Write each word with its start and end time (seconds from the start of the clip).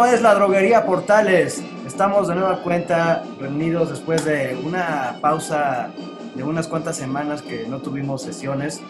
Esto 0.00 0.14
es 0.14 0.22
la 0.22 0.34
droguería 0.34 0.86
Portales. 0.86 1.62
Estamos 1.86 2.26
de 2.26 2.34
nueva 2.34 2.62
cuenta 2.62 3.22
reunidos 3.38 3.90
después 3.90 4.24
de 4.24 4.58
una 4.64 5.18
pausa 5.20 5.92
de 6.34 6.42
unas 6.42 6.68
cuantas 6.68 6.96
semanas 6.96 7.42
que 7.42 7.66
no 7.68 7.82
tuvimos 7.82 8.22
sesiones, 8.22 8.80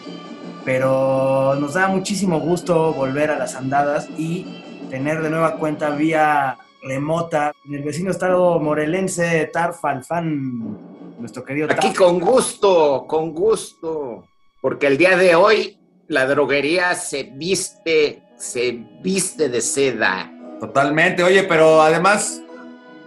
pero 0.63 1.57
nos 1.59 1.73
da 1.73 1.89
muchísimo 1.89 2.39
gusto 2.39 2.93
volver 2.93 3.29
a 3.29 3.37
las 3.37 3.55
andadas 3.55 4.07
y 4.17 4.63
tener 4.89 5.21
de 5.21 5.29
nueva 5.29 5.57
cuenta 5.57 5.89
vía 5.89 6.57
remota 6.81 7.51
en 7.67 7.73
el 7.73 7.83
vecino 7.83 8.09
estado 8.09 8.57
morelense 8.61 9.49
Tarfalfán, 9.51 10.77
nuestro 11.19 11.43
querido 11.43 11.67
Aquí 11.69 11.91
con 11.93 12.21
gusto, 12.21 13.03
con 13.05 13.33
gusto, 13.33 14.23
porque 14.61 14.87
el 14.87 14.97
día 14.97 15.17
de 15.17 15.35
hoy 15.35 15.77
la 16.07 16.25
droguería 16.25 16.95
se 16.95 17.23
viste, 17.23 18.23
se 18.37 18.81
viste 19.01 19.49
de 19.49 19.59
seda. 19.59 20.31
Totalmente, 20.61 21.23
oye, 21.23 21.41
pero 21.41 21.81
además, 21.81 22.39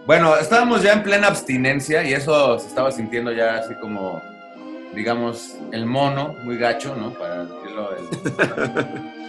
bueno, 0.06 0.36
estábamos 0.36 0.82
ya 0.82 0.92
en 0.92 1.04
plena 1.04 1.28
abstinencia 1.28 2.02
y 2.02 2.12
eso 2.12 2.58
se 2.58 2.66
estaba 2.66 2.90
sintiendo 2.90 3.30
ya 3.30 3.58
así 3.58 3.76
como, 3.76 4.20
digamos, 4.92 5.54
el 5.70 5.86
mono, 5.86 6.34
muy 6.42 6.58
gacho, 6.58 6.96
¿no? 6.96 7.14
Para 7.14 7.44
decirlo. 7.44 7.90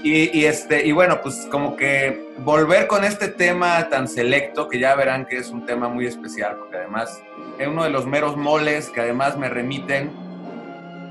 y, 0.04 0.40
y, 0.40 0.46
este, 0.46 0.88
y 0.88 0.92
bueno, 0.92 1.22
pues 1.22 1.48
como 1.52 1.76
que 1.76 2.32
volver 2.40 2.88
con 2.88 3.04
este 3.04 3.28
tema 3.28 3.90
tan 3.90 4.08
selecto, 4.08 4.70
que 4.70 4.80
ya 4.80 4.96
verán 4.96 5.28
que 5.28 5.38
es 5.38 5.52
un 5.52 5.64
tema 5.68 5.88
muy 5.88 6.08
especial, 6.08 6.56
porque 6.58 6.78
además 6.78 7.22
es 7.60 7.68
uno 7.68 7.84
de 7.84 7.92
los 7.92 8.08
meros 8.08 8.36
moles 8.36 8.90
que 8.90 9.02
además 9.02 9.38
me 9.38 9.50
remiten 9.50 10.10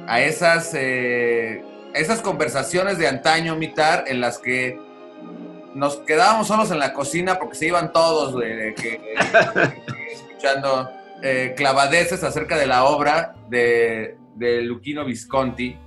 a 0.08 0.20
esas, 0.20 0.72
eh, 0.74 1.62
esas 1.94 2.20
conversaciones 2.22 2.98
de 2.98 3.06
antaño, 3.06 3.54
Mitar, 3.54 4.02
en 4.08 4.20
las 4.20 4.38
que 4.38 4.80
nos 5.74 5.96
quedábamos 5.98 6.46
solos 6.46 6.70
en 6.70 6.78
la 6.78 6.92
cocina 6.92 7.38
porque 7.38 7.56
se 7.56 7.66
iban 7.66 7.92
todos 7.92 8.40
que, 8.40 9.14
escuchando 10.12 10.90
eh, 11.22 11.54
clavadeces 11.56 12.22
acerca 12.22 12.56
de 12.56 12.66
la 12.66 12.84
obra 12.84 13.34
de, 13.48 14.16
de 14.34 14.62
Luchino 14.62 15.04
Visconti. 15.04 15.78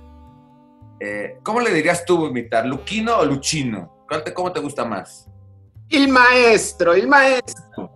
Eh, 1.00 1.38
¿Cómo 1.42 1.60
le 1.60 1.72
dirías 1.72 2.04
tú, 2.04 2.26
imitar? 2.26 2.66
¿Luquino 2.66 3.18
o 3.18 3.24
Luchino? 3.24 4.04
¿Cómo 4.34 4.52
te 4.52 4.60
gusta 4.60 4.84
más? 4.84 5.28
El 5.88 6.08
maestro, 6.08 6.94
el 6.94 7.06
maestro. 7.06 7.92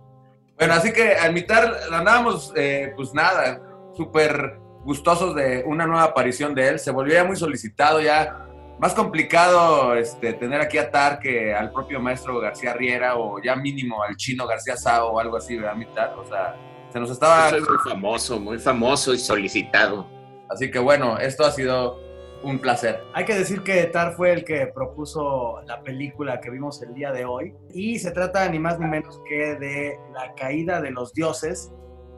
Bueno, 0.57 0.73
así 0.75 0.93
que 0.93 1.15
al 1.15 1.31
imitar 1.31 1.75
andábamos, 1.91 2.53
eh, 2.55 2.93
pues 2.95 3.13
nada, 3.13 3.59
súper 3.95 4.57
gustosos 4.83 5.35
de 5.35 5.63
una 5.65 5.85
nueva 5.85 6.03
aparición 6.03 6.55
de 6.55 6.69
él. 6.69 6.79
Se 6.79 6.91
volvió 6.91 7.15
ya 7.15 7.23
muy 7.23 7.35
solicitado, 7.35 7.99
ya 7.99 8.47
más 8.83 8.93
complicado 8.93 9.95
este, 9.95 10.33
tener 10.33 10.59
aquí 10.59 10.77
a 10.77 10.91
Tar 10.91 11.17
que 11.17 11.53
al 11.53 11.71
propio 11.71 12.01
maestro 12.01 12.41
García 12.41 12.73
Riera 12.73 13.15
o 13.15 13.41
ya 13.41 13.55
mínimo 13.55 14.03
al 14.03 14.17
chino 14.17 14.45
García 14.45 14.75
Sao 14.75 15.13
o 15.13 15.19
algo 15.21 15.37
así, 15.37 15.55
¿verdad, 15.55 15.77
mitad? 15.77 16.19
O 16.19 16.25
sea, 16.25 16.57
se 16.89 16.99
nos 16.99 17.09
estaba... 17.09 17.49
Soy 17.49 17.61
muy 17.61 17.77
famoso, 17.89 18.39
muy 18.41 18.59
famoso 18.59 19.13
y 19.13 19.19
solicitado. 19.19 20.05
Así 20.49 20.69
que 20.69 20.79
bueno, 20.79 21.17
esto 21.17 21.45
ha 21.45 21.51
sido 21.51 21.97
un 22.43 22.59
placer. 22.59 22.99
Hay 23.13 23.23
que 23.23 23.35
decir 23.35 23.63
que 23.63 23.85
Tar 23.85 24.15
fue 24.17 24.33
el 24.33 24.43
que 24.43 24.67
propuso 24.67 25.61
la 25.65 25.81
película 25.81 26.41
que 26.41 26.49
vimos 26.49 26.81
el 26.81 26.93
día 26.93 27.13
de 27.13 27.23
hoy 27.23 27.55
y 27.73 27.99
se 27.99 28.11
trata 28.11 28.49
ni 28.49 28.59
más 28.59 28.79
ni 28.79 28.87
menos 28.87 29.21
que 29.29 29.55
de 29.55 29.97
la 30.13 30.35
caída 30.35 30.81
de 30.81 30.91
los 30.91 31.13
dioses 31.13 31.71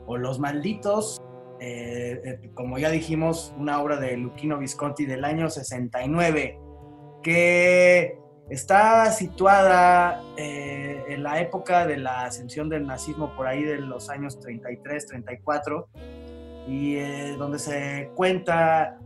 o 0.06 0.16
los 0.16 0.40
malditos 0.40 1.22
eh, 1.60 2.20
eh, 2.24 2.50
como 2.54 2.78
ya 2.78 2.90
dijimos, 2.90 3.54
una 3.58 3.80
obra 3.80 3.96
de 3.96 4.16
Luchino 4.16 4.58
Visconti 4.58 5.06
del 5.06 5.24
año 5.24 5.48
69, 5.48 6.58
que 7.26 8.20
está 8.50 9.10
situada 9.10 10.22
eh, 10.36 11.02
en 11.08 11.24
la 11.24 11.40
época 11.40 11.84
de 11.84 11.96
la 11.96 12.26
ascensión 12.26 12.68
del 12.68 12.86
nazismo, 12.86 13.34
por 13.34 13.48
ahí 13.48 13.64
de 13.64 13.78
los 13.78 14.10
años 14.10 14.38
33, 14.38 15.06
34, 15.06 15.88
y 16.68 16.94
donde 17.36 17.58
se 17.58 18.12
cuenta 18.14 19.00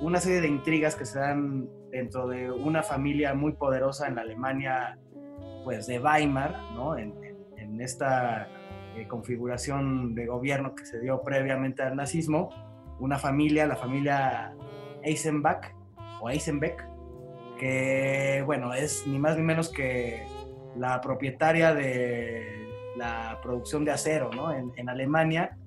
una 0.00 0.20
serie 0.20 0.40
de 0.40 0.46
intrigas 0.46 0.94
que 0.94 1.04
se 1.04 1.18
dan 1.18 1.68
dentro 1.90 2.28
de 2.28 2.52
una 2.52 2.84
familia 2.84 3.34
muy 3.34 3.54
poderosa 3.54 4.06
en 4.06 4.14
la 4.14 4.20
Alemania, 4.20 4.96
pues 5.64 5.88
de 5.88 5.98
Weimar, 5.98 6.56
¿no? 6.76 6.96
en, 6.96 7.14
en 7.56 7.80
esta 7.80 8.46
eh, 8.94 9.08
configuración 9.08 10.14
de 10.14 10.26
gobierno 10.26 10.76
que 10.76 10.86
se 10.86 11.00
dio 11.00 11.20
previamente 11.22 11.82
al 11.82 11.96
nazismo, 11.96 12.50
una 13.00 13.18
familia, 13.18 13.66
la 13.66 13.74
familia 13.74 14.54
Eisenbach 15.02 15.74
o 16.20 16.30
Eisenbeck, 16.30 16.89
que 17.60 18.42
bueno, 18.46 18.72
es 18.72 19.06
ni 19.06 19.18
más 19.18 19.36
ni 19.36 19.42
menos 19.42 19.68
que 19.68 20.26
la 20.76 20.98
propietaria 21.02 21.74
de 21.74 22.66
la 22.96 23.38
producción 23.42 23.84
de 23.84 23.90
acero 23.90 24.30
¿no? 24.34 24.50
en, 24.50 24.88
Alemania 24.88 25.58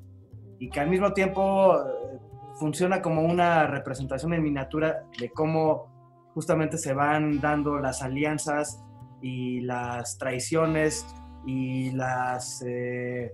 y 0.58 0.72
que 0.72 0.80
al 0.80 0.90
mismo 0.90 1.14
tiempo 1.14 1.78
eh, 1.78 2.20
funciona 2.56 3.00
como 3.00 3.22
una 3.22 3.68
representación 3.68 4.34
en 4.34 4.42
miniatura 4.42 5.04
de 5.20 5.30
cómo 5.30 6.32
justamente 6.34 6.80
se 6.80 6.94
van 6.94 7.40
dando 7.40 7.78
las 7.78 8.02
alianzas 8.02 8.84
y 9.22 9.62
las 9.62 10.18
traiciones 10.18 11.06
y 11.46 11.92
las, 11.92 12.64
eh, 12.66 13.32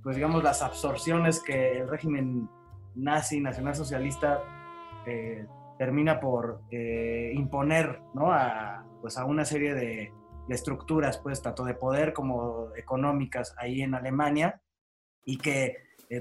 pues 0.00 0.14
digamos, 0.14 0.44
las 0.44 0.62
absorciones 0.62 1.42
que 1.42 1.78
el 1.80 1.88
régimen 1.88 2.48
nazi, 2.94 3.40
nacionalsocialista, 3.40 4.40
eh, 5.06 5.44
termina 5.78 6.20
por 6.20 6.62
eh, 6.70 7.32
imponer 7.34 8.00
¿no? 8.14 8.32
a, 8.32 8.84
pues 9.00 9.16
a 9.18 9.24
una 9.24 9.44
serie 9.44 9.74
de, 9.74 10.12
estructuras, 10.48 11.18
pues 11.18 11.42
tanto 11.42 11.64
de 11.64 11.74
poder 11.74 12.12
como 12.12 12.68
económicas 12.76 13.52
ahí 13.58 13.82
en 13.82 13.94
Alemania, 13.94 14.60
y 15.24 15.38
que 15.38 15.78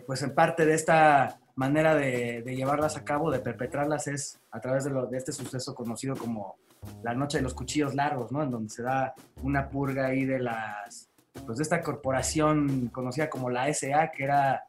pues 0.08 0.24
en 0.24 0.34
parte 0.34 0.66
de 0.66 0.74
esta 0.74 1.38
manera 1.54 1.94
de, 1.94 2.42
llevarlas 2.44 2.98
a 2.98 3.06
cabo, 3.06 3.30
de 3.30 3.38
perpetrarlas, 3.38 4.08
es 4.08 4.42
a 4.50 4.60
través 4.60 4.84
de, 4.86 4.92
de 4.92 5.18
este 5.18 5.32
suceso 5.32 5.76
conocido 5.76 6.16
como 6.16 6.56
la 7.04 7.14
noche 7.14 7.38
de 7.38 7.44
los 7.44 7.54
cuchillos 7.54 7.94
largos, 7.94 8.32
¿no? 8.32 8.42
En 8.42 8.50
donde 8.50 8.70
se 8.70 8.82
da 8.82 9.14
una 9.44 9.70
purga 9.70 10.08
ahí 10.08 10.26
de 10.26 10.40
las 10.40 11.10
pues 11.46 11.58
de 11.58 11.64
esta 11.64 11.82
corporación 11.82 12.88
conocida 12.90 13.30
como 13.30 13.50
la 13.50 13.72
SA, 13.74 14.12
que 14.12 14.24
era 14.24 14.64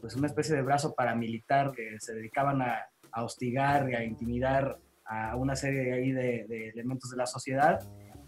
pues 0.00 0.14
una 0.14 0.28
especie 0.28 0.54
de 0.54 0.62
brazo 0.62 0.94
paramilitar 0.94 1.72
que 1.72 1.98
se 1.98 2.14
dedicaban 2.14 2.62
a, 2.62 2.88
hostigar 3.22 3.88
y 3.90 3.94
a 3.94 4.02
intimidar 4.02 4.78
a 5.04 5.36
una 5.36 5.54
serie 5.54 5.92
ahí 5.92 6.12
de, 6.12 6.70
elementos 6.70 7.10
de 7.10 7.16
la 7.16 7.26
sociedad. 7.26 7.80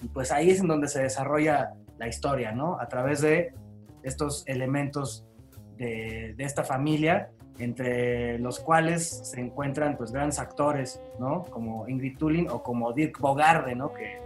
Y 0.02 0.08
pues 0.08 0.30
ahí 0.30 0.50
es 0.50 0.60
en 0.60 0.68
donde 0.68 0.88
se 0.88 1.02
desarrolla 1.02 1.72
la 1.98 2.06
historia, 2.06 2.52
¿no? 2.52 2.78
A 2.78 2.86
través 2.86 3.22
de 3.22 3.54
estos 4.02 4.44
elementos 4.46 5.26
de, 5.76 6.34
de 6.36 6.44
esta 6.44 6.62
familia, 6.62 7.30
entre 7.58 8.38
los 8.38 8.60
cuales 8.60 9.30
se 9.30 9.40
encuentran 9.40 9.96
pues 9.96 10.12
grandes 10.12 10.38
actores, 10.38 11.00
¿no? 11.18 11.42
Como 11.44 11.88
Ingrid 11.88 12.18
Tulin 12.18 12.48
o 12.50 12.62
como 12.62 12.92
Dirk 12.92 13.18
Bogarde, 13.18 13.74
¿no? 13.74 13.92
Que, 13.92 14.20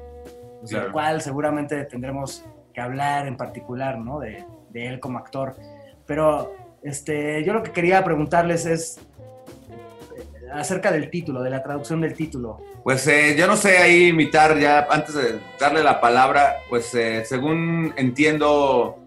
pues, 0.60 0.72
el 0.72 0.90
cual 0.92 1.20
seguramente 1.20 1.84
tendremos 1.84 2.44
que 2.74 2.80
hablar 2.80 3.26
en 3.26 3.36
particular, 3.36 3.98
¿no? 3.98 4.18
De, 4.18 4.44
de, 4.70 4.88
él 4.88 5.00
como 5.00 5.18
actor. 5.18 5.54
Pero 6.06 6.52
este, 6.82 7.44
yo 7.44 7.52
lo 7.52 7.62
que 7.62 7.72
quería 7.72 8.02
preguntarles 8.02 8.66
es 8.66 9.00
acerca 10.52 10.90
del 10.90 11.10
título, 11.10 11.42
de 11.42 11.50
la 11.50 11.62
traducción 11.62 12.00
del 12.00 12.14
título. 12.14 12.60
Pues 12.82 13.06
eh, 13.06 13.34
yo 13.38 13.46
no 13.46 13.56
sé 13.56 13.78
ahí 13.78 14.08
imitar 14.08 14.58
ya, 14.58 14.86
antes 14.90 15.14
de 15.14 15.38
darle 15.58 15.82
la 15.82 16.00
palabra, 16.00 16.56
pues 16.68 16.94
eh, 16.94 17.24
según 17.24 17.92
entiendo, 17.96 18.98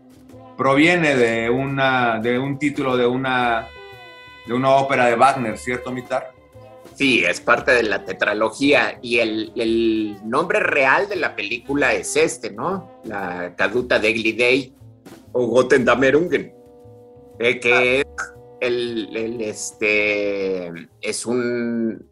proviene 0.57 1.15
de, 1.15 1.49
una, 1.49 2.19
de 2.19 2.39
un 2.39 2.57
título 2.57 2.95
de 2.97 3.05
una, 3.05 3.67
de 4.45 4.53
una 4.53 4.71
ópera 4.71 5.07
de 5.07 5.15
Wagner, 5.15 5.57
¿cierto, 5.57 5.91
Mitar? 5.91 6.31
Sí, 6.95 7.23
es 7.25 7.41
parte 7.41 7.71
de 7.71 7.83
la 7.83 8.05
tetralogía 8.05 8.99
y 9.01 9.17
el, 9.19 10.17
nombre 10.23 10.59
real 10.59 11.09
de 11.09 11.15
la 11.15 11.35
película 11.35 11.93
es 11.93 12.15
este, 12.15 12.51
¿no? 12.51 13.01
La 13.03 13.53
Caduta 13.55 13.97
de 13.97 14.35
Day 14.37 14.73
o 15.31 15.47
Gotendamerungen, 15.47 16.53
eh, 17.39 17.59
que 17.59 18.01
es, 18.01 18.05
el, 18.63 19.41
este, 19.41 20.71
es 21.01 21.25
un, 21.25 22.09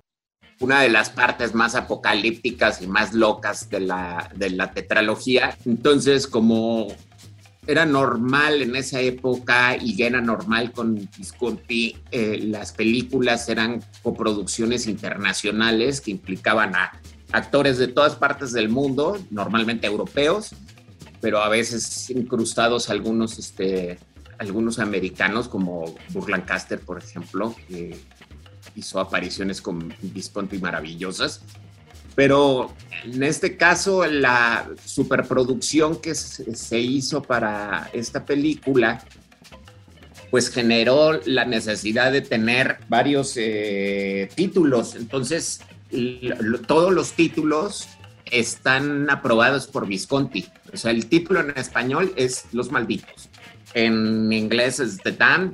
una 0.60 0.82
de 0.82 0.90
las 0.90 1.10
partes 1.10 1.56
más 1.56 1.76
apocalípticas 1.76 2.82
y 2.82 2.88
más 2.88 3.14
locas 3.14 3.70
de 3.70 3.80
la, 3.80 4.30
de 4.36 4.50
la 4.52 4.74
tetralogía. 4.74 5.58
Entonces, 5.66 6.28
como 6.28 6.88
era 7.68 7.86
normal 7.86 8.62
en 8.62 8.76
esa 8.76 9.00
época 9.00 9.78
y 9.78 10.02
era 10.02 10.20
normal 10.20 10.72
con 10.72 11.10
Visconti, 11.18 11.96
eh, 12.12 12.40
las 12.44 12.72
películas 12.74 13.48
eran 13.50 13.84
coproducciones 14.02 14.88
internacionales 14.88 16.02
que 16.02 16.12
implicaban 16.12 16.76
a 16.76 17.00
actores 17.32 17.78
de 17.78 17.88
todas 17.88 18.16
partes 18.16 18.52
del 18.52 18.70
mundo, 18.70 19.18
normalmente 19.30 19.88
europeos, 19.88 20.50
pero 21.22 21.40
a 21.40 21.50
veces 21.50 22.10
incrustados 22.10 22.90
algunos, 22.90 23.40
este, 23.40 24.00
algunos 24.42 24.80
americanos 24.80 25.48
como 25.48 25.94
Burl 26.10 26.32
Lancaster, 26.32 26.80
por 26.80 26.98
ejemplo, 26.98 27.56
que 27.68 27.96
hizo 28.76 29.00
apariciones 29.00 29.62
con 29.62 29.94
Visconti 30.02 30.58
maravillosas. 30.58 31.42
Pero 32.16 32.74
en 33.04 33.22
este 33.22 33.56
caso, 33.56 34.04
la 34.08 34.68
superproducción 34.84 36.02
que 36.02 36.16
se 36.16 36.80
hizo 36.80 37.22
para 37.22 37.92
esta 37.94 38.26
película, 38.26 39.06
pues 40.32 40.50
generó 40.50 41.22
la 41.26 41.46
necesidad 41.46 42.12
de 42.12 42.22
tener 42.22 42.80
varios 42.90 43.34
eh, 43.38 44.28
títulos. 44.36 44.96
Entonces, 44.96 45.62
todos 46.66 46.92
los 46.92 47.14
títulos 47.14 47.88
están 48.26 49.08
aprobados 49.12 49.68
por 49.68 49.86
Visconti. 49.86 50.48
O 50.74 50.78
sea, 50.78 50.90
el 50.90 51.06
título 51.06 51.42
en 51.42 51.52
español 51.58 52.12
es 52.16 52.46
Los 52.54 52.72
Malditos. 52.72 53.31
En 53.74 54.32
inglés 54.32 54.80
es 54.80 54.98
The 54.98 55.12
Damned. 55.12 55.54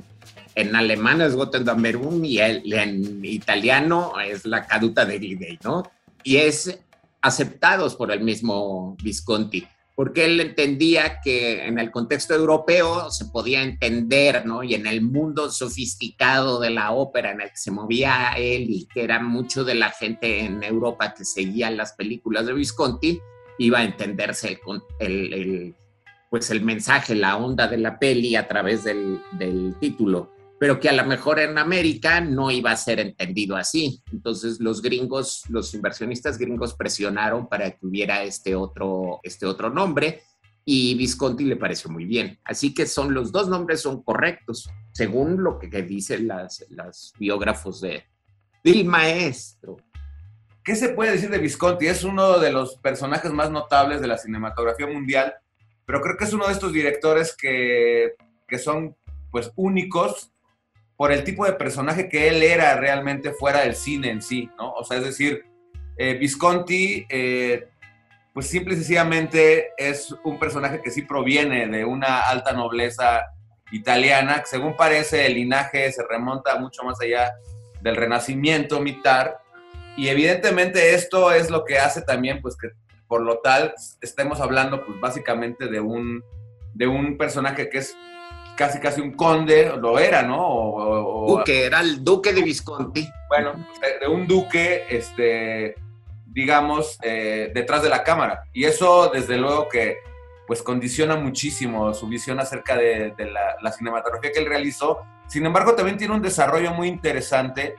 En 0.54 0.74
alemán 0.74 1.20
es 1.20 1.36
Gottendammerung 1.36 2.24
y 2.24 2.40
en 2.40 3.24
italiano 3.24 4.14
es 4.20 4.44
La 4.44 4.66
Caduta 4.66 5.04
de 5.04 5.18
Day, 5.20 5.58
¿no? 5.62 5.84
Y 6.24 6.38
es 6.38 6.80
aceptados 7.22 7.94
por 7.94 8.10
el 8.10 8.22
mismo 8.22 8.96
Visconti 9.02 9.66
porque 9.98 10.26
él 10.26 10.38
entendía 10.38 11.18
que 11.24 11.66
en 11.66 11.80
el 11.80 11.90
contexto 11.90 12.32
europeo 12.32 13.10
se 13.10 13.24
podía 13.24 13.64
entender, 13.64 14.46
¿no? 14.46 14.62
Y 14.62 14.74
en 14.74 14.86
el 14.86 15.02
mundo 15.02 15.50
sofisticado 15.50 16.60
de 16.60 16.70
la 16.70 16.92
ópera 16.92 17.32
en 17.32 17.40
el 17.40 17.50
que 17.50 17.56
se 17.56 17.72
movía 17.72 18.30
él 18.36 18.66
y 18.70 18.86
que 18.86 19.02
era 19.02 19.20
mucho 19.20 19.64
de 19.64 19.74
la 19.74 19.90
gente 19.90 20.44
en 20.44 20.62
Europa 20.62 21.14
que 21.14 21.24
seguía 21.24 21.68
las 21.72 21.94
películas 21.94 22.46
de 22.46 22.52
Visconti, 22.52 23.20
iba 23.58 23.80
a 23.80 23.84
entenderse 23.84 24.60
el, 25.00 25.74
pues 26.30 26.50
el 26.50 26.62
mensaje, 26.62 27.14
la 27.14 27.36
onda 27.36 27.68
de 27.68 27.78
la 27.78 27.98
peli 27.98 28.36
a 28.36 28.46
través 28.48 28.84
del, 28.84 29.20
del 29.38 29.74
título 29.80 30.32
pero 30.58 30.80
que 30.80 30.88
a 30.88 30.92
lo 30.92 31.04
mejor 31.04 31.38
en 31.38 31.56
América 31.56 32.20
no 32.20 32.50
iba 32.50 32.72
a 32.72 32.76
ser 32.76 32.98
entendido 32.98 33.56
así. 33.56 34.02
Entonces 34.12 34.58
los 34.58 34.82
gringos, 34.82 35.44
los 35.48 35.72
inversionistas 35.72 36.36
gringos 36.36 36.74
presionaron 36.74 37.48
para 37.48 37.70
que 37.70 37.86
hubiera 37.86 38.24
este 38.24 38.56
otro, 38.56 39.20
este 39.22 39.46
otro 39.46 39.70
nombre 39.70 40.22
y 40.64 40.94
Visconti 40.96 41.44
le 41.44 41.56
pareció 41.56 41.90
muy 41.90 42.04
bien. 42.04 42.38
Así 42.44 42.74
que 42.74 42.86
son 42.86 43.14
los 43.14 43.30
dos 43.30 43.48
nombres 43.48 43.80
son 43.80 44.02
correctos, 44.02 44.68
según 44.92 45.42
lo 45.42 45.58
que, 45.58 45.68
dicen 45.82 46.26
las, 46.26 46.66
las 46.70 47.12
biógrafos 47.18 47.80
de, 47.80 48.04
del 48.64 48.84
maestro. 48.84 49.76
¿Qué 50.64 50.74
se 50.74 50.90
puede 50.90 51.12
decir 51.12 51.30
de 51.30 51.38
Visconti? 51.38 51.86
Es 51.86 52.04
uno 52.04 52.38
de 52.38 52.52
los 52.52 52.76
personajes 52.78 53.32
más 53.32 53.50
notables 53.50 54.00
de 54.00 54.08
la 54.08 54.18
cinematografía 54.18 54.86
mundial, 54.86 55.32
pero 55.88 56.02
creo 56.02 56.18
que 56.18 56.24
es 56.24 56.34
uno 56.34 56.46
de 56.46 56.52
estos 56.52 56.70
directores 56.70 57.34
que, 57.34 58.12
que 58.46 58.58
son 58.58 58.94
pues 59.30 59.50
únicos 59.56 60.30
por 60.98 61.12
el 61.12 61.24
tipo 61.24 61.46
de 61.46 61.54
personaje 61.54 62.10
que 62.10 62.28
él 62.28 62.42
era 62.42 62.76
realmente 62.76 63.32
fuera 63.32 63.60
del 63.60 63.74
cine 63.74 64.10
en 64.10 64.20
sí, 64.20 64.50
¿no? 64.58 64.70
O 64.74 64.84
sea, 64.84 64.98
es 64.98 65.04
decir, 65.04 65.46
eh, 65.96 66.12
Visconti, 66.12 67.06
eh, 67.08 67.68
pues 68.34 68.48
simple 68.48 68.74
y 68.74 68.76
sencillamente 68.76 69.70
es 69.78 70.14
un 70.24 70.38
personaje 70.38 70.82
que 70.82 70.90
sí 70.90 71.00
proviene 71.00 71.66
de 71.68 71.86
una 71.86 72.20
alta 72.28 72.52
nobleza 72.52 73.24
italiana, 73.72 74.40
que 74.40 74.46
según 74.46 74.76
parece 74.76 75.24
el 75.24 75.36
linaje 75.36 75.90
se 75.90 76.06
remonta 76.06 76.58
mucho 76.58 76.82
más 76.82 77.00
allá 77.00 77.32
del 77.80 77.96
renacimiento 77.96 78.78
militar, 78.78 79.38
y 79.96 80.08
evidentemente 80.08 80.94
esto 80.94 81.32
es 81.32 81.48
lo 81.48 81.64
que 81.64 81.78
hace 81.78 82.02
también, 82.02 82.42
pues 82.42 82.58
que 82.58 82.72
por 83.08 83.22
lo 83.22 83.38
tal 83.38 83.74
estemos 84.00 84.40
hablando, 84.40 84.84
pues 84.84 85.00
básicamente 85.00 85.66
de 85.66 85.80
un, 85.80 86.22
de 86.74 86.86
un 86.86 87.16
personaje 87.16 87.68
que 87.68 87.78
es 87.78 87.96
casi 88.56 88.80
casi 88.80 89.00
un 89.00 89.12
conde, 89.12 89.72
lo 89.76 89.98
era, 89.98 90.22
¿no? 90.22 90.44
O, 90.46 91.38
duque, 91.38 91.64
era 91.64 91.80
el 91.80 92.04
duque 92.04 92.32
de 92.32 92.42
Visconti. 92.42 93.08
Bueno, 93.28 93.54
de 94.00 94.08
un 94.08 94.26
duque, 94.26 94.84
este, 94.90 95.76
digamos, 96.26 96.98
eh, 97.02 97.50
detrás 97.54 97.82
de 97.82 97.88
la 97.88 98.02
cámara. 98.02 98.42
Y 98.52 98.64
eso, 98.64 99.10
desde 99.14 99.36
luego 99.36 99.68
que, 99.68 99.98
pues 100.48 100.62
condiciona 100.62 101.14
muchísimo 101.14 101.94
su 101.94 102.08
visión 102.08 102.40
acerca 102.40 102.76
de, 102.76 103.14
la, 103.60 103.72
cinematografía 103.72 104.32
que 104.32 104.40
él 104.40 104.46
realizó. 104.46 105.00
Sin 105.28 105.46
embargo, 105.46 105.74
también 105.74 105.96
tiene 105.96 106.14
un 106.14 106.22
desarrollo 106.22 106.72
muy 106.72 106.88
interesante, 106.88 107.76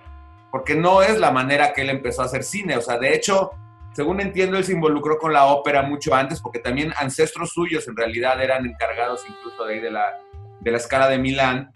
porque 0.50 0.76
no 0.76 1.02
es 1.02 1.20
la 1.20 1.31
manera 1.31 1.74
que 1.74 1.81
él 1.81 1.90
empezó 1.90 2.22
a 2.22 2.26
hacer 2.26 2.44
cine. 2.44 2.78
O 2.78 2.81
sea, 2.81 2.98
de 2.98 3.14
hecho, 3.14 3.52
según 3.94 4.21
entiendo, 4.21 4.57
él 4.57 4.63
se 4.63 4.74
involucró 4.74 5.18
con 5.18 5.33
la 5.33 5.45
ópera 5.45 5.81
mucho 5.81 6.13
antes, 6.13 6.41
porque 6.41 6.59
también 6.59 6.94
ancestros 6.97 7.51
suyos 7.51 7.88
en 7.88 7.95
realidad 7.95 8.41
eran 8.41 8.65
encargados 8.65 9.24
incluso 9.27 9.65
de 9.65 9.74
ahí 9.75 9.80
de 9.80 9.91
la, 9.91 10.06
de 10.59 10.71
la 10.71 10.77
escala 10.77 11.07
de 11.07 11.18
Milán. 11.18 11.74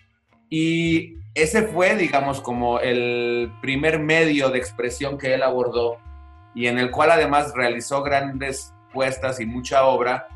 Y 0.49 1.15
ese 1.33 1.63
fue, 1.63 1.95
digamos, 1.95 2.41
como 2.41 2.79
el 2.79 3.51
primer 3.61 3.99
medio 3.99 4.49
de 4.49 4.59
expresión 4.59 5.17
que 5.17 5.33
él 5.33 5.43
abordó 5.43 5.97
y 6.53 6.67
en 6.67 6.77
el 6.77 6.91
cual 6.91 7.11
además 7.11 7.53
realizó 7.55 8.03
grandes 8.03 8.73
puestas 8.93 9.39
y 9.39 9.45
mucha 9.45 9.85
obra, 9.85 10.27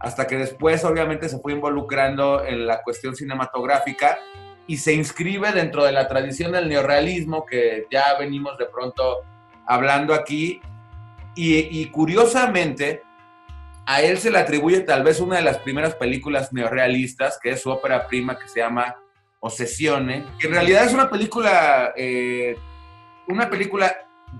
hasta 0.00 0.26
que 0.26 0.36
después 0.36 0.84
obviamente 0.84 1.28
se 1.28 1.38
fue 1.38 1.52
involucrando 1.52 2.44
en 2.44 2.66
la 2.66 2.82
cuestión 2.82 3.14
cinematográfica 3.14 4.18
y 4.66 4.78
se 4.78 4.92
inscribe 4.94 5.52
dentro 5.52 5.84
de 5.84 5.92
la 5.92 6.08
tradición 6.08 6.52
del 6.52 6.68
neorrealismo 6.68 7.44
que 7.44 7.86
ya 7.90 8.16
venimos 8.18 8.58
de 8.58 8.66
pronto 8.66 9.18
hablando 9.66 10.14
aquí. 10.14 10.60
Y, 11.42 11.86
curiosamente, 11.86 13.02
a 13.86 14.02
él 14.02 14.18
se 14.18 14.30
le 14.30 14.38
atribuye 14.38 14.80
tal 14.80 15.02
vez 15.02 15.20
una 15.20 15.36
de 15.36 15.42
las 15.42 15.56
primeras 15.56 15.94
películas 15.94 16.52
neorealistas, 16.52 17.38
que 17.42 17.50
es 17.50 17.62
su 17.62 17.70
ópera 17.70 18.06
prima 18.06 18.38
que 18.38 18.46
se 18.46 18.60
llama 18.60 18.96
Obsesione, 19.40 20.26
que 20.38 20.48
en 20.48 20.52
realidad 20.52 20.84
es 20.84 20.92
una 20.92 21.08
película, 21.08 21.94
eh, 21.96 22.58
una 23.26 23.48
película 23.48 23.90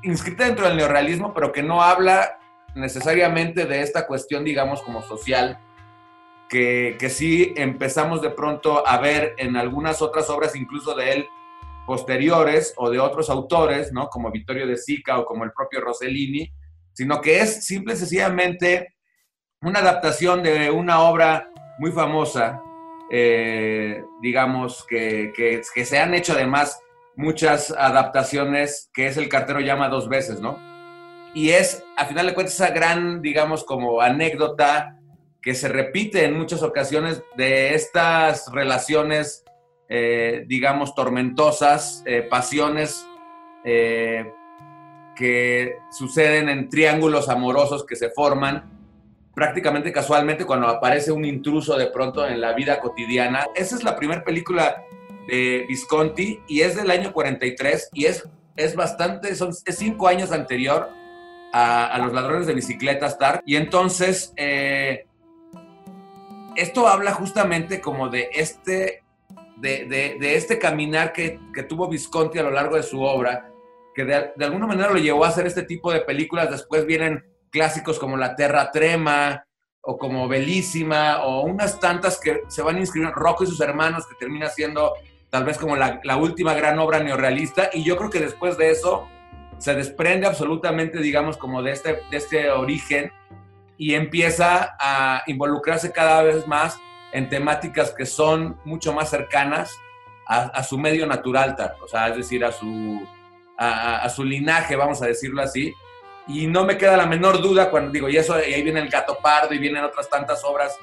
inscrita 0.02 0.44
dentro 0.44 0.68
del 0.68 0.76
neorealismo, 0.76 1.32
pero 1.32 1.52
que 1.52 1.62
no 1.62 1.82
habla 1.82 2.38
necesariamente 2.74 3.64
de 3.64 3.80
esta 3.80 4.06
cuestión, 4.06 4.44
digamos, 4.44 4.82
como 4.82 5.02
social, 5.02 5.58
que, 6.50 6.96
que 6.98 7.08
sí 7.08 7.54
empezamos 7.56 8.20
de 8.20 8.28
pronto 8.28 8.86
a 8.86 8.98
ver 8.98 9.36
en 9.38 9.56
algunas 9.56 10.02
otras 10.02 10.28
obras, 10.28 10.54
incluso 10.54 10.94
de 10.94 11.12
él, 11.12 11.28
posteriores 11.86 12.74
o 12.76 12.90
de 12.90 13.00
otros 13.00 13.30
autores, 13.30 13.90
¿no? 13.90 14.08
Como 14.08 14.30
Vittorio 14.30 14.66
de 14.66 14.76
Sica 14.76 15.18
o 15.18 15.24
como 15.24 15.44
el 15.44 15.52
propio 15.52 15.80
Rossellini, 15.80 16.52
sino 16.92 17.20
que 17.20 17.40
es 17.40 17.64
simple 17.64 17.94
y 17.94 17.96
sencillamente 17.96 18.94
una 19.62 19.80
adaptación 19.80 20.42
de 20.42 20.70
una 20.70 21.00
obra 21.00 21.50
muy 21.78 21.92
famosa, 21.92 22.62
eh, 23.10 24.02
digamos, 24.22 24.86
que, 24.88 25.32
que, 25.34 25.84
se 25.84 25.98
han 25.98 26.14
hecho 26.14 26.32
además 26.32 26.80
muchas 27.16 27.70
adaptaciones, 27.70 28.90
que 28.94 29.06
es 29.06 29.16
El 29.16 29.28
cartero 29.28 29.60
llama 29.60 29.88
dos 29.88 30.08
veces, 30.08 30.40
¿no? 30.40 30.58
Y 31.34 31.50
es, 31.50 31.84
a 31.96 32.06
final 32.06 32.26
de 32.26 32.34
cuentas, 32.34 32.54
esa 32.54 32.70
gran, 32.70 33.22
digamos, 33.22 33.64
como 33.64 34.00
anécdota 34.00 34.96
que 35.42 35.54
se 35.54 35.68
repite 35.68 36.24
en 36.24 36.36
muchas 36.36 36.62
ocasiones 36.62 37.22
de 37.36 37.74
estas 37.74 38.50
relaciones, 38.52 39.44
eh, 39.88 40.44
digamos, 40.46 40.94
tormentosas, 40.94 42.02
eh, 42.06 42.22
pasiones 42.22 43.06
que 45.20 45.76
suceden 45.90 46.48
en 46.48 46.70
triángulos 46.70 47.28
amorosos 47.28 47.84
que 47.84 47.94
se 47.94 48.08
forman 48.08 48.64
prácticamente 49.34 49.92
casualmente 49.92 50.46
cuando 50.46 50.66
aparece 50.66 51.12
un 51.12 51.26
intruso 51.26 51.76
de 51.76 51.88
pronto 51.88 52.26
en 52.26 52.40
la 52.40 52.54
vida 52.54 52.80
cotidiana. 52.80 53.46
Esa 53.54 53.76
es 53.76 53.84
la 53.84 53.96
primera 53.96 54.24
película 54.24 54.82
de 55.28 55.66
Visconti 55.68 56.40
y 56.48 56.62
es 56.62 56.74
del 56.74 56.90
año 56.90 57.12
43 57.12 57.90
y 57.92 58.06
es, 58.06 58.26
es 58.56 58.74
bastante, 58.74 59.34
son, 59.34 59.50
es 59.50 59.76
cinco 59.76 60.08
años 60.08 60.32
anterior 60.32 60.88
a, 61.52 61.98
Los 62.02 62.14
Ladrones 62.14 62.46
de 62.46 62.54
Bicicletas 62.54 63.12
Star. 63.12 63.42
Y 63.44 63.56
entonces, 63.56 64.32
eh, 64.36 65.04
esto 66.56 66.88
habla 66.88 67.12
justamente 67.12 67.82
como 67.82 68.08
de 68.08 68.30
este, 68.32 69.02
de, 69.58 69.84
de, 69.84 70.34
este 70.34 70.58
caminar 70.58 71.12
que, 71.12 71.38
que, 71.52 71.62
tuvo 71.62 71.88
Visconti 71.88 72.38
a 72.38 72.42
lo 72.42 72.50
largo 72.50 72.76
de 72.76 72.82
su 72.82 73.02
obra, 73.02 73.49
que 73.94 74.04
de, 74.04 74.32
de 74.36 74.44
alguna 74.44 74.66
manera 74.66 74.90
lo 74.90 74.98
llevó 74.98 75.24
a 75.24 75.28
hacer 75.28 75.46
este 75.46 75.62
tipo 75.62 75.92
de 75.92 76.00
películas. 76.00 76.50
Después 76.50 76.86
vienen 76.86 77.24
clásicos 77.50 77.98
como 77.98 78.16
La 78.16 78.36
Terra 78.36 78.70
Trema 78.70 79.44
o 79.82 79.96
como 79.98 80.28
Belísima 80.28 81.22
o 81.22 81.42
unas 81.42 81.80
tantas 81.80 82.20
que 82.20 82.42
se 82.48 82.62
van 82.62 82.76
a 82.76 82.80
inscribir, 82.80 83.10
Rocco 83.10 83.44
y 83.44 83.46
sus 83.46 83.60
hermanos, 83.60 84.06
que 84.06 84.14
termina 84.14 84.48
siendo 84.48 84.94
tal 85.30 85.44
vez 85.44 85.58
como 85.58 85.76
la, 85.76 86.16
última 86.16 86.54
gran 86.54 86.78
obra 86.78 87.00
neorrealista. 87.00 87.70
Y 87.72 87.84
yo 87.84 87.96
creo 87.96 88.10
que 88.10 88.20
después 88.20 88.58
de 88.58 88.70
eso 88.70 89.08
se 89.58 89.74
desprende 89.74 90.26
absolutamente, 90.26 90.98
digamos, 91.00 91.36
como 91.36 91.62
de 91.62 91.72
este, 91.72 92.00
de 92.10 92.16
este 92.16 92.50
origen 92.50 93.12
y 93.76 93.94
empieza 93.94 94.76
a 94.78 95.22
involucrarse 95.26 95.92
cada 95.92 96.22
vez 96.22 96.46
más 96.46 96.78
en 97.12 97.28
temáticas 97.28 97.92
que 97.92 98.06
son 98.06 98.58
mucho 98.64 98.92
más 98.92 99.10
cercanas 99.10 99.74
a, 100.26 100.62
su 100.62 100.78
medio 100.78 101.08
natural, 101.08 101.56
o 101.82 101.88
sea, 101.88 102.06
es 102.06 102.18
decir, 102.18 102.44
a 102.44 102.52
su, 102.52 103.00
a 103.62 104.08
su 104.08 104.24
linaje, 104.24 104.74
vamos 104.74 105.02
a 105.02 105.06
decirlo 105.06 105.42
así, 105.42 105.74
y 106.26 106.46
no 106.46 106.64
me 106.64 106.78
queda 106.78 106.96
la 106.96 107.06
menor 107.06 107.42
duda 107.42 107.70
cuando 107.70 107.90
digo, 107.90 108.08
y 108.08 108.16
eso, 108.16 108.38
y 108.38 108.54
ahí 108.54 108.62
viene 108.62 108.80
el 108.80 108.88
gato 108.88 109.18
pardo 109.20 109.52
y 109.52 109.58
vienen 109.58 109.84
otras 109.84 110.08
tantas 110.08 110.44
obras 110.44 110.78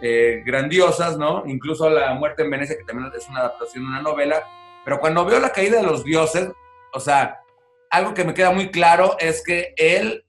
eh, 0.00 0.42
grandiosas, 0.44 1.16
¿no? 1.16 1.44
Incluso 1.46 1.88
La 1.88 2.14
muerte 2.14 2.42
en 2.42 2.50
Venecia, 2.50 2.76
que 2.76 2.84
también 2.84 3.10
es 3.16 3.28
una 3.28 3.40
adaptación 3.40 3.84
de 3.84 3.90
una 3.90 4.02
novela. 4.02 4.44
Pero 4.84 5.00
cuando 5.00 5.24
veo 5.24 5.40
la 5.40 5.50
caída 5.50 5.78
de 5.78 5.84
los 5.84 6.04
dioses, 6.04 6.50
o 6.92 7.00
sea, 7.00 7.40
algo 7.90 8.14
que 8.14 8.24
me 8.24 8.34
queda 8.34 8.50
muy 8.50 8.70
claro 8.70 9.16
es 9.18 9.42
que 9.44 9.74
él 9.76 10.24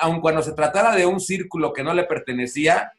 aun 0.00 0.20
cuando 0.20 0.40
se 0.40 0.52
tratara 0.52 0.94
de 0.94 1.04
un 1.04 1.20
círculo 1.20 1.72
que 1.72 1.82
no 1.82 1.92
le 1.92 2.04
pertenecía, 2.04 2.92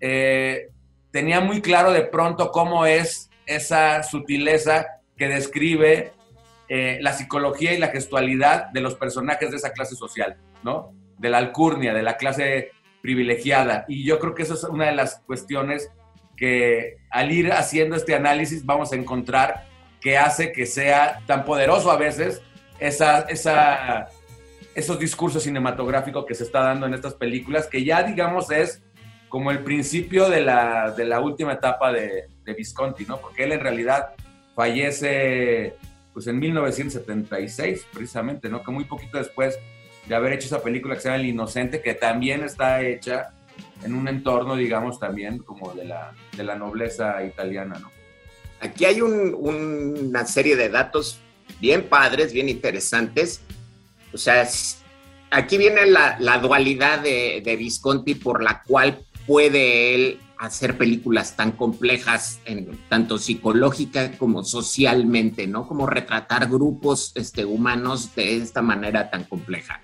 eh, 0.00 0.68
tenía 1.12 1.40
muy 1.40 1.60
claro 1.60 1.92
de 1.92 2.02
pronto 2.02 2.50
cómo 2.50 2.86
es 2.86 3.30
esa 3.46 4.02
sutileza 4.02 4.86
que 5.16 5.28
describe 5.28 6.12
eh, 6.72 6.98
la 7.00 7.12
psicología 7.12 7.74
y 7.74 7.78
la 7.78 7.88
gestualidad 7.88 8.68
de 8.68 8.80
los 8.80 8.94
personajes 8.94 9.50
de 9.50 9.56
esa 9.56 9.72
clase 9.72 9.96
social, 9.96 10.36
¿no? 10.62 10.92
De 11.18 11.28
la 11.28 11.38
alcurnia, 11.38 11.92
de 11.92 12.04
la 12.04 12.16
clase 12.16 12.70
privilegiada. 13.02 13.84
Y 13.88 14.04
yo 14.04 14.20
creo 14.20 14.36
que 14.36 14.44
esa 14.44 14.54
es 14.54 14.62
una 14.62 14.86
de 14.86 14.94
las 14.94 15.16
cuestiones 15.26 15.90
que 16.36 16.98
al 17.10 17.32
ir 17.32 17.52
haciendo 17.52 17.96
este 17.96 18.14
análisis 18.14 18.64
vamos 18.64 18.92
a 18.92 18.96
encontrar 18.96 19.66
que 20.00 20.16
hace 20.16 20.52
que 20.52 20.64
sea 20.64 21.20
tan 21.26 21.44
poderoso 21.44 21.90
a 21.90 21.96
veces 21.96 22.40
esa, 22.78 23.22
esa, 23.22 24.06
esos 24.72 24.96
discursos 24.96 25.42
cinematográficos 25.42 26.24
que 26.24 26.36
se 26.36 26.44
está 26.44 26.60
dando 26.60 26.86
en 26.86 26.94
estas 26.94 27.14
películas, 27.14 27.66
que 27.66 27.82
ya 27.82 28.04
digamos 28.04 28.48
es 28.52 28.80
como 29.28 29.50
el 29.50 29.64
principio 29.64 30.28
de 30.28 30.42
la, 30.42 30.92
de 30.92 31.04
la 31.04 31.18
última 31.18 31.54
etapa 31.54 31.92
de, 31.92 32.28
de, 32.44 32.54
Visconti, 32.54 33.06
¿no? 33.06 33.20
Porque 33.20 33.42
él 33.42 33.50
en 33.50 33.60
realidad 33.60 34.10
fallece 34.54 35.74
pues 36.12 36.26
en 36.26 36.38
1976, 36.38 37.86
precisamente, 37.92 38.48
¿no? 38.48 38.62
Que 38.62 38.70
muy 38.70 38.84
poquito 38.84 39.18
después 39.18 39.58
de 40.06 40.14
haber 40.14 40.32
hecho 40.32 40.46
esa 40.46 40.62
película 40.62 40.94
que 40.94 41.00
se 41.00 41.08
llama 41.08 41.20
El 41.20 41.28
Inocente, 41.28 41.82
que 41.82 41.94
también 41.94 42.42
está 42.42 42.82
hecha 42.82 43.32
en 43.84 43.94
un 43.94 44.08
entorno, 44.08 44.56
digamos, 44.56 44.98
también 44.98 45.38
como 45.38 45.72
de 45.72 45.84
la, 45.84 46.12
de 46.36 46.44
la 46.44 46.56
nobleza 46.56 47.22
italiana, 47.24 47.78
¿no? 47.78 47.90
Aquí 48.60 48.84
hay 48.84 49.00
un, 49.00 49.34
una 49.34 50.26
serie 50.26 50.54
de 50.54 50.68
datos 50.68 51.18
bien 51.60 51.88
padres, 51.88 52.32
bien 52.32 52.48
interesantes. 52.48 53.40
O 54.12 54.18
sea, 54.18 54.46
aquí 55.30 55.56
viene 55.56 55.86
la, 55.86 56.18
la 56.20 56.38
dualidad 56.38 57.00
de, 57.00 57.40
de, 57.42 57.56
Visconti 57.56 58.14
por 58.14 58.42
la 58.42 58.62
cual 58.62 58.98
puede 59.26 59.94
él 59.94 60.20
hacer 60.40 60.78
películas 60.78 61.36
tan 61.36 61.52
complejas, 61.52 62.40
tanto 62.88 63.18
psicológica 63.18 64.16
como 64.16 64.42
socialmente, 64.42 65.46
¿no? 65.46 65.68
Como 65.68 65.86
retratar 65.86 66.48
grupos 66.48 67.12
este, 67.14 67.44
humanos 67.44 68.14
de 68.14 68.38
esta 68.38 68.62
manera 68.62 69.10
tan 69.10 69.24
compleja. 69.24 69.82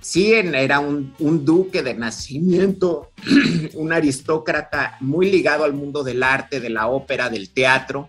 Sí, 0.00 0.32
era 0.32 0.80
un, 0.80 1.14
duque 1.44 1.84
de 1.84 1.94
nacimiento, 1.94 3.12
un 3.74 3.92
aristócrata 3.92 4.96
muy 5.00 5.30
ligado 5.30 5.62
al 5.62 5.72
mundo 5.72 6.02
del 6.02 6.24
arte, 6.24 6.58
de 6.58 6.70
la 6.70 6.88
ópera, 6.88 7.30
del 7.30 7.50
teatro, 7.50 8.08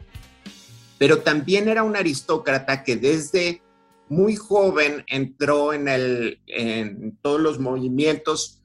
pero 0.97 1.19
también 1.19 1.69
era 1.69 1.83
un 1.83 1.95
aristócrata 1.95 2.83
que 2.83 2.95
desde 2.95 3.61
muy 4.09 4.35
joven 4.35 5.03
entró 5.07 5.73
en 5.73 7.17
todos 7.21 7.39
los 7.39 7.59
movimientos 7.59 8.60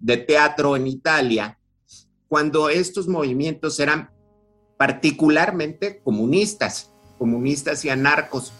de 0.00 0.16
teatro 0.18 0.76
en 0.76 0.86
Italia, 0.86 1.58
cuando 2.28 2.68
estos 2.68 3.08
movimientos 3.08 3.78
eran 3.80 4.10
particularmente 4.76 6.00
comunistas, 6.02 6.90
comunistas 7.18 7.84
y 7.84 7.90
anarcos. 7.90 8.52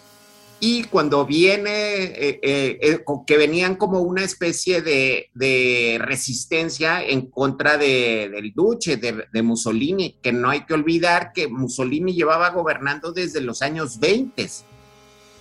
Y 0.58 0.84
cuando 0.84 1.26
viene, 1.26 2.04
eh, 2.04 2.40
eh, 2.42 2.78
eh, 2.80 3.04
que 3.26 3.36
venían 3.36 3.76
como 3.76 4.00
una 4.00 4.24
especie 4.24 4.80
de, 4.80 5.98
resistencia 6.00 7.02
en 7.02 7.30
contra 7.30 7.76
de, 7.76 8.30
del 8.30 8.52
Duce, 8.54 8.96
de, 8.96 9.26
de, 9.30 9.42
Mussolini, 9.42 10.16
que 10.22 10.32
no 10.32 10.48
hay 10.48 10.64
que 10.64 10.72
olvidar 10.72 11.32
que 11.34 11.48
Mussolini 11.48 12.14
llevaba 12.14 12.48
gobernando 12.50 13.12
desde 13.12 13.42
los 13.42 13.60
años 13.60 14.00
20 14.00 14.48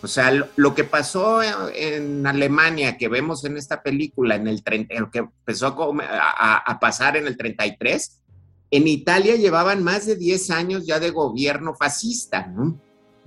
o 0.05 0.07
sea, 0.07 0.31
lo, 0.55 0.75
que 0.75 0.83
pasó 0.83 1.41
en, 1.41 2.27
Alemania, 2.27 2.95
que 2.95 3.07
vemos 3.07 3.43
en 3.43 3.57
esta 3.57 3.81
película, 3.81 4.35
en 4.35 4.47
el, 4.47 4.63
lo 4.99 5.09
que 5.09 5.17
empezó 5.17 5.75
a, 5.99 6.77
pasar 6.79 7.17
en 7.17 7.25
el 7.25 7.35
33, 7.35 8.21
en 8.69 8.87
Italia 8.87 9.35
llevaban 9.35 9.83
más 9.83 10.05
de 10.05 10.15
10 10.15 10.51
años 10.51 10.85
ya 10.85 10.99
de 10.99 11.09
gobierno 11.09 11.73
fascista, 11.73 12.45
¿no? 12.45 12.79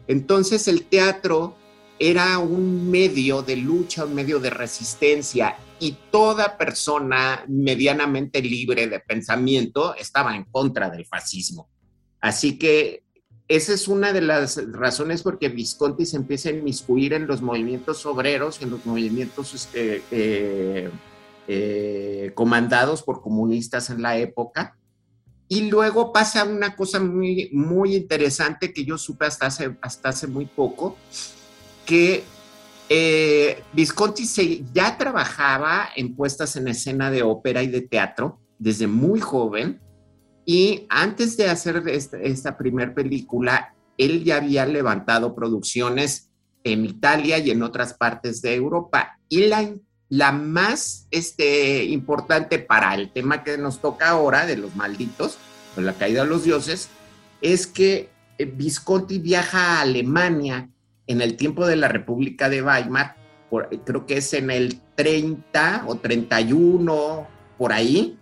Entonces 0.06 0.68
el 0.68 0.85
teatro 0.85 1.56
era 1.99 2.38
un 2.38 2.88
medio 2.88 3.42
de 3.42 3.56
lucha, 3.56 4.04
un 4.04 4.14
medio 4.14 4.38
de 4.38 4.50
resistencia 4.50 5.56
y 5.80 5.97
toda 6.12 6.56
persona 6.56 7.44
medianamente 7.49 8.40
libre 8.40 8.87
de 8.87 9.00
pensamiento 9.00 9.97
estaba 9.97 10.37
en 10.37 10.44
contra 10.44 10.90
del 10.90 11.06
fascismo. 11.06 11.68
Así 12.20 12.56
que 12.56 13.02
esa 13.49 13.73
es 13.73 13.88
una 13.88 14.12
de 14.12 14.21
las 14.21 14.61
razones 14.73 15.23
por 15.23 15.38
que 15.38 15.49
Visconti 15.49 16.05
se 16.05 16.17
empieza 16.17 16.50
a 16.50 16.52
inmiscuir 16.52 17.14
en 17.14 17.26
los 17.26 17.40
movimientos 17.40 18.05
obreros, 18.05 18.61
en 18.61 18.71
los 18.71 18.85
movimientos 18.85 19.55
este, 19.55 20.02
eh, 20.11 20.90
eh, 21.49 22.33
comandados 22.35 23.02
por 23.02 23.23
comunistas 23.23 23.88
en 23.88 24.02
la 24.02 24.19
época. 24.19 24.76
Y 25.49 25.71
luego 25.71 26.12
pasa 26.12 26.45
una 26.45 26.76
cosa 26.76 27.00
muy, 27.00 27.49
muy 27.55 27.97
interesante 27.97 28.71
que 28.71 28.85
yo 28.85 28.99
supe 28.99 29.25
hasta 29.25 29.47
hace, 29.47 29.78
hasta 29.81 30.11
hace 30.11 30.26
muy 30.26 30.45
poco, 30.45 30.99
que 31.87 32.23
eh, 32.90 33.62
Visconti 33.73 34.26
se, 34.26 34.62
ya 34.75 34.99
trabajaba 34.99 35.88
en 35.97 36.14
puestas 36.14 36.55
en 36.57 36.69
escena 36.69 37.11
de 37.11 37.23
ópera 37.23 37.62
y 37.62 37.69
de 37.69 37.81
teatro 37.81 38.40
desde 38.59 38.87
muy 38.87 39.21
joven 39.21 39.81
y 40.50 40.87
antes 40.88 41.37
de 41.37 41.50
hacer 41.50 41.83
esta, 41.88 42.17
esta 42.17 42.57
primer 42.57 42.95
película, 42.95 43.75
él 43.99 44.25
ya 44.25 44.37
había 44.37 44.64
levantado 44.64 45.35
producciones 45.35 46.31
en 46.64 46.87
Italia 46.87 47.37
y 47.37 47.50
en 47.50 47.62
otras 47.62 47.93
partes 47.93 48.40
de 48.40 48.55
Europa. 48.55 49.19
Y 49.28 49.49
la, 49.49 49.71
la 50.09 50.33
más 50.33 51.07
este, 51.11 51.85
importante 51.85 52.59
para 52.61 52.95
el 52.95 53.12
tema 53.12 53.45
que 53.45 53.59
nos 53.59 53.83
toca 53.83 54.09
ahora, 54.09 54.47
de 54.47 54.57
los 54.57 54.75
malditos, 54.75 55.37
de 55.76 55.83
la 55.83 55.93
caída 55.93 56.23
de 56.23 56.31
los 56.31 56.45
dioses, 56.45 56.88
es 57.43 57.67
que 57.67 58.09
eh, 58.38 58.47
Visconti 58.47 59.19
viaja 59.19 59.76
a 59.76 59.81
Alemania 59.83 60.71
en 61.07 61.21
el 61.21 61.37
tiempo 61.37 61.67
de 61.67 61.76
la 61.76 61.88
República 61.88 62.49
de 62.49 62.62
Weimar, 62.62 63.17
creo 63.85 64.07
que 64.07 64.17
es 64.17 64.33
en 64.33 64.50
el 64.50 64.81
30 64.95 65.85
o 65.87 65.97
31, 65.97 67.26
por 67.59 67.71
ahí, 67.75 68.19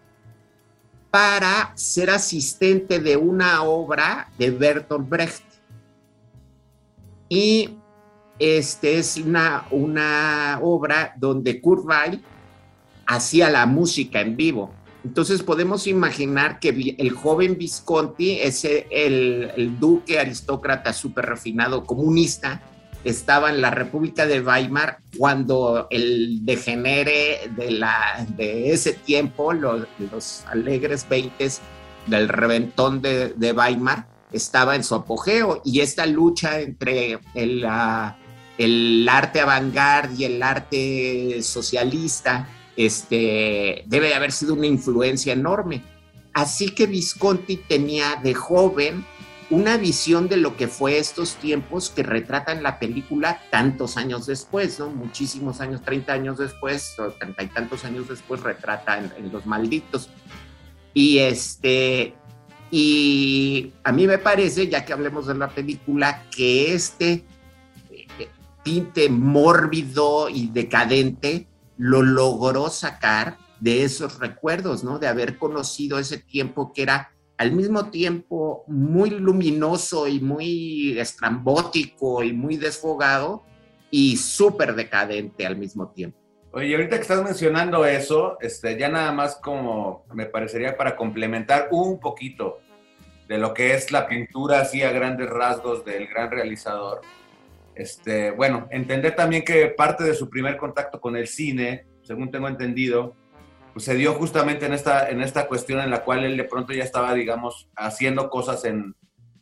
para 1.17 1.73
ser 1.77 2.11
asistente 2.11 2.99
de 2.99 3.17
una 3.17 3.63
obra 3.63 4.29
de 4.37 4.51
Bertolt 4.51 5.09
Brecht. 5.09 5.45
Y 7.31 7.71
este 8.39 8.99
es 8.99 9.17
una, 9.17 9.67
una 9.71 10.59
obra 10.61 11.15
donde 11.17 11.59
Kurt 11.63 11.87
Weill 11.87 12.23
hacía 13.07 13.49
la 13.49 13.65
música 13.65 14.21
en 14.21 14.37
vivo. 14.37 14.75
Entonces 15.07 15.43
podemos 15.43 15.87
imaginar 15.87 16.61
que 16.61 16.95
el 16.99 17.11
joven 17.13 17.57
Visconti, 17.57 18.33
ese, 18.33 18.87
el, 18.91 19.53
el 19.57 19.81
duque 19.81 20.21
aristócrata 20.21 20.93
súper 20.93 21.25
refinado 21.25 21.87
comunista, 21.87 22.61
estaba 23.07 23.51
en 23.51 23.61
la 23.61 23.71
República 23.71 24.27
de 24.27 24.41
Weimar 24.41 24.99
cuando 25.17 25.87
el 25.91 26.45
degenere 26.45 27.49
de, 27.57 27.71
la, 27.71 28.27
de 28.31 28.73
ese 28.73 28.95
tiempo, 28.95 29.53
los, 29.53 30.45
alegres 30.47 31.09
veintes 31.09 31.61
del 32.09 32.29
reventón 32.29 33.01
de, 33.01 33.55
Weimar, 33.57 34.09
estaba 34.33 34.75
en 34.75 34.83
su 34.83 34.97
apogeo 34.97 35.63
y 35.65 35.81
esta 35.81 36.05
lucha 36.05 36.59
entre 36.61 37.21
el, 37.35 37.65
el 38.59 39.09
arte 39.09 39.41
avant 39.41 39.73
y 40.19 40.25
el 40.25 40.43
arte 40.43 41.43
socialista 41.43 42.49
este, 42.77 43.85
debe 43.87 44.09
de 44.09 44.15
haber 44.15 44.33
sido 44.33 44.55
una 44.55 44.67
influencia 44.67 45.33
enorme. 45.33 45.85
Así 46.33 46.71
que 46.71 46.87
Visconti 46.87 47.57
tenía 47.57 48.17
de 48.17 48.35
joven 48.35 49.07
una 49.49 49.77
visión 49.77 50.29
de 50.29 50.37
lo 50.37 50.57
que 50.57 50.67
fue 50.67 50.99
estos 50.99 51.37
tiempos 51.37 51.91
que 51.91 52.03
retratan 52.03 52.63
la 52.63 52.79
película 52.79 53.41
tantos 53.51 53.97
años 53.97 54.27
después, 54.27 54.79
¿no? 54.81 54.91
Muchísimos 54.91 55.61
años, 55.61 55.83
30 55.83 56.13
años 56.13 56.39
después, 56.39 56.99
o 56.99 57.11
treinta 57.11 57.43
y 57.45 57.49
tantos 57.49 57.85
años 57.85 58.09
después, 58.09 58.41
retrata 58.41 58.99
en, 58.99 59.33
Los 59.33 59.47
Malditos. 59.47 60.11
Y 60.93 61.19
este, 61.19 62.15
y 62.71 63.73
a 63.85 63.93
mí 63.93 64.07
me 64.07 64.19
parece, 64.19 64.69
ya 64.69 64.85
que 64.85 64.93
hablemos 64.93 65.27
de 65.27 65.35
la 65.35 65.49
película, 65.49 66.25
que 66.35 66.75
este 66.75 67.25
eh, 67.91 68.29
tinte 68.65 69.09
mórbido 69.09 70.29
y 70.29 70.49
decadente 70.49 71.47
lo 71.77 72.03
logró 72.03 72.69
sacar 72.69 73.39
de 73.61 73.85
esos 73.85 74.19
recuerdos, 74.19 74.83
¿no? 74.83 74.99
De 74.99 75.07
haber 75.07 75.39
conocido 75.39 76.01
ese 76.01 76.19
tiempo 76.19 76.73
que 76.73 76.83
era 76.83 77.13
al 77.39 77.53
mismo 77.53 77.91
tiempo 77.91 78.65
muy 78.67 79.11
luminoso 79.11 80.09
y 80.09 80.21
muy 80.21 80.99
estrambótico 80.99 82.23
y 82.23 82.33
muy 82.33 82.57
desfogado 82.57 83.45
y 83.91 84.17
súper 84.17 84.75
decadente 84.75 85.47
al 85.47 85.57
mismo 85.57 85.89
tiempo. 85.91 86.19
Oye, 86.53 86.75
ahorita 86.75 86.97
que 86.97 87.03
estás 87.03 87.23
mencionando 87.23 87.85
eso, 87.85 88.39
este, 88.41 88.79
ya 88.79 88.89
nada 88.89 89.13
más 89.13 89.37
como 89.37 90.07
me 90.15 90.25
parecería 90.25 90.77
para 90.77 90.97
complementar 90.97 91.69
un 91.71 92.01
poquito 92.01 92.61
de 93.29 93.39
lo 93.39 93.53
que 93.53 93.75
es 93.75 93.93
la 93.93 94.07
pintura 94.07 94.61
así 94.61 94.83
a 94.83 94.91
grandes 94.91 95.29
rasgos 95.29 95.85
del 95.85 96.07
gran 96.07 96.31
realizador. 96.31 97.03
este, 97.75 98.31
bueno, 98.31 98.69
entender 98.71 99.15
también 99.15 99.45
que 99.45 99.67
parte 99.67 100.03
de 100.03 100.15
su 100.15 100.31
primer 100.31 100.57
contacto 100.57 100.99
con 100.99 101.15
el 101.15 101.27
cine, 101.27 101.87
según 102.03 102.31
tengo 102.31 102.49
entendido, 102.49 103.15
se 103.85 103.95
dio 103.95 104.15
justamente 104.15 104.67
en 104.67 104.73
esta, 104.73 105.09
en 105.09 105.21
esta 105.21 105.47
cuestión 105.47 105.81
en 105.81 105.91
la 105.91 106.03
cual 106.03 106.25
él 106.25 106.37
de 106.37 106.45
pronto 106.45 106.73
ya 106.73 106.85
estaba, 106.85 107.15
digamos, 107.15 107.69
haciendo 107.77 108.31
cosas 108.31 108.65
en, 108.65 108.95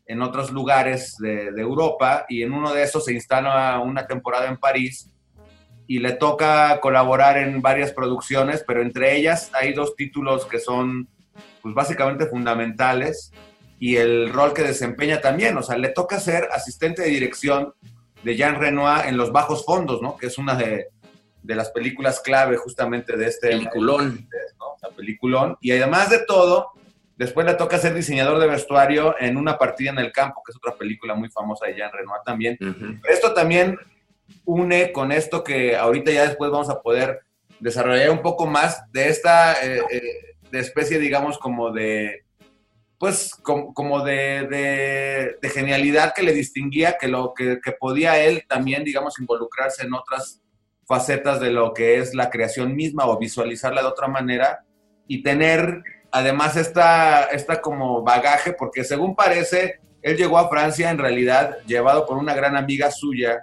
en 0.07 0.23
otros 0.23 0.51
lugares 0.51 1.17
de, 1.19 1.53
de, 1.53 1.63
Europa 1.63 2.27
y 2.29 2.43
en 2.43 2.53
uno 2.53 2.73
de 2.73 2.83
esos 2.83 3.05
se 3.05 3.13
instala 3.13 3.79
una 3.81 4.07
temporada 4.07 4.49
en 4.49 4.59
París 4.59 5.11
y 5.87 5.99
le 5.99 6.13
toca 6.13 6.81
colaborar 6.81 7.39
en 7.39 7.61
varias 7.63 7.93
producciones, 7.93 8.65
pero 8.67 8.83
entre 8.83 9.17
ellas 9.17 9.51
hay 9.53 9.73
dos 9.73 9.95
títulos 9.97 10.47
que 10.47 10.59
son 10.59 11.09
pues 11.63 11.75
básicamente 11.75 12.27
fundamentales 12.27 13.33
y 13.79 13.97
el 13.97 14.33
rol 14.33 14.55
que 14.55 14.63
desempeña 14.63 15.21
también, 15.21 15.57
o 15.57 15.63
sea, 15.63 15.77
le 15.77 15.89
toca 15.89 16.21
ser 16.21 16.49
asistente 16.53 17.03
de 17.03 17.09
dirección 17.09 17.75
de 18.23 18.37
Jean 18.37 18.55
Renoir 18.57 19.07
en 19.07 19.17
Los 19.17 19.33
Bajos 19.33 19.65
Fondos, 19.65 20.01
¿no? 20.01 20.17
Que 20.17 20.27
es 20.27 20.39
una 20.39 20.55
de, 20.55 20.89
de 21.45 21.55
las 21.55 21.71
películas 21.71 22.21
clave 22.21 22.57
justamente 22.57 23.17
de 23.17 23.27
este... 23.27 23.49
Peliculón. 23.49 24.29
¿no? 24.59 24.97
peliculón. 24.97 25.57
Y 25.61 25.73
además 25.73 26.11
de 26.11 26.21
todo, 26.21 26.71
después 27.17 27.47
le 27.47 27.55
toca 27.55 27.79
ser 27.79 27.95
diseñador 27.95 28.39
de 28.39 28.47
vestuario 28.47 29.15
en 29.19 29.37
Una 29.37 29.59
partida 29.59 29.91
en 29.91 29.99
el 29.99 30.13
campo, 30.13 30.43
que 30.45 30.53
es 30.53 30.57
otra 30.57 30.77
película 30.77 31.15
muy 31.15 31.31
famosa 31.31 31.67
de 31.67 31.77
Jean 31.77 31.91
Renoir 31.93 32.21
también. 32.25 32.59
Esto 33.09 33.33
también 33.33 33.79
une 34.45 34.93
con 34.93 35.13
esto 35.13 35.45
que 35.45 35.77
ahorita 35.77 36.11
ya 36.11 36.27
después 36.27 36.51
vamos 36.51 36.71
a 36.71 36.81
poder 36.81 37.21
desarrollar 37.61 38.11
un 38.11 38.23
poco 38.23 38.47
más 38.47 38.83
de 38.91 39.09
esta 39.09 39.55
eh, 39.65 39.83
eh, 39.91 40.03
de 40.51 40.59
especie, 40.59 40.99
digamos, 40.99 41.39
como 41.39 41.71
de 41.71 42.25
pues 42.99 43.35
como, 43.43 44.03
de, 44.03 45.37
genialidad 45.43 46.15
que 46.15 46.23
le 46.23 46.33
distinguía, 46.33 46.97
que, 46.99 47.09
lo, 47.09 47.35
que, 47.35 47.59
podía 47.79 48.19
él 48.19 48.45
también, 48.49 48.83
digamos, 48.83 49.19
involucrarse 49.19 49.85
en 49.85 49.93
otras 49.93 50.41
facetas 50.87 51.41
de 51.41 51.51
lo 51.51 51.73
que 51.73 51.99
es 51.99 52.15
la 52.15 52.31
creación 52.31 52.75
misma 52.75 53.07
o 53.07 53.19
visualizarla 53.19 53.83
de 53.83 53.89
otra 53.89 54.09
manera 54.09 54.65
y 55.07 55.23
tener 55.23 55.83
además 56.11 56.57
esta, 56.57 57.25
esta 57.25 57.61
como 57.61 58.03
bagaje, 58.03 58.53
porque 58.53 58.85
según 58.85 59.17
parece, 59.17 59.81
él 60.01 60.17
llegó 60.17 60.39
a 60.39 60.49
Francia 60.49 60.91
en 60.91 60.99
realidad 60.99 61.59
llevado 61.67 62.07
por 62.07 62.19
una 62.19 62.35
gran 62.35 62.57
amiga 62.57 62.91
suya, 62.91 63.43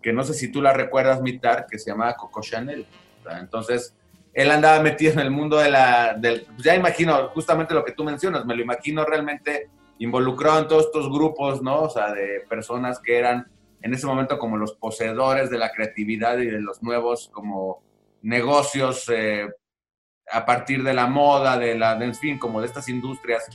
que 0.00 0.12
no 0.12 0.24
sé 0.24 0.34
si 0.34 0.50
tú 0.50 0.62
la 0.62 0.72
recuerdas, 0.72 1.20
Mitar, 1.20 1.66
que 1.70 1.78
se 1.78 1.90
llamaba 1.90 2.14
Coco 2.14 2.40
Chanel. 2.40 2.86
Entonces, 3.38 3.94
él 4.32 4.50
andaba 4.50 4.82
metido 4.82 5.12
en 5.12 5.20
el 5.20 5.30
mundo 5.30 5.58
de 5.58 5.70
la, 5.70 6.14
del, 6.14 6.46
ya 6.58 6.74
imagino 6.74 7.28
justamente 7.28 7.74
lo 7.74 7.84
que 7.84 7.92
tú 7.92 8.02
mencionas, 8.02 8.44
me 8.44 8.56
lo 8.56 8.62
imagino 8.62 9.04
realmente 9.04 9.68
involucrado 9.98 10.60
en 10.60 10.68
todos 10.68 10.86
estos 10.86 11.08
grupos, 11.08 11.62
¿no? 11.62 11.82
O 11.82 11.90
sea, 11.90 12.12
de 12.12 12.44
personas 12.48 12.98
que 12.98 13.18
eran 13.18 13.46
en 13.84 13.92
ese 13.92 14.06
momento 14.06 14.38
como 14.38 14.56
los 14.56 14.72
poseedores 14.72 15.50
de 15.50 15.58
la 15.58 15.70
creatividad 15.70 16.38
y 16.38 16.46
de 16.46 16.58
los 16.58 16.82
nuevos 16.82 17.28
como 17.30 17.82
negocios 18.22 19.10
eh, 19.14 19.46
a 20.32 20.46
partir 20.46 20.82
de 20.82 20.94
la 20.94 21.06
moda, 21.06 21.58
de 21.58 21.74
la, 21.74 21.92
en 22.02 22.14
fin, 22.14 22.38
como 22.38 22.62
de 22.62 22.66
estas 22.66 22.88
industrias, 22.88 23.46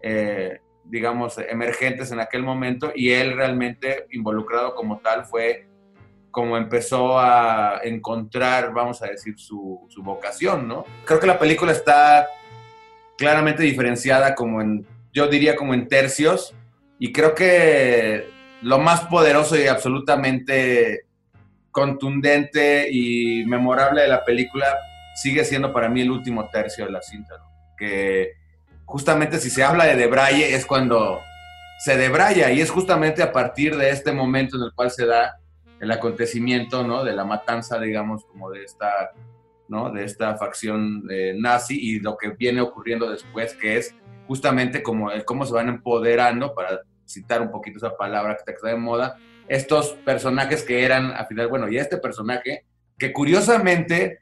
eh, 0.00 0.60
digamos, 0.84 1.36
emergentes 1.36 2.10
en 2.12 2.20
aquel 2.20 2.42
momento, 2.42 2.92
y 2.94 3.10
él 3.10 3.36
realmente 3.36 4.06
involucrado 4.12 4.74
como 4.74 5.00
tal 5.00 5.26
fue 5.26 5.68
como 6.30 6.56
empezó 6.56 7.18
a 7.18 7.80
encontrar, 7.84 8.72
vamos 8.72 9.02
a 9.02 9.08
decir, 9.08 9.38
su, 9.38 9.86
vocación, 9.98 10.66
¿no? 10.66 10.86
Creo 11.04 11.20
que 11.20 11.26
la 11.26 11.38
película 11.38 11.72
está 11.72 12.26
claramente 13.18 13.62
diferenciada 13.62 14.34
como 14.34 14.62
en, 14.62 14.86
yo 15.12 15.28
diría 15.28 15.54
como 15.56 15.74
en 15.74 15.88
tercios, 15.88 16.56
y 16.98 17.12
creo 17.12 17.34
que 17.34 18.33
lo 18.62 18.78
más 18.78 19.02
poderoso 19.02 19.56
y 19.58 19.66
absolutamente 19.66 21.06
contundente 21.70 22.88
y 22.90 23.44
memorable 23.46 24.02
de 24.02 24.08
la 24.08 24.24
película 24.24 24.66
sigue 25.16 25.44
siendo 25.44 25.72
para 25.72 25.88
mí 25.88 26.02
el 26.02 26.10
último 26.10 26.48
tercio 26.48 26.86
de 26.86 26.92
la 26.92 27.02
cinta, 27.02 27.36
¿no? 27.38 27.44
Que 27.76 28.32
justamente 28.84 29.38
si 29.38 29.50
se 29.50 29.64
habla 29.64 29.86
de 29.86 29.96
Debraye 29.96 30.54
es 30.54 30.66
cuando 30.66 31.20
se 31.78 31.96
debraya 31.96 32.50
y 32.50 32.60
es 32.60 32.70
justamente 32.70 33.22
a 33.22 33.32
partir 33.32 33.76
de 33.76 33.90
este 33.90 34.12
momento 34.12 34.56
en 34.56 34.62
el 34.62 34.72
cual 34.72 34.90
se 34.90 35.06
da 35.06 35.38
el 35.80 35.90
acontecimiento, 35.90 36.82
¿no? 36.84 37.04
De 37.04 37.12
la 37.12 37.24
matanza, 37.24 37.78
digamos, 37.78 38.24
como 38.24 38.50
de 38.50 38.62
esta, 38.64 39.12
¿no? 39.68 39.90
De 39.90 40.04
esta 40.04 40.36
facción 40.36 41.04
eh, 41.10 41.34
nazi 41.36 41.78
y 41.78 42.00
lo 42.00 42.16
que 42.16 42.30
viene 42.30 42.60
ocurriendo 42.60 43.10
después, 43.10 43.54
que 43.54 43.76
es 43.76 43.94
justamente 44.26 44.82
como 44.82 45.10
cómo 45.26 45.44
se 45.44 45.52
van 45.52 45.68
empoderando, 45.68 46.54
para 46.54 46.80
citar 47.14 47.40
un 47.40 47.50
poquito 47.50 47.78
esa 47.78 47.96
palabra 47.96 48.36
que 48.44 48.52
está 48.52 48.68
de 48.68 48.76
moda, 48.76 49.16
estos 49.48 49.90
personajes 50.04 50.62
que 50.62 50.84
eran, 50.84 51.12
al 51.12 51.26
final, 51.26 51.48
bueno, 51.48 51.68
y 51.68 51.78
este 51.78 51.98
personaje, 51.98 52.64
que 52.98 53.12
curiosamente 53.12 54.20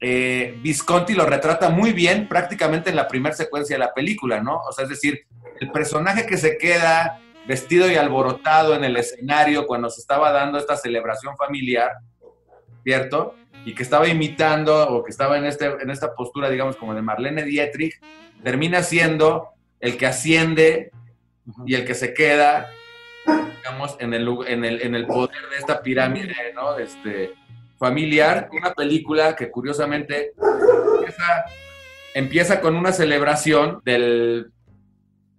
eh, 0.00 0.58
Visconti 0.62 1.14
lo 1.14 1.26
retrata 1.26 1.70
muy 1.70 1.92
bien 1.92 2.28
prácticamente 2.28 2.90
en 2.90 2.96
la 2.96 3.08
primera 3.08 3.34
secuencia 3.34 3.76
de 3.76 3.80
la 3.80 3.94
película, 3.94 4.42
¿no? 4.42 4.58
O 4.68 4.72
sea, 4.72 4.84
es 4.84 4.90
decir, 4.90 5.20
el 5.60 5.70
personaje 5.70 6.26
que 6.26 6.36
se 6.36 6.58
queda 6.58 7.20
vestido 7.46 7.90
y 7.90 7.94
alborotado 7.94 8.74
en 8.74 8.84
el 8.84 8.96
escenario 8.96 9.66
cuando 9.66 9.88
se 9.88 10.00
estaba 10.00 10.32
dando 10.32 10.58
esta 10.58 10.76
celebración 10.76 11.36
familiar, 11.36 11.92
¿cierto? 12.82 13.34
Y 13.64 13.74
que 13.74 13.82
estaba 13.82 14.08
imitando 14.08 14.88
o 14.88 15.02
que 15.02 15.10
estaba 15.10 15.38
en, 15.38 15.46
este, 15.46 15.66
en 15.66 15.90
esta 15.90 16.14
postura, 16.14 16.50
digamos, 16.50 16.76
como 16.76 16.94
de 16.94 17.02
Marlene 17.02 17.44
Dietrich, 17.44 18.00
termina 18.42 18.82
siendo 18.82 19.50
el 19.80 19.96
que 19.96 20.06
asciende 20.06 20.90
y 21.66 21.74
el 21.74 21.84
que 21.84 21.94
se 21.94 22.14
queda, 22.14 22.70
digamos, 23.56 23.96
en 24.00 24.14
el, 24.14 24.28
en 24.46 24.64
el, 24.64 24.82
en 24.82 24.94
el 24.94 25.06
poder 25.06 25.48
de 25.50 25.56
esta 25.58 25.82
pirámide, 25.82 26.34
¿no? 26.54 26.78
Este, 26.78 27.34
familiar. 27.78 28.48
Una 28.52 28.72
película 28.72 29.36
que 29.36 29.50
curiosamente 29.50 30.32
empieza, 32.14 32.60
con 32.60 32.76
una 32.76 32.92
celebración 32.92 33.80
del 33.84 34.50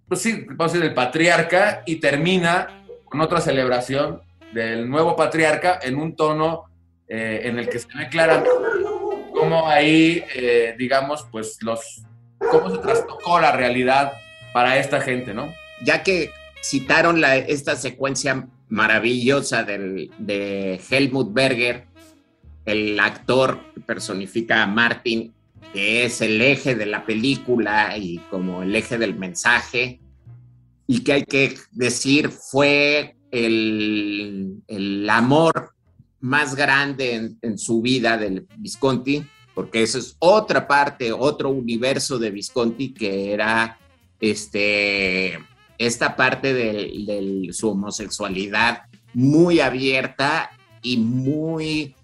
pues 0.06 0.22
sí, 0.22 0.46
vamos 0.48 0.74
a 0.74 0.78
del 0.78 0.94
patriarca 0.94 1.82
y 1.84 1.96
termina 1.96 2.82
con 3.04 3.20
otra 3.20 3.42
celebración 3.42 4.22
del 4.52 4.88
nuevo 4.88 5.14
patriarca 5.16 5.78
en 5.82 5.96
un 5.96 6.16
tono 6.16 6.64
eh, 7.08 7.42
en 7.44 7.58
el 7.58 7.68
que 7.68 7.78
se 7.78 7.88
ve 7.94 8.08
claramente 8.08 8.48
cómo 9.34 9.68
ahí, 9.68 10.24
eh, 10.34 10.74
digamos, 10.78 11.26
pues 11.30 11.58
los, 11.62 12.02
cómo 12.50 12.70
se 12.70 12.78
trastocó 12.78 13.38
la 13.38 13.52
realidad 13.52 14.12
para 14.54 14.78
esta 14.78 15.00
gente, 15.00 15.34
¿no? 15.34 15.52
Ya 15.84 16.02
que 16.02 16.30
citaron 16.62 17.22
esta 17.24 17.76
secuencia 17.76 18.48
maravillosa 18.68 19.64
del, 19.64 20.10
de 20.18 20.80
Helmut 20.90 21.32
Berger, 21.32 21.86
el 22.64 22.98
actor 23.00 23.60
que 23.74 23.80
personifica 23.80 24.62
a 24.62 24.66
Martin 24.66 25.32
que 25.72 26.04
es 26.04 26.20
el 26.20 26.40
eje 26.40 26.74
de 26.74 26.86
la 26.86 27.04
película 27.04 27.96
y 27.96 28.18
como 28.30 28.62
el 28.62 28.74
eje 28.74 28.98
del 28.98 29.14
mensaje, 29.16 30.00
y 30.86 31.00
que 31.00 31.12
hay 31.12 31.24
que 31.24 31.56
decir 31.72 32.30
fue 32.30 33.16
el, 33.30 34.62
el 34.66 35.10
amor 35.10 35.74
más 36.20 36.54
grande 36.54 37.36
en, 37.42 37.58
su 37.58 37.82
vida 37.82 38.16
del 38.16 38.46
Visconti, 38.56 39.24
porque 39.54 39.82
eso 39.82 39.98
es 39.98 40.16
otra 40.18 40.66
parte, 40.66 41.12
otro 41.12 41.50
universo 41.50 42.18
de 42.18 42.30
Visconti 42.30 42.94
que 42.94 43.32
era 43.32 43.78
este, 44.18 45.38
esta 45.78 46.16
parte 46.16 46.52
de, 46.52 47.48
su 47.52 47.70
homosexualidad 47.70 48.82
muy 49.14 49.60
abierta 49.60 50.50
y 50.82 50.98
muy 50.98 51.94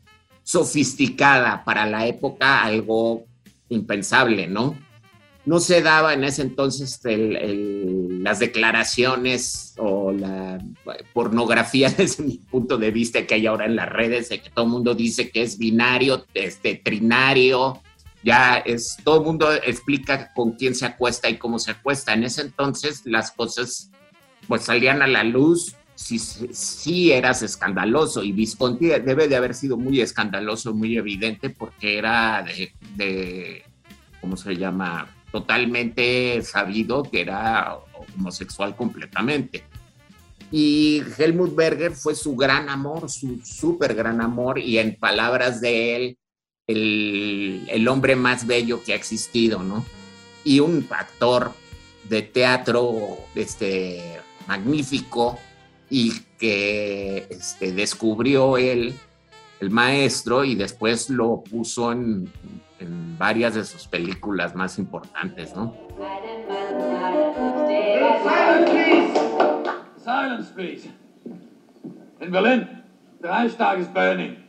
sofisticada 0.43 1.65
para 1.65 1.87
la 1.87 2.07
época, 2.07 2.63
algo 2.63 3.25
impensable, 3.69 4.47
¿no? 4.47 4.79
No 5.47 5.61
se 5.61 5.83
daba 5.83 6.15
en 6.15 6.25
ese 6.25 6.41
entonces 6.41 7.01
las 7.05 8.39
declaraciones 8.39 9.75
o 9.77 10.11
la 10.11 10.59
pornografía 11.13 11.91
desde 11.99 12.25
mi 12.25 12.39
punto 12.39 12.79
de 12.79 12.91
vista 12.91 13.27
que 13.27 13.35
hay 13.35 13.47
ahora 13.47 13.67
en 13.67 13.77
las 13.77 13.91
redes, 13.91 14.31
de 14.31 14.41
que 14.41 14.49
todo 14.49 14.65
el 14.65 14.71
mundo 14.71 14.95
dice 14.95 15.31
que 15.31 15.43
es 15.43 15.59
binario, 15.59 16.25
este, 16.33 16.77
trinario, 16.77 17.83
ya 18.25 18.57
es, 18.57 18.97
todo 19.05 19.23
mundo 19.23 19.53
explica 19.53 20.33
con 20.33 20.53
quién 20.53 20.75
se 20.75 20.87
acuesta 20.87 21.29
y 21.29 21.37
cómo 21.37 21.59
se 21.59 21.73
acuesta. 21.73 22.15
En 22.15 22.25
ese 22.25 22.43
entonces 22.43 23.03
las 23.05 23.31
cosas 23.31 23.91
pues 24.49 24.63
salían 24.63 25.03
a 25.03 25.07
la 25.07 25.25
luz 25.25 25.77
si, 25.95 26.19
si 26.19 27.13
eras 27.13 27.43
escandaloso 27.43 28.23
y 28.25 28.33
Visconti 28.33 28.87
debe 28.87 29.29
de 29.29 29.37
haber 29.37 29.55
sido 29.55 29.77
muy 29.77 30.01
escandaloso, 30.01 30.75
muy 30.75 30.97
evidente 30.97 31.51
porque 31.51 31.99
era 31.99 32.43
de, 32.43 32.73
de 32.97 33.63
¿cómo 34.21 34.37
se 34.37 34.57
llama? 34.57 35.09
Totalmente 35.31 36.43
sabido 36.43 37.03
que 37.03 37.21
era 37.21 37.77
homosexual 38.17 38.75
completamente. 38.75 39.65
Y 40.51 41.03
Helmut 41.19 41.55
Berger 41.55 41.93
fue 41.93 42.15
su 42.15 42.37
gran 42.37 42.69
amor, 42.69 43.11
su 43.11 43.41
súper 43.45 43.95
gran 43.95 44.21
amor, 44.21 44.59
y 44.59 44.79
en 44.79 44.95
palabras 44.95 45.61
de 45.61 45.97
él, 45.97 46.19
el, 46.67 47.87
hombre 47.89 48.17
más 48.17 48.47
bello 48.47 48.83
que 48.83 48.93
ha 48.93 48.97
existido, 48.97 49.63
¿no? 49.63 49.85
Y 50.45 50.61
un 50.61 50.87
actor 50.91 51.53
de 52.09 52.23
teatro 52.23 53.19
este, 53.35 54.21
magnífico, 54.47 55.39
y 55.91 56.13
que 56.39 57.27
este, 57.31 57.73
descubrió 57.73 58.57
él, 58.57 58.95
el 59.61 59.71
maestro, 59.71 60.45
y 60.45 60.55
después 60.55 61.11
lo 61.11 61.43
puso 61.45 61.93
en, 61.93 62.31
en 62.81 63.19
varias 63.19 63.55
de 63.55 63.65
sus 63.65 63.87
películas 63.87 64.55
más 64.55 64.79
importantes, 64.79 65.55
¿no? 65.55 65.75
Silence, 70.05 70.53
please. 70.53 70.91
In 72.21 72.31
Berlin, 72.31 72.69
the 73.23 73.29
Reichstag 73.29 73.81
is 73.81 73.89
burning. 73.89 74.44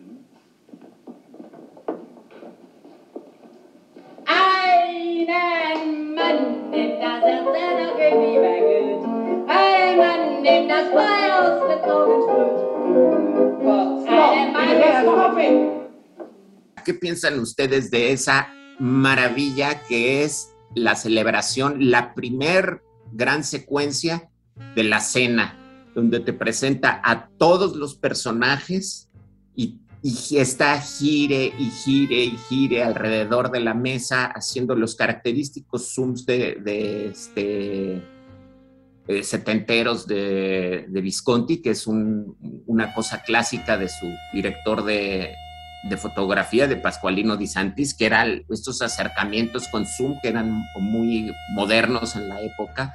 ¿Qué 16.86 16.94
piensan 16.94 17.40
ustedes 17.40 17.90
de 17.90 18.12
esa 18.12 18.54
maravilla 18.78 19.82
que 19.84 20.24
es 20.24 20.54
la 20.76 20.96
celebración, 20.96 21.90
la 21.90 22.14
primer 22.14 22.84
gran 23.12 23.44
secuencia 23.44 24.30
de 24.76 24.84
la 24.84 25.00
cena, 25.00 25.58
donde 25.96 26.20
te 26.20 26.32
presenta 26.32 27.02
a 27.04 27.28
todos 27.40 27.76
los 27.76 27.96
personajes 27.96 29.10
y, 29.56 29.80
y 30.08 30.38
está 30.38 30.80
gire 30.80 31.52
y 31.58 31.72
gire 31.72 32.26
y 32.26 32.38
gire 32.48 32.84
alrededor 32.84 33.50
de 33.50 33.60
la 33.60 33.74
mesa, 33.74 34.28
haciendo 34.28 34.76
los 34.76 34.94
característicos 34.94 35.96
zooms 35.96 36.28
de, 36.28 36.60
de 36.62 37.08
este, 37.08 38.04
eh, 39.08 39.24
setenteros 39.24 40.06
de, 40.06 40.86
de, 40.88 41.02
Visconti, 41.02 41.60
que 41.60 41.72
es 41.72 41.88
un, 41.88 42.38
una 42.68 42.94
cosa 42.94 43.24
clásica 43.24 43.80
de 43.80 43.90
su 43.90 44.06
director 44.32 44.84
de, 44.84 45.34
de 45.90 45.98
fotografía 45.98 46.68
de 46.68 46.76
Pascualino 46.76 47.36
Di 47.36 47.48
Santis, 47.48 47.96
que 47.96 48.06
eran 48.06 48.46
estos 48.48 48.84
acercamientos 48.84 49.68
con 49.70 49.88
Zoom 49.88 50.20
que 50.22 50.28
eran 50.28 50.66
muy 50.80 51.34
modernos 51.56 52.16
en 52.16 52.30
la 52.30 52.42
época, 52.42 52.94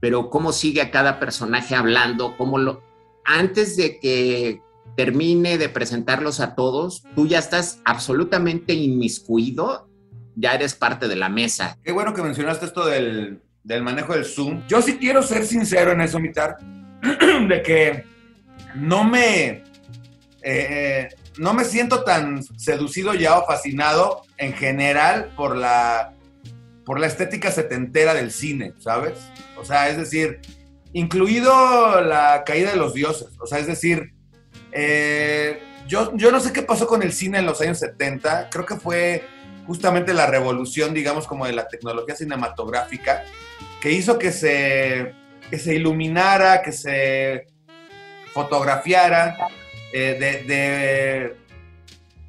pero 0.00 0.30
cómo 0.30 0.52
sigue 0.52 0.80
a 0.80 0.90
cada 0.90 1.20
personaje 1.20 1.74
hablando, 1.74 2.34
cómo 2.38 2.56
lo... 2.56 2.82
Antes 3.26 3.76
de 3.76 4.00
que 4.00 4.63
termine 4.96 5.58
de 5.58 5.68
presentarlos 5.68 6.40
a 6.40 6.54
todos, 6.54 7.04
tú 7.14 7.26
ya 7.26 7.38
estás 7.38 7.80
absolutamente 7.84 8.74
inmiscuido, 8.74 9.88
ya 10.36 10.54
eres 10.54 10.74
parte 10.74 11.08
de 11.08 11.16
la 11.16 11.28
mesa. 11.28 11.78
Qué 11.82 11.92
bueno 11.92 12.14
que 12.14 12.22
mencionaste 12.22 12.66
esto 12.66 12.86
del, 12.86 13.40
del 13.62 13.82
manejo 13.82 14.14
del 14.14 14.24
Zoom. 14.24 14.66
Yo 14.68 14.82
sí 14.82 14.98
quiero 14.98 15.22
ser 15.22 15.44
sincero 15.46 15.92
en 15.92 16.00
eso, 16.00 16.20
Mitar, 16.20 16.58
de 17.48 17.62
que 17.62 18.04
no 18.74 19.04
me... 19.04 19.64
Eh, 20.42 21.08
no 21.38 21.52
me 21.52 21.64
siento 21.64 22.04
tan 22.04 22.42
seducido 22.42 23.14
ya 23.14 23.38
o 23.38 23.46
fascinado 23.46 24.22
en 24.36 24.52
general 24.52 25.32
por 25.36 25.56
la, 25.56 26.14
por 26.84 27.00
la 27.00 27.06
estética 27.06 27.50
setentera 27.50 28.14
del 28.14 28.30
cine, 28.30 28.74
¿sabes? 28.78 29.14
O 29.56 29.64
sea, 29.64 29.88
es 29.88 29.96
decir, 29.96 30.40
incluido 30.92 32.00
la 32.02 32.44
caída 32.44 32.70
de 32.70 32.76
los 32.76 32.94
dioses, 32.94 33.28
o 33.40 33.46
sea, 33.46 33.58
es 33.58 33.66
decir, 33.66 34.13
eh, 34.74 35.62
yo, 35.86 36.16
yo 36.16 36.32
no 36.32 36.40
sé 36.40 36.52
qué 36.52 36.62
pasó 36.62 36.86
con 36.86 37.02
el 37.02 37.12
cine 37.12 37.38
en 37.38 37.46
los 37.46 37.60
años 37.60 37.78
70, 37.78 38.50
creo 38.50 38.66
que 38.66 38.76
fue 38.76 39.24
justamente 39.66 40.12
la 40.12 40.26
revolución, 40.26 40.92
digamos, 40.92 41.26
como 41.26 41.46
de 41.46 41.52
la 41.52 41.68
tecnología 41.68 42.16
cinematográfica, 42.16 43.24
que 43.80 43.92
hizo 43.92 44.18
que 44.18 44.32
se, 44.32 45.14
que 45.50 45.58
se 45.58 45.74
iluminara, 45.74 46.62
que 46.62 46.72
se 46.72 47.46
fotografiara, 48.32 49.36
eh, 49.92 50.42
de, 50.46 51.36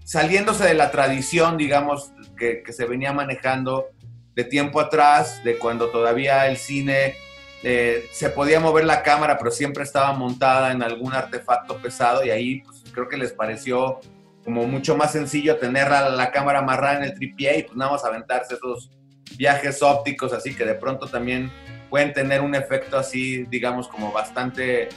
saliéndose 0.03 0.65
de 0.65 0.75
la 0.75 0.91
tradición, 0.91 1.57
digamos, 1.57 2.11
que, 2.37 2.61
que, 2.61 2.73
se 2.73 2.85
venía 2.85 3.11
manejando 3.11 3.87
de 4.35 4.43
tiempo 4.43 4.79
atrás, 4.79 5.43
de 5.43 5.57
cuando 5.57 5.89
todavía 5.89 6.47
el 6.47 6.57
cine 6.57 7.15
eh, 7.63 8.07
se 8.11 8.29
podía 8.29 8.59
mover 8.59 8.85
la 8.85 9.03
cámara, 9.03 9.37
pero 9.37 9.51
siempre 9.51 9.83
estaba 9.83 10.13
montada 10.13 10.71
en 10.71 10.83
algún 10.83 11.13
artefacto 11.13 11.77
pesado 11.77 12.23
y 12.23 12.29
ahí 12.29 12.61
pues, 12.61 12.83
creo 12.91 13.07
que 13.07 13.17
les 13.17 13.33
pareció 13.33 13.99
como 14.43 14.67
mucho 14.67 14.95
más 14.95 15.11
sencillo 15.11 15.57
tener 15.57 15.89
la, 15.89 16.09
la 16.09 16.31
cámara 16.31 16.59
amarrada 16.59 16.97
en 16.97 17.03
el 17.03 17.13
tripié 17.15 17.59
y 17.59 17.63
pues 17.63 17.75
nada 17.75 17.91
más 17.91 18.05
aventarse 18.05 18.53
esos 18.53 18.91
viajes 19.37 19.81
ópticos 19.81 20.33
así 20.33 20.55
que 20.55 20.65
de 20.65 20.75
pronto 20.75 21.07
también 21.07 21.51
pueden 21.89 22.13
tener 22.13 22.41
un 22.41 22.55
efecto 22.55 22.97
así, 22.97 23.45
digamos, 23.45 23.87
como 23.87 24.11
bastante 24.11 24.89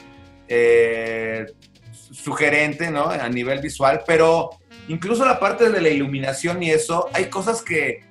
eh, 0.48 1.46
sugerente, 1.92 2.90
¿no? 2.90 3.08
A 3.08 3.28
nivel 3.28 3.60
visual, 3.60 4.02
pero 4.06 4.50
incluso 4.88 5.24
la 5.24 5.38
parte 5.38 5.70
de 5.70 5.80
la 5.80 5.88
iluminación 5.90 6.62
y 6.62 6.70
eso, 6.70 7.08
hay 7.12 7.26
cosas 7.26 7.62
que, 7.62 8.04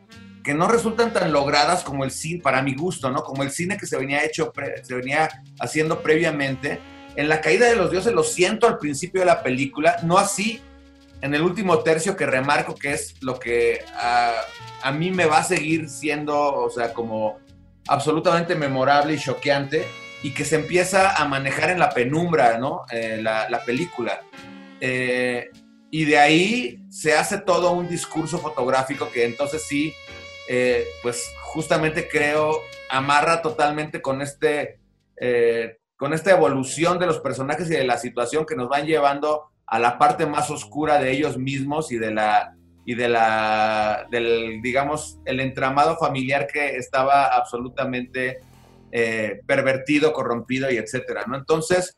que 0.47 0.53
no 0.53 0.69
resultan 0.69 1.11
tan 1.11 1.33
logradas 1.33 1.83
como 1.83 2.05
el 2.05 2.11
cine, 2.11 2.39
para 2.41 2.61
mi 2.61 2.73
gusto, 2.73 3.11
¿no? 3.11 3.21
Como 3.21 3.43
el 3.43 3.51
cine 3.51 3.75
que 3.75 3.85
se 3.85 3.97
venía, 3.97 4.23
hecho, 4.23 4.53
se 4.81 4.95
venía 4.95 5.27
haciendo 5.59 6.01
previamente. 6.01 6.79
En 7.17 7.27
la 7.27 7.41
caída 7.41 7.67
de 7.67 7.75
los 7.75 7.91
dioses 7.91 8.13
lo 8.13 8.23
siento 8.23 8.65
al 8.65 8.77
principio 8.77 9.19
de 9.19 9.25
la 9.25 9.43
película, 9.43 9.97
no 10.03 10.17
así 10.17 10.61
en 11.19 11.35
el 11.35 11.41
último 11.41 11.79
tercio 11.79 12.15
que 12.15 12.25
remarco 12.25 12.75
que 12.75 12.93
es 12.93 13.21
lo 13.21 13.37
que 13.37 13.83
a, 13.93 14.91
mí 14.93 15.11
me 15.11 15.25
va 15.25 15.39
a 15.39 15.43
seguir 15.43 15.89
siendo, 15.89 16.39
o 16.39 16.69
sea, 16.69 16.93
como 16.93 17.39
absolutamente 17.89 18.55
memorable 18.55 19.15
y 19.15 19.19
choqueante 19.19 19.85
y 20.23 20.31
que 20.33 20.45
se 20.45 20.55
empieza 20.55 21.17
a 21.17 21.25
manejar 21.25 21.71
en 21.71 21.79
la 21.79 21.89
penumbra, 21.89 22.57
¿no? 22.57 22.85
Eh, 22.89 23.19
la, 23.21 23.49
la, 23.49 23.65
película. 23.65 24.21
Eh, 24.79 25.49
y 25.91 26.05
de 26.05 26.17
ahí 26.17 26.79
se 26.89 27.17
hace 27.17 27.37
todo 27.39 27.71
un 27.71 27.89
discurso 27.89 28.37
fotográfico 28.37 29.11
que 29.11 29.25
entonces 29.25 29.65
sí, 29.67 29.93
eh, 30.47 30.85
pues 31.03 31.29
justamente 31.41 32.07
creo 32.07 32.61
amarra 32.89 33.41
totalmente 33.41 34.01
con 34.01 34.21
este, 34.21 34.79
eh, 35.19 35.77
con 35.97 36.13
esta 36.13 36.31
evolución 36.31 36.99
de 36.99 37.05
los 37.05 37.19
personajes 37.19 37.69
y 37.69 37.73
de 37.73 37.83
la 37.83 37.97
situación 37.97 38.45
que 38.45 38.55
nos 38.55 38.69
van 38.69 38.85
llevando 38.85 39.51
a 39.65 39.77
la 39.77 39.97
parte 39.97 40.25
más 40.25 40.49
oscura 40.49 40.99
de 40.99 41.11
ellos 41.11 41.37
mismos 41.37 41.91
y 41.91 41.97
de 41.97 42.13
la 42.13 42.53
y 42.85 42.95
de 42.95 43.09
la 43.09 44.07
del 44.09 44.61
digamos 44.61 45.19
el 45.25 45.41
entramado 45.41 45.97
familiar 45.97 46.47
que 46.47 46.77
estaba 46.77 47.25
absolutamente 47.25 48.37
eh, 48.93 49.41
pervertido, 49.45 50.13
corrompido 50.13 50.71
y 50.71 50.77
etcétera, 50.77 51.25
¿no? 51.27 51.35
Entonces, 51.35 51.97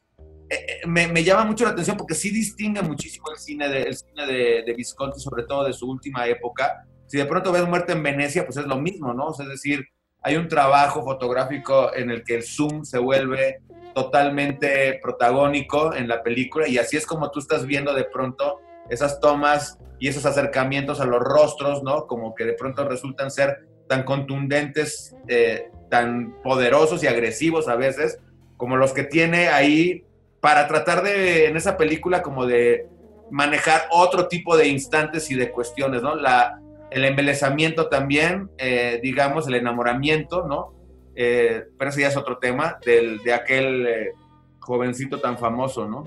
me, 0.88 1.08
me, 1.08 1.24
llama 1.24 1.46
mucho 1.46 1.64
la 1.66 1.70
atención 1.72 1.96
porque 1.96 2.16
sí 2.16 2.32
distingue 2.32 2.82
muchísimo 2.82 3.30
el 3.30 3.38
cine, 3.38 3.70
de, 3.70 3.84
el 3.84 3.96
cine 3.96 4.26
de, 4.26 4.64
de, 4.66 4.74
Visconti, 4.74 5.20
sobre 5.20 5.44
todo 5.44 5.66
de 5.66 5.74
su 5.74 5.88
última 5.88 6.26
época. 6.26 6.88
Si 7.10 7.18
de 7.18 7.26
pronto 7.26 7.52
ves 7.52 7.68
Muerte 7.68 7.94
en 7.94 8.04
Venecia, 8.04 8.46
pues 8.46 8.58
es 8.58 8.68
lo 8.68 8.78
mismo, 8.78 9.16
¿no? 9.16 9.30
O 9.30 9.34
sea, 9.34 9.46
es 9.46 9.52
decir, 9.52 9.84
hay 10.22 10.36
un 10.36 10.48
trabajo 10.48 11.04
fotográfico 11.04 11.92
en 11.96 12.12
el 12.12 12.24
que 12.24 12.36
el 12.36 12.44
zoom 12.44 12.86
se 12.86 13.00
vuelve 13.00 13.62
totalmente 13.96 15.00
protagónico 15.02 15.96
en 15.96 16.08
la 16.08 16.22
película 16.22 16.68
y 16.68 16.78
así 16.78 16.98
es 16.98 17.08
como 17.08 17.32
tú 17.32 17.40
estás 17.40 17.66
viendo 17.66 17.96
de 17.96 18.04
pronto 18.04 18.60
esas 18.90 19.20
tomas 19.20 19.80
y 19.98 20.08
esos 20.08 20.28
acercamientos 20.28 21.02
a 21.02 21.06
los 21.06 21.20
rostros, 21.20 21.82
¿no? 21.82 22.06
Como 22.06 22.36
que 22.36 22.46
de 22.46 22.54
pronto 22.54 22.88
resultan 22.88 23.32
ser 23.32 23.68
tan 23.88 24.04
contundentes, 24.04 25.16
eh, 25.28 25.72
tan 25.90 26.36
poderosos 26.44 27.04
y 27.04 27.08
agresivos 27.08 27.68
a 27.68 27.76
veces, 27.76 28.20
como 28.56 28.78
los 28.78 28.94
que 28.94 29.04
tiene 29.04 29.48
ahí 29.48 30.06
para 30.42 30.68
tratar 30.68 31.02
de, 31.02 31.48
en 31.48 31.58
esa 31.58 31.76
película, 31.76 32.22
como 32.22 32.46
de 32.46 32.88
manejar 33.32 33.88
otro 33.90 34.28
tipo 34.28 34.56
de 34.56 34.68
instantes 34.68 35.32
y 35.32 35.36
de 35.36 35.52
cuestiones, 35.52 36.04
¿no? 36.04 36.16
La, 36.16 36.62
el 36.92 37.06
embelezamiento 37.06 37.88
también, 37.88 38.50
eh, 38.58 39.00
digamos, 39.02 39.48
el 39.48 39.56
enamoramiento, 39.56 40.48
¿no? 40.48 40.74
Eh, 41.16 41.66
pero 41.78 41.90
ese 41.90 42.02
ya 42.02 42.08
es 42.08 42.18
otro 42.18 42.38
tema, 42.38 42.80
del, 42.86 43.20
de 43.24 43.34
aquel 43.34 43.88
eh, 43.88 44.12
jovencito 44.60 45.20
tan 45.20 45.38
famoso, 45.38 45.88
¿no? 45.88 46.04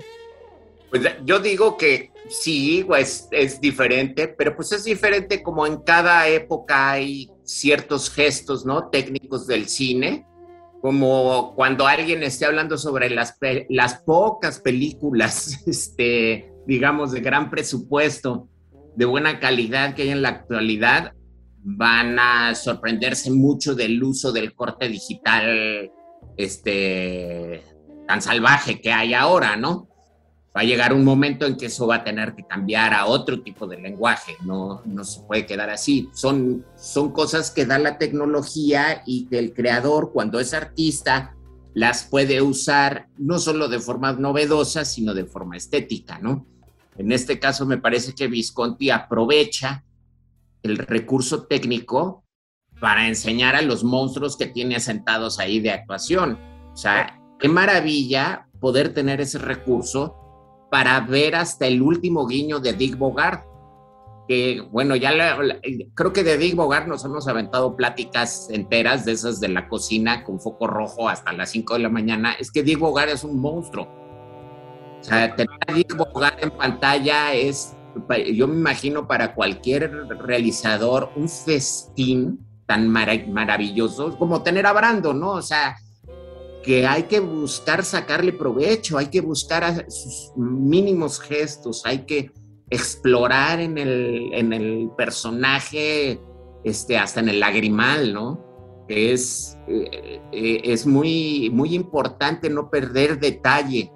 Pues 0.89 1.03
yo 1.25 1.39
digo 1.39 1.77
que 1.77 2.11
sí, 2.29 2.83
pues 2.85 3.27
es 3.31 3.59
diferente, 3.59 4.27
pero 4.27 4.55
pues 4.55 4.71
es 4.71 4.83
diferente 4.83 5.41
como 5.41 5.65
en 5.65 5.77
cada 5.77 6.27
época 6.27 6.91
hay 6.91 7.29
ciertos 7.43 8.09
gestos, 8.11 8.65
¿no? 8.65 8.89
Técnicos 8.89 9.47
del 9.47 9.67
cine, 9.67 10.25
como 10.81 11.53
cuando 11.55 11.87
alguien 11.87 12.21
esté 12.23 12.45
hablando 12.45 12.77
sobre 12.77 13.09
las, 13.09 13.37
las 13.69 14.01
pocas 14.01 14.59
películas, 14.59 15.63
este, 15.67 16.51
digamos, 16.67 17.11
de 17.11 17.21
gran 17.21 17.49
presupuesto, 17.49 18.49
de 18.95 19.05
buena 19.05 19.39
calidad 19.39 19.95
que 19.95 20.03
hay 20.03 20.09
en 20.09 20.21
la 20.21 20.29
actualidad, 20.29 21.13
van 21.63 22.19
a 22.19 22.55
sorprenderse 22.55 23.31
mucho 23.31 23.75
del 23.75 24.03
uso 24.03 24.31
del 24.31 24.53
corte 24.53 24.89
digital 24.89 25.91
este, 26.37 27.63
tan 28.07 28.21
salvaje 28.21 28.81
que 28.81 28.91
hay 28.91 29.13
ahora, 29.13 29.55
¿no? 29.55 29.87
va 30.55 30.61
a 30.61 30.65
llegar 30.65 30.93
un 30.93 31.03
momento 31.03 31.45
en 31.45 31.57
que 31.57 31.65
eso 31.65 31.87
va 31.87 31.95
a 31.95 32.03
tener 32.03 32.35
que 32.35 32.43
cambiar 32.43 32.93
a 32.93 33.07
otro 33.07 33.41
tipo 33.41 33.65
de 33.65 33.77
lenguaje, 33.77 34.35
no, 34.43 34.81
no 34.85 35.03
se 35.03 35.21
puede 35.21 35.45
quedar 35.45 35.69
así. 35.69 36.09
Son, 36.13 36.63
son 36.75 37.11
cosas 37.11 37.49
que 37.49 37.65
da 37.65 37.79
la 37.79 37.97
tecnología 37.97 39.01
y 39.05 39.25
que 39.25 39.39
el 39.39 39.53
creador, 39.53 40.11
cuando 40.13 40.39
es 40.39 40.53
artista, 40.53 41.35
las 41.73 42.03
puede 42.03 42.41
usar 42.41 43.07
no 43.17 43.39
solo 43.39 43.67
de 43.67 43.79
forma 43.79 44.13
novedosa, 44.13 44.85
sino 44.85 45.15
de 45.15 45.25
forma 45.25 45.57
estética, 45.57 46.19
¿no? 46.19 46.45
En 46.97 47.11
este 47.11 47.39
caso 47.39 47.65
me 47.65 47.77
parece 47.77 48.13
que 48.13 48.27
Visconti 48.27 48.89
aprovecha 48.89 49.83
el 50.61 50.77
recurso 50.77 51.43
técnico 51.43 52.23
para 52.79 53.07
enseñar 53.07 53.55
a 53.55 53.61
los 53.61 53.83
monstruos 53.83 54.37
que 54.37 54.47
tiene 54.47 54.75
asentados 54.75 55.39
ahí 55.39 55.59
de 55.59 55.71
actuación. 55.71 56.37
O 56.73 56.77
sea, 56.77 57.21
qué 57.39 57.47
maravilla 57.47 58.47
poder 58.59 58.93
tener 58.93 59.21
ese 59.21 59.39
recurso 59.39 60.15
para 60.71 60.99
ver 61.01 61.35
hasta 61.35 61.67
el 61.67 61.81
último 61.81 62.25
guiño 62.27 62.59
de 62.59 62.73
Dick 62.73 62.97
Bogart. 62.97 63.45
Que 64.27 64.61
bueno, 64.71 64.95
ya 64.95 65.11
creo 65.93 66.13
que 66.13 66.23
de 66.23 66.37
Dick 66.37 66.55
Bogart 66.55 66.87
nos 66.87 67.03
hemos 67.05 67.27
aventado 67.27 67.75
pláticas 67.75 68.49
enteras 68.49 69.05
de 69.05 69.11
esas 69.11 69.39
de 69.39 69.49
la 69.49 69.67
cocina 69.67 70.23
con 70.23 70.39
foco 70.39 70.67
rojo 70.67 71.09
hasta 71.09 71.33
las 71.33 71.51
5 71.51 71.73
de 71.73 71.79
la 71.79 71.89
mañana. 71.89 72.33
Es 72.33 72.51
que 72.51 72.63
Dick 72.63 72.79
Bogart 72.79 73.11
es 73.11 73.23
un 73.23 73.39
monstruo. 73.39 74.02
O 75.03 75.05
sea, 75.05 75.35
tener 75.35 75.59
a 75.67 75.73
Dick 75.73 75.95
Bogart 75.97 76.41
en 76.41 76.49
pantalla 76.51 77.33
es, 77.33 77.75
yo 78.33 78.47
me 78.47 78.55
imagino 78.55 79.05
para 79.05 79.35
cualquier 79.35 79.91
realizador, 80.07 81.11
un 81.17 81.27
festín 81.27 82.39
tan 82.65 82.87
maravilloso 82.89 84.17
como 84.17 84.41
tener 84.43 84.65
a 84.65 84.71
Brando, 84.71 85.13
¿no? 85.13 85.31
O 85.31 85.41
sea, 85.41 85.75
que 86.63 86.87
hay 86.87 87.03
que 87.03 87.19
buscar 87.19 87.83
sacarle 87.83 88.31
provecho, 88.31 88.97
hay 88.97 89.07
que 89.07 89.19
buscar 89.19 89.85
sus 89.91 90.31
mínimos 90.37 91.19
gestos, 91.19 91.85
hay 91.85 92.05
que 92.05 92.31
explorar 92.69 93.59
en 93.59 93.77
el, 93.77 94.29
en 94.33 94.53
el 94.53 94.89
personaje, 94.97 96.21
este, 96.63 96.97
hasta 96.97 97.19
en 97.19 97.29
el 97.29 97.41
lagrimal, 97.41 98.13
¿no? 98.13 98.85
Es, 98.87 99.57
eh, 99.67 100.21
eh, 100.31 100.61
es 100.63 100.85
muy, 100.85 101.49
muy 101.51 101.75
importante 101.75 102.49
no 102.49 102.69
perder 102.69 103.19
detalle. 103.19 103.91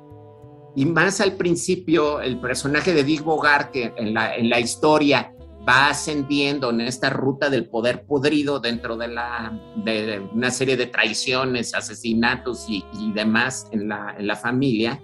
Y 0.77 0.85
más 0.85 1.21
al 1.21 1.33
principio, 1.37 2.21
el 2.21 2.39
personaje 2.39 2.93
de 2.93 3.03
Dick 3.03 3.23
Bogart, 3.23 3.71
que 3.71 3.91
en 3.97 4.13
la, 4.13 4.35
en 4.35 4.47
la 4.47 4.59
historia 4.59 5.33
va 5.67 5.89
ascendiendo 5.89 6.69
en 6.69 6.81
esta 6.81 7.09
ruta 7.09 7.49
del 7.49 7.67
poder 7.67 8.05
podrido 8.05 8.59
dentro 8.59 8.95
de, 8.95 9.07
la, 9.07 9.59
de 9.83 10.19
una 10.35 10.51
serie 10.51 10.77
de 10.77 10.85
traiciones, 10.85 11.73
asesinatos 11.73 12.67
y, 12.69 12.83
demás 13.11 13.67
en 13.71 13.89
la, 13.89 14.15
en 14.19 14.27
la 14.27 14.35
familia, 14.35 15.01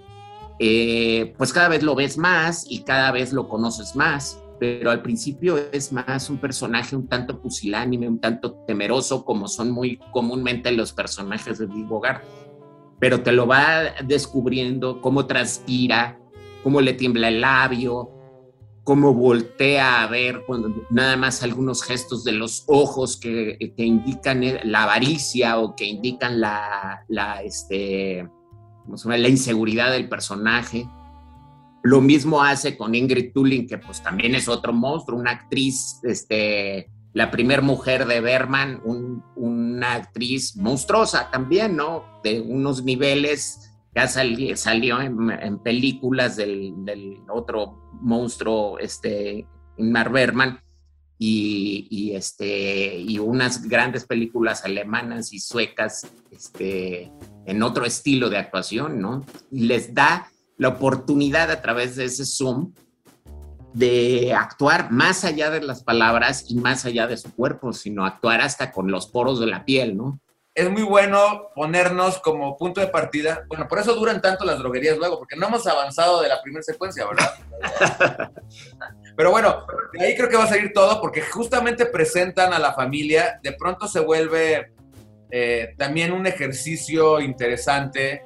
eh, 0.60 1.34
pues 1.36 1.52
cada 1.52 1.68
vez 1.68 1.82
lo 1.82 1.96
ves 1.96 2.18
más 2.18 2.66
y 2.68 2.84
cada 2.84 3.10
vez 3.10 3.32
lo 3.32 3.48
conoces 3.48 3.96
más, 3.96 4.40
pero 4.60 4.92
al 4.92 5.02
principio 5.02 5.58
es 5.72 5.92
más 5.92 6.30
un 6.30 6.38
personaje 6.38 6.94
un 6.94 7.08
tanto 7.08 7.42
pusilánime, 7.42 8.08
un 8.08 8.20
tanto 8.20 8.52
temeroso, 8.64 9.24
como 9.24 9.48
son 9.48 9.72
muy 9.72 9.98
comúnmente 10.12 10.70
los 10.70 10.92
personajes 10.92 11.58
de 11.58 11.66
Big 11.66 11.84
Bogart, 11.84 12.22
pero 12.98 13.22
te 13.22 13.32
lo 13.32 13.46
va 13.46 13.94
descubriendo 14.04 15.00
cómo 15.00 15.26
transpira, 15.26 16.18
cómo 16.62 16.80
le 16.80 16.94
tiembla 16.94 17.28
el 17.28 17.40
labio, 17.40 18.10
cómo 18.84 19.14
voltea 19.14 20.02
a 20.02 20.06
ver 20.06 20.44
nada 20.90 21.16
más 21.16 21.42
algunos 21.42 21.82
gestos 21.82 22.22
de 22.22 22.32
los 22.32 22.64
ojos 22.66 23.18
que, 23.18 23.56
indican 23.76 24.42
la 24.64 24.84
avaricia 24.84 25.58
o 25.58 25.74
que 25.74 25.86
indican 25.86 26.40
la, 26.40 27.04
este, 27.42 28.28
la 29.06 29.28
inseguridad 29.28 29.90
del 29.90 30.08
personaje. 30.08 30.86
Lo 31.82 32.00
mismo 32.00 32.42
hace 32.42 32.76
con 32.76 32.94
Ingrid 32.94 33.32
Tulin, 33.32 33.66
que 33.66 33.78
pues 33.78 34.02
también 34.02 34.34
es 34.34 34.48
otro 34.48 34.72
monstruo, 34.72 35.18
una 35.18 35.32
actriz, 35.32 36.00
este, 36.02 36.90
la 37.14 37.30
primer 37.30 37.62
mujer 37.62 38.06
de 38.06 38.20
Berman, 38.20 38.82
una 39.36 39.94
actriz 39.94 40.56
monstruosa 40.56 41.30
también, 41.30 41.76
¿no? 41.76 42.04
De 42.24 42.40
unos 42.40 42.82
niveles 42.84 43.70
ya 43.94 44.08
salió 44.08 45.00
en, 45.00 45.58
películas 45.60 46.34
del, 46.36 46.74
otro 47.28 47.90
monstruo, 48.02 48.80
este, 48.80 49.46
Ingmar 49.78 50.10
Bergman, 50.10 50.60
y, 51.16 52.12
este, 52.14 52.98
y 52.98 53.18
unas 53.20 53.66
grandes 53.68 54.04
películas 54.04 54.64
alemanas 54.64 55.32
y 55.32 55.38
suecas 55.38 56.06
este, 56.30 57.12
en 57.46 57.62
otro 57.62 57.86
estilo 57.86 58.28
de 58.28 58.38
actuación, 58.38 59.00
¿no? 59.00 59.24
les 59.50 59.94
da 59.94 60.28
la 60.58 60.68
oportunidad 60.68 61.50
a 61.50 61.62
través 61.62 61.96
de 61.96 62.06
ese 62.06 62.26
Zoom 62.26 62.72
de 63.74 64.32
actuar 64.32 64.90
más 64.90 65.24
allá 65.24 65.50
de 65.50 65.60
las 65.60 65.82
palabras 65.82 66.46
y 66.48 66.54
más 66.54 66.86
allá 66.86 67.06
de 67.06 67.18
su 67.18 67.34
cuerpo, 67.34 67.74
sino 67.74 68.06
actuar 68.06 68.40
hasta 68.40 68.72
con 68.72 68.90
los 68.90 69.06
poros 69.06 69.38
de 69.38 69.46
la 69.46 69.66
piel, 69.66 69.96
¿no? 69.96 70.18
es 70.54 70.70
muy 70.70 70.82
bueno 70.82 71.50
ponernos 71.54 72.20
como 72.20 72.56
punto 72.56 72.80
de 72.80 72.86
partida. 72.86 73.44
Bueno, 73.48 73.66
por 73.66 73.80
eso 73.80 73.94
duran 73.94 74.22
tanto 74.22 74.44
las 74.44 74.60
droguerías 74.60 74.96
luego, 74.96 75.18
porque 75.18 75.34
no 75.36 75.48
hemos 75.48 75.66
avanzado 75.66 76.22
de 76.22 76.28
la 76.28 76.40
primera 76.40 76.62
secuencia, 76.62 77.04
¿verdad? 77.06 78.30
Pero 79.16 79.32
bueno, 79.32 79.66
de 79.92 80.04
ahí 80.04 80.16
creo 80.16 80.28
que 80.28 80.36
va 80.36 80.44
a 80.44 80.48
salir 80.48 80.72
todo, 80.72 81.00
porque 81.00 81.22
justamente 81.22 81.86
presentan 81.86 82.52
a 82.52 82.60
la 82.60 82.72
familia, 82.72 83.40
de 83.42 83.52
pronto 83.52 83.88
se 83.88 83.98
vuelve 83.98 84.72
eh, 85.30 85.74
también 85.76 86.12
un 86.12 86.26
ejercicio 86.26 87.20
interesante. 87.20 88.22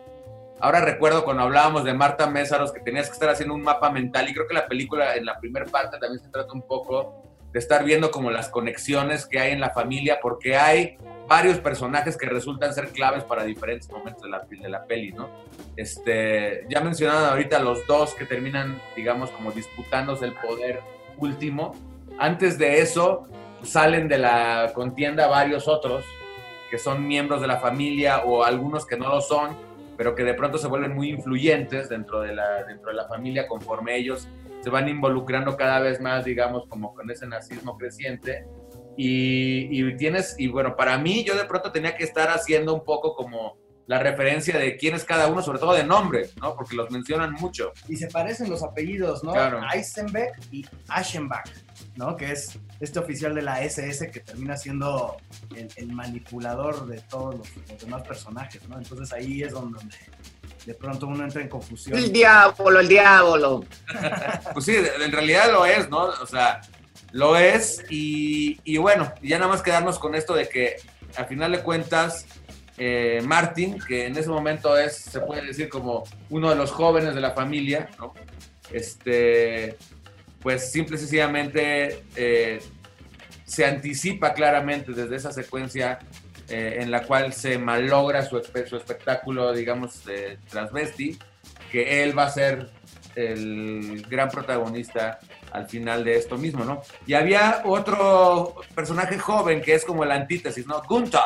Ahora 0.61 0.81
recuerdo 0.81 1.25
cuando 1.25 1.45
hablábamos 1.45 1.85
de 1.85 1.95
Marta 1.95 2.29
Mésaros 2.29 2.73
que 2.73 2.81
tenías 2.81 3.07
que 3.07 3.13
estar 3.13 3.31
haciendo 3.31 3.55
un 3.55 3.63
mapa 3.63 3.91
mental 3.91 4.29
y 4.29 4.35
creo 4.35 4.49
que 4.49 4.55
la 4.55 4.67
película 4.67 5.15
en 5.15 5.25
la 5.25 5.39
primera 5.39 5.67
parte 5.67 5.99
también 5.99 6.21
se 6.21 6.31
trata 6.31 6.53
un 6.53 6.63
poco 6.63 7.23
de 7.53 7.59
estar 7.61 7.85
viendo 7.85 8.11
como 8.11 8.31
las 8.31 8.49
conexiones 8.49 9.25
que 9.27 9.39
hay 9.39 9.53
en 9.53 9.61
la 9.61 9.71
familia, 9.71 10.19
porque 10.21 10.57
hay 10.57 10.99
varios 11.29 11.59
personajes 11.61 12.17
que 12.17 12.27
resultan 12.27 12.75
ser 12.75 12.89
claves 12.89 13.23
para 13.23 13.45
diferentes 13.45 13.89
momentos 13.91 14.23
de 14.23 14.31
la, 14.31 14.41
de 14.41 14.69
la 14.69 14.85
peli, 14.85 15.13
¿no? 15.13 15.31
Este, 15.77 16.67
ya 16.69 16.81
mencionaron 16.81 17.25
ahorita 17.25 17.61
los 17.61 17.87
dos 17.87 18.15
que 18.15 18.25
terminan, 18.25 18.83
digamos, 18.97 19.31
como 19.31 19.53
disputándose 19.53 20.25
el 20.25 20.35
poder 20.35 20.81
último. 21.19 21.75
Antes 22.19 22.59
de 22.59 22.81
eso, 22.81 23.29
salen 23.63 24.09
de 24.09 24.19
la 24.19 24.73
contienda 24.75 25.29
varios 25.29 25.69
otros 25.69 26.05
que 26.71 26.79
son 26.79 27.07
miembros 27.07 27.41
de 27.41 27.47
la 27.47 27.59
familia 27.59 28.25
o 28.25 28.45
algunos 28.45 28.85
que 28.85 28.97
no 28.97 29.09
lo 29.09 29.21
son, 29.23 29.57
pero 29.99 30.15
que 30.15 30.23
de 30.23 30.33
pronto 30.33 30.57
se 30.57 30.69
vuelven 30.69 30.95
muy 30.95 31.11
influyentes 31.11 31.89
dentro 31.89 32.21
de 32.21 32.33
la, 32.33 32.63
dentro 32.63 32.91
de 32.91 32.97
la 32.97 33.09
familia 33.09 33.49
conforme 33.49 33.97
ellos 33.97 34.29
se 34.61 34.71
van 34.71 34.89
involucrando 34.89 35.57
cada 35.57 35.81
vez 35.81 36.01
más, 36.01 36.25
digamos, 36.25 36.67
como 36.69 36.95
con 36.95 37.11
ese 37.11 37.27
nazismo 37.27 37.77
creciente. 37.77 38.47
Y, 38.97 39.95
tienes, 39.97 40.35
y 40.39 40.49
bueno, 40.49 40.75
para 40.75 40.99
mí 40.99 41.25
yo 41.25 41.37
de 41.37 41.45
pronto 41.45 41.71
tenía 41.71 41.97
que 41.97 42.03
estar 42.03 42.29
haciendo 42.31 42.75
un 42.75 42.85
poco 42.85 43.15
como 43.15 43.57
la 43.89 43.99
referencia 43.99 44.59
de 44.59 44.77
quién 44.77 44.95
es 44.95 45.05
cada 45.05 45.29
uno, 45.29 45.43
sobre 45.43 45.59
todo 45.59 45.73
de 45.73 45.83
nombre, 45.83 46.29
¿no? 46.43 46.55
Porque 46.55 46.77
los 46.77 46.91
mencionan 46.91 47.33
mucho. 47.33 47.73
Y 47.89 47.97
se 47.97 48.07
parecen 48.09 48.51
los 48.51 48.63
apellidos, 48.63 49.25
¿no? 49.25 49.33
Claro. 49.33 49.63
Eisenbeck 49.73 50.39
y 50.53 50.65
Aschenbach, 50.89 51.49
¿no? 51.97 52.15
Que 52.15 52.33
es 52.33 52.59
este 52.81 52.99
oficial 52.99 53.35
de 53.35 53.41
la 53.41 53.63
SS 53.63 54.11
que 54.11 54.21
termina 54.21 54.59
siendo 54.59 55.17
el, 55.77 55.91
manipulador 55.91 56.87
de 56.87 57.01
todos 57.01 57.37
los, 57.37 57.81
demás 57.81 58.03
personajes, 58.07 58.69
¿no? 58.69 58.77
Entonces 58.77 59.11
ahí 59.11 59.43
es 59.43 59.53
donde 59.53 59.79
de 60.67 60.75
pronto 60.75 61.07
uno 61.07 61.25
entra 61.25 61.41
en 61.41 61.49
confusión. 61.49 61.97
El 61.97 62.13
diablo, 62.13 62.81
el 62.81 62.89
diablo. 62.89 63.65
pues 64.53 64.67
sí, 64.67 64.77
en 64.77 65.13
realidad 65.13 65.51
lo 65.51 65.65
es, 65.65 65.89
¿no? 65.89 66.05
O 66.21 66.27
sea, 66.27 66.61
lo 67.13 67.37
es 67.37 67.83
y, 67.89 68.77
bueno, 68.77 69.11
ya 69.23 69.39
nada 69.39 69.51
más 69.51 69.63
quedarnos 69.63 69.99
con 69.99 70.15
esto 70.15 70.35
de 70.35 70.47
que 70.47 70.77
al 71.17 71.25
final 71.25 71.53
de 71.53 71.63
cuentas 71.63 72.27
eh, 72.79 73.21
Martin, 73.25 73.79
que 73.79 74.07
en 74.07 74.17
ese 74.17 74.29
momento 74.29 74.77
es, 74.79 74.97
se 74.97 75.21
puede 75.21 75.45
decir 75.45 75.69
como 75.69 76.05
uno 76.31 76.51
de 76.51 76.57
los 76.57 76.71
jóvenes 76.71 77.15
de 77.15 77.21
la 77.21 77.33
familia. 77.33 77.89
Este, 78.71 79.77
pues 80.41 80.71
simple 80.71 80.97
y 80.97 80.99
sencillamente 80.99 82.05
eh, 82.15 82.61
se 83.45 83.65
anticipa 83.65 84.35
claramente 84.35 84.93
desde 84.93 85.17
esa 85.17 85.33
secuencia 85.33 85.99
eh, 86.49 86.79
en 86.81 86.91
la 86.91 87.03
cual 87.03 87.33
se 87.33 87.59
malogra 87.59 88.23
su, 88.23 88.39
espectáculo, 88.39 89.53
digamos, 89.53 90.05
de 90.05 90.39
transvesti, 90.49 91.19
que 91.73 92.03
él 92.03 92.17
va 92.17 92.25
a 92.25 92.31
ser 92.31 92.71
el 93.15 94.07
gran 94.09 94.31
protagonista 94.31 95.19
al 95.51 95.69
final 95.69 96.05
de 96.05 96.17
esto 96.17 96.39
mismo, 96.39 96.65
¿no? 96.65 96.83
Y 97.07 97.15
había 97.15 97.63
otro 97.65 98.55
personaje 98.75 99.19
joven 99.19 99.61
que 99.61 99.75
es 99.75 99.85
como 99.85 100.05
la 100.05 100.15
antítesis, 100.15 100.67
¿no? 100.67 100.83
Gunther, 100.89 101.21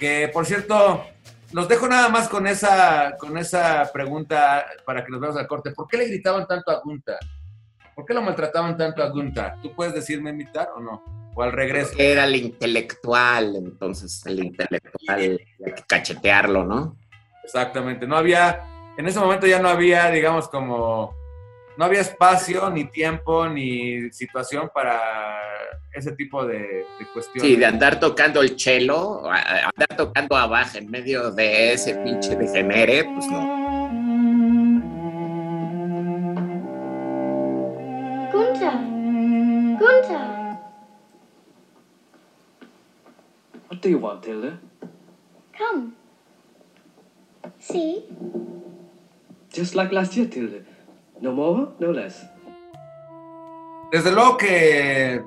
que 0.00 0.30
por 0.32 0.46
cierto, 0.46 1.04
los 1.52 1.68
dejo 1.68 1.86
nada 1.86 2.08
más 2.08 2.28
con 2.28 2.46
esa, 2.46 3.16
con 3.18 3.36
esa 3.36 3.90
pregunta 3.92 4.66
para 4.86 5.04
que 5.04 5.12
nos 5.12 5.20
veamos 5.20 5.38
al 5.38 5.46
corte. 5.46 5.72
¿Por 5.72 5.86
qué 5.86 5.98
le 5.98 6.06
gritaban 6.06 6.46
tanto 6.46 6.72
a 6.72 6.80
Gunther? 6.80 7.18
¿Por 7.94 8.06
qué 8.06 8.14
lo 8.14 8.22
maltrataban 8.22 8.76
tanto 8.76 9.02
a 9.02 9.10
Gunther? 9.10 9.52
¿Tú 9.62 9.74
puedes 9.76 9.92
decirme 9.92 10.30
imitar 10.30 10.70
o 10.74 10.80
no? 10.80 11.04
O 11.34 11.42
al 11.42 11.52
regreso. 11.52 11.92
era 11.98 12.24
el 12.24 12.34
intelectual, 12.34 13.54
entonces 13.54 14.24
el 14.26 14.42
intelectual, 14.42 15.38
hay 15.64 15.72
que 15.74 15.84
cachetearlo, 15.86 16.64
¿no? 16.64 16.96
Exactamente. 17.44 18.06
No 18.06 18.16
había, 18.16 18.64
en 18.96 19.06
ese 19.06 19.20
momento 19.20 19.46
ya 19.46 19.60
no 19.60 19.68
había, 19.68 20.10
digamos, 20.10 20.48
como 20.48 21.14
no 21.76 21.84
había 21.84 22.00
espacio, 22.00 22.68
ni 22.70 22.86
tiempo, 22.86 23.48
ni 23.48 24.10
situación 24.10 24.70
para 24.74 25.40
ese 25.92 26.12
tipo 26.12 26.46
de, 26.46 26.58
de 26.58 27.06
cuestiones. 27.12 27.42
Sí, 27.42 27.56
de 27.56 27.66
andar 27.66 27.98
tocando 28.00 28.42
el 28.42 28.56
chelo, 28.56 29.22
andar 29.30 29.96
tocando 29.96 30.36
abajo 30.36 30.78
en 30.78 30.90
medio 30.90 31.30
de 31.30 31.72
ese 31.72 31.94
pinche 31.96 32.36
degenere, 32.36 33.04
pues 33.04 33.26
no. 33.26 33.60
Gunther! 38.32 38.78
Gunther! 39.78 40.58
What 43.68 43.80
do 43.82 43.88
you 43.88 43.98
want, 43.98 44.22
Tilda? 44.22 44.58
Come. 45.56 45.94
See? 47.58 48.04
Just 49.52 49.74
like 49.74 49.92
last 49.92 50.16
year, 50.16 50.26
Tilda. 50.26 50.64
No 51.20 51.32
more, 51.32 51.68
no 51.78 51.90
less. 51.90 52.24
Desde 53.92 54.12
luego 54.12 54.36
que 54.36 55.20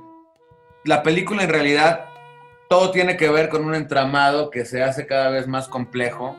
la 0.85 1.03
película 1.03 1.43
en 1.43 1.49
realidad 1.49 2.05
todo 2.69 2.91
tiene 2.91 3.17
que 3.17 3.29
ver 3.29 3.49
con 3.49 3.63
un 3.65 3.75
entramado 3.75 4.49
que 4.49 4.65
se 4.65 4.83
hace 4.83 5.05
cada 5.05 5.29
vez 5.29 5.47
más 5.47 5.67
complejo. 5.67 6.35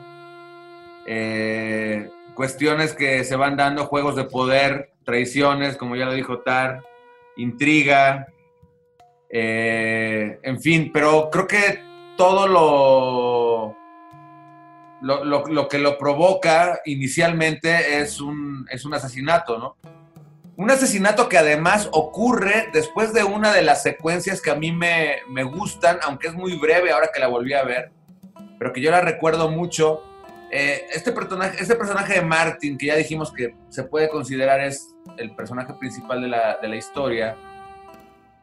Eh, 1.07 2.09
cuestiones 2.33 2.93
que 2.93 3.23
se 3.23 3.35
van 3.35 3.55
dando, 3.55 3.85
juegos 3.85 4.15
de 4.15 4.25
poder, 4.25 4.91
traiciones, 5.03 5.77
como 5.77 5.95
ya 5.95 6.05
lo 6.05 6.13
dijo 6.13 6.39
Tar, 6.39 6.81
intriga, 7.37 8.27
eh, 9.29 10.39
en 10.43 10.59
fin, 10.61 10.91
pero 10.93 11.29
creo 11.31 11.47
que 11.47 11.79
todo 12.17 12.47
lo, 12.47 13.75
lo, 15.01 15.23
lo- 15.23 15.45
lo 15.47 15.67
que 15.67 15.77
lo 15.77 15.97
provoca 15.97 16.79
inicialmente 16.85 17.99
es 17.99 18.19
un, 18.19 18.65
es 18.69 18.83
un 18.85 18.93
asesinato, 18.93 19.57
¿no? 19.57 19.77
Un 20.57 20.71
asesinato 20.71 21.27
que 21.27 21.37
además 21.37 21.89
ocurre 21.91 22.69
después 22.71 23.13
de 23.13 23.23
una 23.25 23.51
de 23.53 23.61
las 23.61 23.83
secuencias 23.83 24.41
que 24.41 24.51
a 24.51 24.55
mí 24.55 24.71
me, 24.71 25.17
me 25.29 25.43
gustan, 25.43 25.99
aunque 26.03 26.27
es 26.27 26.33
muy 26.33 26.57
breve 26.57 26.91
ahora 26.91 27.09
que 27.13 27.19
la 27.19 27.27
volví 27.27 27.53
a 27.53 27.63
ver, 27.63 27.91
pero 28.57 28.71
que 28.71 28.79
yo 28.79 28.89
la 28.89 29.01
recuerdo 29.01 29.49
mucho. 29.49 30.01
Eh, 30.51 30.85
este, 30.93 31.11
personaje, 31.11 31.57
este 31.61 31.75
personaje 31.75 32.13
de 32.13 32.21
Martin, 32.21 32.77
que 32.77 32.85
ya 32.85 32.95
dijimos 32.95 33.33
que 33.33 33.53
se 33.67 33.83
puede 33.83 34.07
considerar 34.07 34.61
es 34.61 34.95
el 35.17 35.35
personaje 35.35 35.73
principal 35.73 36.21
de 36.21 36.29
la, 36.29 36.57
de 36.61 36.69
la 36.69 36.75
historia, 36.77 37.35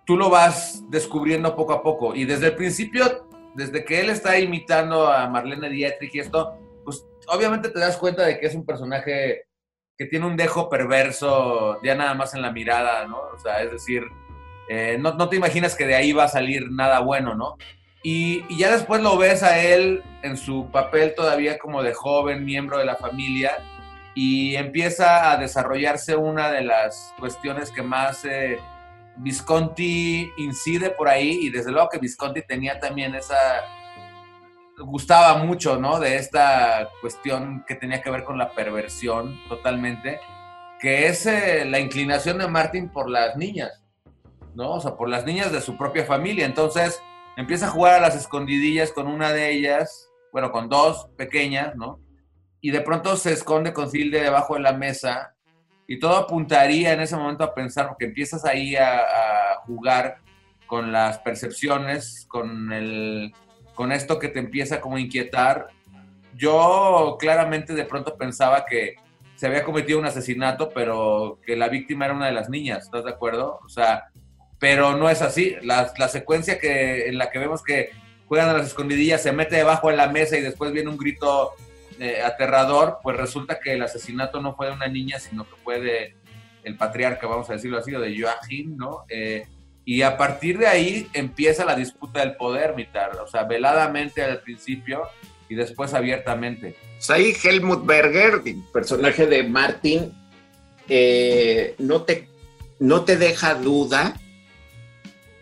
tú 0.05 0.17
lo 0.17 0.29
vas 0.29 0.83
descubriendo 0.91 1.57
poco 1.57 1.73
a 1.73 1.83
poco. 1.83 2.15
Y 2.15 2.27
desde 2.27 2.49
el 2.49 2.57
principio, 2.57 3.27
desde 3.55 3.85
que 3.85 4.01
él 4.01 4.11
está 4.11 4.39
imitando 4.39 5.07
a 5.07 5.29
Marlene 5.29 5.71
Dietrich 5.71 6.15
y 6.15 6.21
esto, 6.21 6.59
pues 6.85 7.07
obviamente 7.29 7.71
te 7.71 7.79
das 7.79 7.97
cuenta 7.97 8.25
de 8.25 8.39
que 8.39 8.47
es 8.47 8.55
un 8.55 8.67
personaje 8.67 9.47
que 10.03 10.09
tiene 10.09 10.27
un 10.27 10.37
dejo 10.37 10.69
perverso 10.69 11.81
ya 11.81 11.95
nada 11.95 12.15
más 12.15 12.35
en 12.35 12.43
la 12.43 12.51
mirada, 12.51 13.07
¿no? 13.07 13.19
O 13.19 13.39
sea, 13.39 13.63
es 13.63 13.71
decir, 13.71 14.03
eh, 14.69 14.97
no, 14.99 15.15
no 15.15 15.29
te 15.29 15.37
imaginas 15.37 15.77
que 15.77 15.87
de 15.87 15.95
ahí 15.95 16.13
va 16.13 16.25
a 16.25 16.29
salir 16.29 16.73
nada 16.73 16.99
bueno, 16.99 17.37
¿no? 17.37 17.57
Y, 18.03 18.45
y 18.49 18.59
ya 18.59 18.73
después 18.73 19.01
lo 19.01 19.17
ves 19.17 19.45
a 19.45 19.61
él 19.61 20.03
en 20.23 20.37
su 20.37 20.69
papel 20.73 21.15
todavía 21.15 21.57
como 21.61 21.85
de 21.85 21.95
joven 21.95 22.45
miembro 22.45 22.79
de 22.79 22.85
la 22.85 22.97
familia 22.97 23.53
y 24.17 24.57
empieza 24.57 25.31
a 25.31 25.37
desarrollarse 25.37 26.17
una 26.17 26.51
de 26.51 26.63
las 26.63 27.15
cuestiones 27.21 27.71
que 27.71 27.83
más 27.83 28.25
eh, 28.25 28.59
Visconti 29.19 30.33
incide 30.37 30.91
por 30.91 31.09
ahí 31.09 31.39
y 31.43 31.51
desde 31.51 31.71
luego 31.71 31.89
que 31.89 31.99
Visconti 31.99 32.43
tenía 32.43 32.81
también 32.81 33.15
esa 33.15 33.37
gustaba 34.79 35.39
mucho, 35.39 35.79
¿no? 35.79 35.99
De 35.99 36.17
esta 36.17 36.89
cuestión 37.01 37.65
que 37.67 37.75
tenía 37.75 38.03
que 38.03 38.11
ver 38.11 38.25
con 38.25 38.39
la 38.39 38.53
perversión 38.53 39.39
totalmente, 39.49 40.21
que 40.81 41.07
es 41.07 41.27
eh, 41.27 41.65
la 41.65 41.79
inclinación 41.79 42.39
de 42.39 42.49
Martin 42.49 42.89
por 42.89 43.09
las 43.09 43.37
niñas, 43.37 43.83
¿no? 44.55 44.73
O 44.73 44.81
sea, 44.81 44.97
por 44.97 45.09
las 45.09 45.25
niñas 45.25 45.53
de 45.53 45.61
su 45.61 45.77
propia 45.77 46.05
familia. 46.05 46.47
Entonces 46.47 47.01
empieza 47.37 47.67
a 47.67 47.71
jugar 47.71 47.95
a 47.95 48.01
las 48.01 48.17
escondidillas 48.17 48.93
con 48.93 49.07
una 49.07 49.33
de 49.33 49.51
ellas, 49.51 50.09
bueno, 50.33 50.51
con 50.51 50.69
dos 50.69 51.09
pequeñas, 51.17 51.77
¿no? 51.77 52.01
Y 52.61 52.71
de 52.71 52.81
pronto 52.81 53.17
se 53.17 53.33
esconde 53.33 53.73
con 53.73 53.91
Tilde 53.91 54.23
debajo 54.23 54.55
de 54.55 54.61
la 54.61 54.73
mesa 54.73 55.35
y 55.87 55.99
todo 55.99 56.17
apuntaría 56.17 56.93
en 56.93 57.01
ese 57.01 57.17
momento 57.17 57.45
a 57.45 57.55
pensar, 57.55 57.89
porque 57.89 58.05
empiezas 58.07 58.45
ahí 58.45 58.77
a 58.77 59.57
jugar 59.67 60.23
con 60.67 60.91
las 60.91 61.19
percepciones, 61.19 62.25
con 62.29 62.73
el 62.73 63.35
con 63.75 63.93
esto 63.93 64.19
que 64.19 64.29
te 64.29 64.39
empieza 64.39 64.81
como 64.81 64.97
a 64.97 65.01
inquietar. 65.01 65.69
Yo 66.35 67.17
claramente 67.19 67.75
de 67.75 67.85
pronto 67.85 68.17
pensaba 68.17 68.65
que 68.65 68.97
se 69.37 69.47
había 69.47 69.65
cometido 69.65 69.99
un 69.99 70.07
asesinato, 70.07 70.71
pero 70.71 71.39
que 71.45 71.57
la 71.57 71.69
víctima 71.69 72.05
era 72.05 72.15
una 72.15 72.27
de 72.27 72.33
las 72.33 72.49
niñas, 72.49 72.85
¿estás 72.85 73.05
de 73.05 73.11
acuerdo? 73.11 73.61
O 73.65 73.69
sea, 73.69 74.05
pero 74.59 74.97
no 74.97 75.11
es 75.11 75.23
así. 75.23 75.57
La, 75.63 75.93
la 75.99 76.09
secuencia 76.09 76.59
que, 76.59 77.09
en 77.09 77.19
la 77.19 77.31
que 77.31 77.39
vemos 77.39 77.63
que 77.63 77.91
juegan 78.29 78.49
a 78.49 78.55
las 78.55 78.69
escondidillas, 78.69 79.23
se 79.23 79.33
mete 79.33 79.57
debajo 79.57 79.89
de 79.91 79.97
la 79.97 80.09
mesa 80.09 80.39
y 80.39 80.41
después 80.41 80.73
viene 80.73 80.89
un 80.89 80.97
grito 80.97 81.53
eh, 81.99 82.23
aterrador, 82.23 82.99
pues 83.03 83.17
resulta 83.17 83.61
que 83.61 83.75
el 83.75 83.83
asesinato 83.83 84.41
no 84.41 84.55
fue 84.55 84.69
de 84.69 84.73
una 84.73 84.89
niña, 84.89 85.19
sino 85.19 85.45
que 85.45 85.57
fue 85.63 85.81
de 85.81 86.17
el 86.65 86.77
patriarca, 86.77 87.27
vamos 87.27 87.51
a 87.51 87.55
decirlo 87.55 87.79
así, 87.79 87.91
de 87.91 88.21
Joachim, 88.21 88.77
¿no? 88.77 89.05
Eh, 89.09 89.47
y 89.85 90.03
a 90.03 90.17
partir 90.17 90.59
de 90.59 90.67
ahí 90.67 91.09
empieza 91.13 91.65
la 91.65 91.75
disputa 91.75 92.21
del 92.21 92.37
poder, 92.37 92.75
Mitar. 92.77 93.17
O 93.17 93.27
sea, 93.27 93.45
veladamente 93.45 94.23
al 94.23 94.41
principio 94.41 95.03
y 95.49 95.55
después 95.55 95.93
abiertamente. 95.95 96.77
Pues 96.97 97.11
ahí 97.11 97.35
Helmut 97.43 97.85
Berger, 97.85 98.43
personaje 98.73 99.27
de 99.27 99.43
Martin, 99.43 100.13
eh, 100.89 101.75
no, 101.79 102.03
te, 102.03 102.29
no 102.79 103.03
te 103.05 103.17
deja 103.17 103.55
duda 103.55 104.21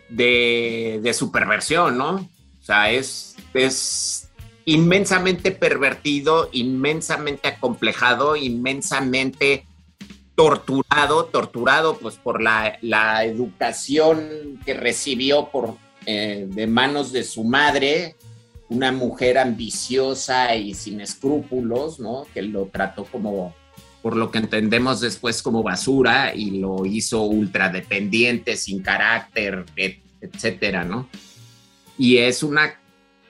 de, 0.09 0.99
de 1.01 1.13
su 1.13 1.31
perversión, 1.31 1.97
¿no? 1.97 2.15
O 2.15 2.63
sea, 2.63 2.91
es, 2.91 3.35
es 3.53 4.29
inmensamente 4.65 5.51
pervertido, 5.51 6.49
inmensamente 6.51 7.47
acomplejado, 7.47 8.35
inmensamente 8.35 9.65
torturado, 10.45 11.25
torturado 11.25 11.97
pues 11.97 12.15
por 12.15 12.41
la, 12.41 12.77
la 12.81 13.23
educación 13.25 14.59
que 14.65 14.73
recibió 14.73 15.49
por, 15.49 15.75
eh, 16.05 16.47
de 16.49 16.65
manos 16.67 17.11
de 17.11 17.23
su 17.23 17.43
madre, 17.43 18.15
una 18.69 18.91
mujer 18.91 19.37
ambiciosa 19.37 20.55
y 20.55 20.73
sin 20.73 20.99
escrúpulos, 21.01 21.99
¿no? 21.99 22.25
Que 22.33 22.41
lo 22.41 22.65
trató 22.67 23.03
como, 23.05 23.53
por 24.01 24.15
lo 24.15 24.31
que 24.31 24.39
entendemos 24.39 24.99
después, 25.01 25.41
como 25.43 25.61
basura 25.61 26.33
y 26.33 26.59
lo 26.59 26.85
hizo 26.85 27.21
ultradependiente, 27.23 28.57
sin 28.57 28.81
carácter, 28.81 29.65
et- 29.75 30.01
etcétera, 30.21 30.83
¿no? 30.83 31.07
Y 31.97 32.17
es 32.17 32.41
una, 32.41 32.79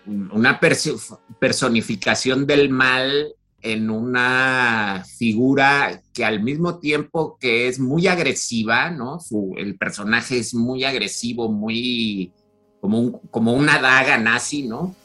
una 0.06 0.60
perso- 0.62 1.19
personificación 1.39 2.45
del 2.45 2.69
mal 2.69 3.34
en 3.62 3.89
una 3.89 5.04
figura 5.17 6.02
que 6.13 6.26
al 6.26 6.41
mismo 6.43 6.80
tiempo 6.80 7.38
que 7.39 7.67
es 7.67 7.80
muy 7.80 8.08
agresiva, 8.08 8.89
¿no? 8.91 9.19
Su- 9.19 9.54
el 9.58 9.78
personaje 9.78 10.38
es 10.39 10.54
muy 10.54 10.84
agresivo, 10.84 11.50
muy 11.52 12.32
como, 12.80 13.00
un- 13.00 13.19
como 13.30 13.54
una 13.54 13.80
daga 13.80 14.17
nazi, 14.17 14.63
¿no? 14.63 14.95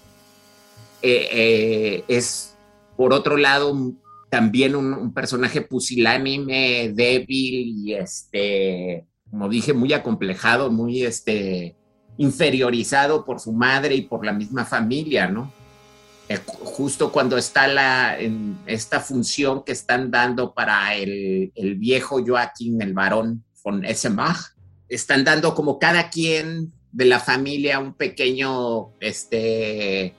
Eh, 1.02 1.28
eh, 1.30 2.04
es, 2.08 2.56
por 2.96 3.12
otro 3.12 3.36
lado, 3.36 3.92
también 4.30 4.74
un, 4.74 4.92
un 4.94 5.12
personaje 5.12 5.60
pusilánime, 5.60 6.90
débil 6.94 7.86
y, 7.86 7.94
este, 7.94 9.06
como 9.30 9.48
dije, 9.48 9.72
muy 9.72 9.92
acomplejado, 9.92 10.70
muy 10.70 11.02
este, 11.04 11.76
inferiorizado 12.16 13.24
por 13.24 13.40
su 13.40 13.52
madre 13.52 13.94
y 13.94 14.02
por 14.02 14.24
la 14.24 14.32
misma 14.32 14.64
familia, 14.64 15.28
¿no? 15.28 15.52
Eh, 16.28 16.38
ju- 16.44 16.58
justo 16.64 17.12
cuando 17.12 17.36
está 17.36 17.68
la, 17.68 18.18
en 18.18 18.58
esta 18.66 19.00
función 19.00 19.62
que 19.64 19.72
están 19.72 20.10
dando 20.10 20.52
para 20.54 20.94
el, 20.94 21.52
el 21.54 21.76
viejo 21.76 22.22
Joaquín, 22.24 22.82
el 22.82 22.94
varón 22.94 23.44
von 23.62 23.84
Essenbach, 23.84 24.54
están 24.88 25.24
dando 25.24 25.54
como 25.54 25.78
cada 25.78 26.10
quien 26.10 26.72
de 26.92 27.04
la 27.04 27.20
familia 27.20 27.78
un 27.78 27.94
pequeño 27.94 28.92
este, 29.00 30.14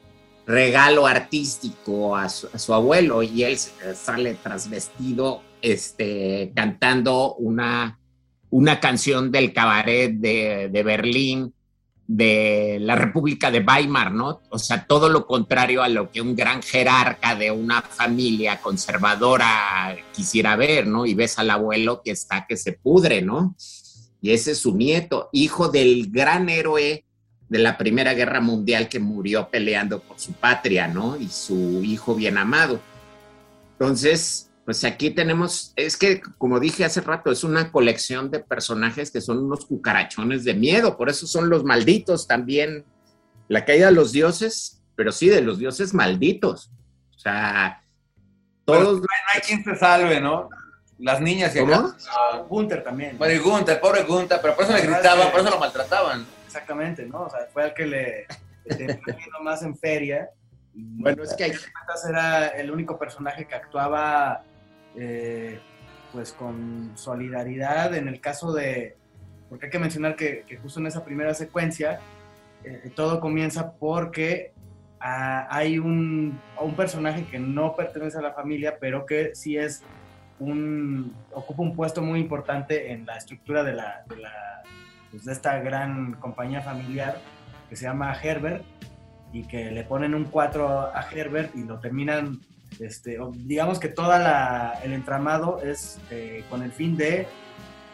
regalo 0.45 1.07
artístico 1.07 2.15
a 2.15 2.29
su, 2.29 2.73
abuelo 2.73 3.23
y 3.23 3.43
él 3.43 3.57
sale 3.57 4.35
trasvestido 4.35 5.41
este, 5.61 6.51
cantando 6.55 7.35
una, 7.35 7.99
una 8.49 8.79
canción 8.79 9.31
del 9.31 9.53
cabaret 9.53 10.13
de, 10.13 10.69
de 10.71 10.83
Berlín 10.83 11.53
de 12.07 12.77
la 12.79 12.95
República 12.95 13.51
de 13.51 13.59
Weimar, 13.59 14.13
¿no? 14.13 14.41
O 14.49 14.57
sea, 14.57 14.85
todo 14.87 15.09
lo 15.09 15.27
contrario 15.27 15.83
a 15.83 15.89
lo 15.89 16.09
que 16.09 16.21
un 16.21 16.35
gran 16.35 16.63
jerarca 16.63 17.35
de 17.35 17.51
una 17.51 17.81
familia 17.81 18.61
conservadora 18.61 19.95
quisiera 20.13 20.55
ver, 20.55 20.87
¿no? 20.87 21.05
Y 21.05 21.13
ves 21.13 21.37
al 21.37 21.49
abuelo 21.49 22.01
que 22.03 22.11
está 22.11 22.45
que 22.47 22.55
se 22.55 22.71
pudre, 22.71 23.21
¿no? 23.21 23.55
Y 24.21 24.31
ese 24.31 24.51
es 24.51 24.59
su 24.59 24.75
nieto, 24.75 25.29
hijo 25.33 25.67
del 25.67 26.09
gran 26.09 26.49
héroe 26.49 27.03
de 27.49 27.59
la 27.59 27.77
Primera 27.77 28.13
Guerra 28.13 28.41
Mundial 28.41 28.87
que 28.89 28.99
murió 28.99 29.49
peleando 29.49 29.99
por 29.99 30.19
su 30.19 30.31
patria, 30.33 30.87
¿no? 30.87 31.17
Y 31.17 31.27
su 31.27 31.83
hijo 31.83 32.15
bien 32.15 32.37
amado. 32.37 32.79
Entonces, 33.73 34.46
Pues 34.67 34.83
aquí 34.83 35.11
tenemos, 35.11 35.71
es 35.77 35.95
que 35.95 36.19
como 36.37 36.59
dije 36.59 36.83
hace 36.83 36.99
rato, 36.99 37.31
es 37.31 37.45
una 37.45 37.71
colección 37.71 38.29
de 38.29 38.39
personajes 38.41 39.11
que 39.11 39.21
son 39.21 39.37
unos 39.45 39.65
cucarachones 39.65 40.43
de 40.43 40.55
miedo, 40.55 40.97
por 40.97 41.07
eso 41.07 41.25
son 41.25 41.49
los 41.49 41.63
malditos 41.63 42.27
también. 42.27 42.83
La 43.47 43.63
caída 43.63 43.85
de 43.85 43.93
los 43.93 44.11
dioses, 44.11 44.81
pero 44.97 45.13
sí, 45.13 45.29
de 45.29 45.39
los 45.39 45.57
dioses 45.57 45.93
malditos. 45.93 46.69
O 47.15 47.17
sea, 47.17 47.81
Pero 48.65 48.79
todos... 48.79 48.99
no 48.99 49.07
hay 49.33 49.39
quien 49.39 49.63
se 49.63 49.73
salve, 49.77 50.19
¿no? 50.19 50.49
Las 50.99 51.21
niñas 51.21 51.55
y 51.55 51.59
¿Cómo? 51.59 51.73
acá. 51.73 51.95
Gunter 52.49 52.83
también. 52.83 53.17
Bueno, 53.17 53.35
y 53.35 53.37
Gunter, 53.37 53.75
el 53.75 53.79
pobre 53.79 54.03
Gunter, 54.03 54.39
pero 54.41 54.53
por 54.53 54.65
eso 54.65 54.73
le 54.73 54.81
gritaban, 54.81 55.27
que- 55.27 55.31
por 55.31 55.39
eso 55.39 55.49
lo 55.49 55.59
maltrataban. 55.59 56.25
Exactamente, 56.45 57.05
¿no? 57.05 57.21
O 57.21 57.29
sea, 57.29 57.47
fue 57.53 57.63
al 57.63 57.73
que 57.73 57.85
le, 57.85 58.27
le 58.65 58.99
más 59.43 59.61
en 59.63 59.77
feria. 59.77 60.29
Bueno, 60.73 61.23
es 61.23 61.33
que 61.35 61.45
cuentas 61.47 62.05
era 62.09 62.47
el 62.47 62.69
único 62.69 62.99
personaje 62.99 63.47
que 63.47 63.55
actuaba 63.55 64.43
eh, 64.97 65.59
pues 66.11 66.33
con 66.33 66.91
solidaridad 66.95 67.95
en 67.95 68.07
el 68.07 68.19
caso 68.19 68.53
de, 68.53 68.95
porque 69.49 69.67
hay 69.67 69.71
que 69.71 69.79
mencionar 69.79 70.15
que, 70.15 70.43
que 70.47 70.57
justo 70.57 70.79
en 70.79 70.87
esa 70.87 71.05
primera 71.05 71.33
secuencia 71.33 71.99
eh, 72.63 72.91
todo 72.95 73.19
comienza 73.19 73.73
porque 73.73 74.53
ah, 74.99 75.47
hay 75.49 75.79
un, 75.79 76.39
un 76.59 76.75
personaje 76.75 77.25
que 77.25 77.39
no 77.39 77.75
pertenece 77.75 78.17
a 78.17 78.21
la 78.21 78.33
familia, 78.33 78.77
pero 78.79 79.05
que 79.05 79.35
sí 79.35 79.57
es 79.57 79.83
un, 80.39 81.15
ocupa 81.33 81.63
un 81.63 81.75
puesto 81.75 82.01
muy 82.01 82.19
importante 82.19 82.91
en 82.91 83.05
la 83.05 83.17
estructura 83.17 83.63
de, 83.63 83.73
la, 83.73 84.03
de, 84.07 84.15
pues, 85.11 85.25
de 85.25 85.31
esta 85.31 85.59
gran 85.59 86.13
compañía 86.13 86.61
familiar 86.61 87.19
que 87.69 87.75
se 87.75 87.85
llama 87.85 88.15
Herbert 88.21 88.63
y 89.33 89.43
que 89.45 89.71
le 89.71 89.83
ponen 89.83 90.13
un 90.13 90.25
4 90.25 90.95
a 90.95 91.07
Herbert 91.11 91.55
y 91.55 91.63
lo 91.63 91.79
terminan, 91.79 92.39
este, 92.79 93.17
digamos 93.35 93.79
que 93.79 93.89
todo 93.89 94.13
el 94.83 94.93
entramado 94.93 95.61
es 95.61 95.99
eh, 96.11 96.43
con 96.49 96.63
el 96.63 96.71
fin 96.71 96.95
de 96.97 97.27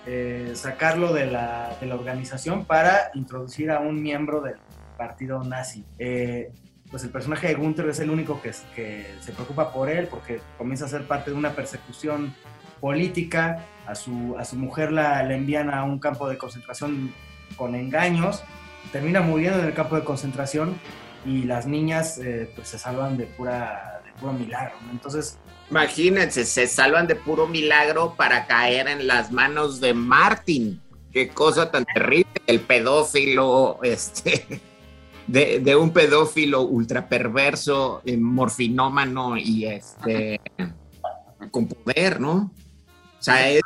eh, 0.06 0.52
sacarlo 0.56 1.14
de 1.14 1.28
la, 1.28 1.78
de 1.80 1.88
la 1.88 1.96
organización 1.96 2.66
para 2.66 3.12
introducir 3.14 3.72
a 3.72 3.80
un 3.80 4.02
miembro 4.02 4.42
del 4.42 4.56
partido 4.98 5.44
nazi. 5.44 5.86
Eh, 5.98 6.52
pues 6.92 7.04
el 7.04 7.10
personaje 7.10 7.48
de 7.48 7.56
Gunther 7.56 7.90
es 7.90 8.00
el 8.00 8.10
único 8.10 8.42
que, 8.42 8.52
que 8.76 9.16
se 9.20 9.32
preocupa 9.32 9.74
por 9.74 9.90
él 9.90 10.08
porque 10.08 10.42
comienza 10.58 10.86
a 10.86 10.90
ser 10.90 11.08
parte 11.08 11.32
de 11.32 11.38
una 11.38 11.52
persecución 11.52 12.36
política. 12.80 13.66
A 13.88 13.96
su, 13.96 14.36
a 14.38 14.46
su 14.46 14.56
mujer 14.56 14.92
la, 14.92 15.24
la 15.24 15.36
envían 15.36 15.70
a 15.70 15.84
un 15.84 16.00
campo 16.00 16.30
de 16.30 16.38
concentración 16.38 17.14
con 17.58 17.76
engaños. 17.76 18.44
Termina 18.92 19.22
muriendo 19.22 19.60
en 19.60 19.66
el 19.66 19.74
campo 19.74 19.96
de 19.96 20.04
concentración 20.04 20.78
y 21.26 21.44
las 21.44 21.66
niñas 21.66 22.18
eh, 22.18 22.50
pues 22.56 22.68
se 22.68 22.78
salvan 22.78 23.18
de, 23.18 23.26
pura, 23.26 23.93
puro 24.20 24.34
milagro. 24.34 24.76
¿no? 24.86 24.92
Entonces, 24.92 25.38
Imagínense, 25.74 26.46
se 26.46 26.68
salvan 26.68 27.08
de 27.08 27.16
puro 27.16 27.48
milagro 27.48 28.14
para 28.16 28.46
caer 28.46 28.88
en 28.88 29.08
las 29.08 29.32
manos 29.32 29.80
de 29.80 29.96
Martin. 29.96 30.80
Qué 31.12 31.30
cosa 31.30 31.72
tan 31.72 31.84
terrible, 31.86 32.32
el 32.46 32.60
pedófilo, 32.60 33.80
este, 33.82 34.62
de, 35.28 35.62
de 35.62 35.76
un 35.76 35.92
pedófilo 35.92 36.62
ultra 36.62 37.10
perverso, 37.10 38.04
eh, 38.06 38.18
morfinómano 38.18 39.36
y 39.36 39.66
este, 39.66 40.40
con 41.50 41.68
poder, 41.68 42.20
¿no? 42.20 42.52
O 43.20 43.24
sea, 43.24 43.50
es, 43.50 43.62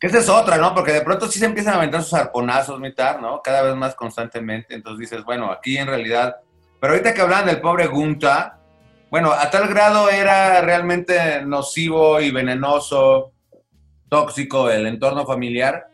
esa 0.00 0.18
es 0.18 0.28
otra, 0.28 0.58
¿no? 0.58 0.74
Porque 0.76 0.92
de 0.92 1.00
pronto 1.00 1.28
sí 1.28 1.40
se 1.40 1.46
empiezan 1.46 1.74
a 1.74 1.76
aventar 1.78 2.04
sus 2.04 2.14
arponazos, 2.14 2.78
¿no? 3.20 3.40
Cada 3.42 3.62
vez 3.62 3.74
más 3.74 3.96
constantemente. 3.96 4.76
Entonces 4.76 5.10
dices, 5.10 5.24
bueno, 5.24 5.50
aquí 5.50 5.76
en 5.76 5.88
realidad. 5.88 6.36
Pero 6.80 6.92
ahorita 6.92 7.14
que 7.14 7.20
hablan 7.20 7.46
del 7.46 7.60
pobre 7.60 7.88
Gunta, 7.88 8.58
bueno, 9.12 9.30
a 9.30 9.50
tal 9.50 9.68
grado 9.68 10.08
era 10.08 10.62
realmente 10.62 11.44
nocivo 11.44 12.18
y 12.18 12.30
venenoso, 12.30 13.34
tóxico 14.08 14.70
el 14.70 14.86
entorno 14.86 15.26
familiar, 15.26 15.88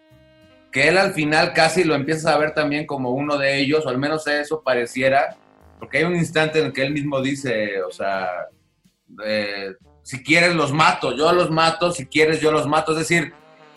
que 0.70 0.86
él 0.86 0.96
al 0.96 1.12
final 1.14 1.52
casi 1.52 1.82
lo 1.82 1.96
empieza 1.96 2.32
a 2.32 2.38
ver 2.38 2.54
también 2.54 2.86
como 2.86 3.10
uno 3.10 3.36
de 3.36 3.58
ellos, 3.58 3.84
o 3.84 3.88
al 3.88 3.98
menos 3.98 4.24
eso 4.28 4.62
pareciera, 4.62 5.36
porque 5.80 5.98
hay 5.98 6.04
un 6.04 6.14
instante 6.14 6.60
en 6.60 6.66
el 6.66 6.72
que 6.72 6.82
él 6.82 6.92
mismo 6.92 7.20
dice, 7.20 7.82
o 7.82 7.90
sea, 7.90 8.28
eh, 9.24 9.74
si 10.04 10.22
quieres 10.22 10.54
los 10.54 10.72
mato, 10.72 11.12
yo 11.16 11.32
los 11.32 11.50
mato, 11.50 11.90
si 11.90 12.06
quieres 12.06 12.40
yo 12.40 12.52
los 12.52 12.68
mato, 12.68 12.92
es 12.92 12.98
decir, 12.98 13.32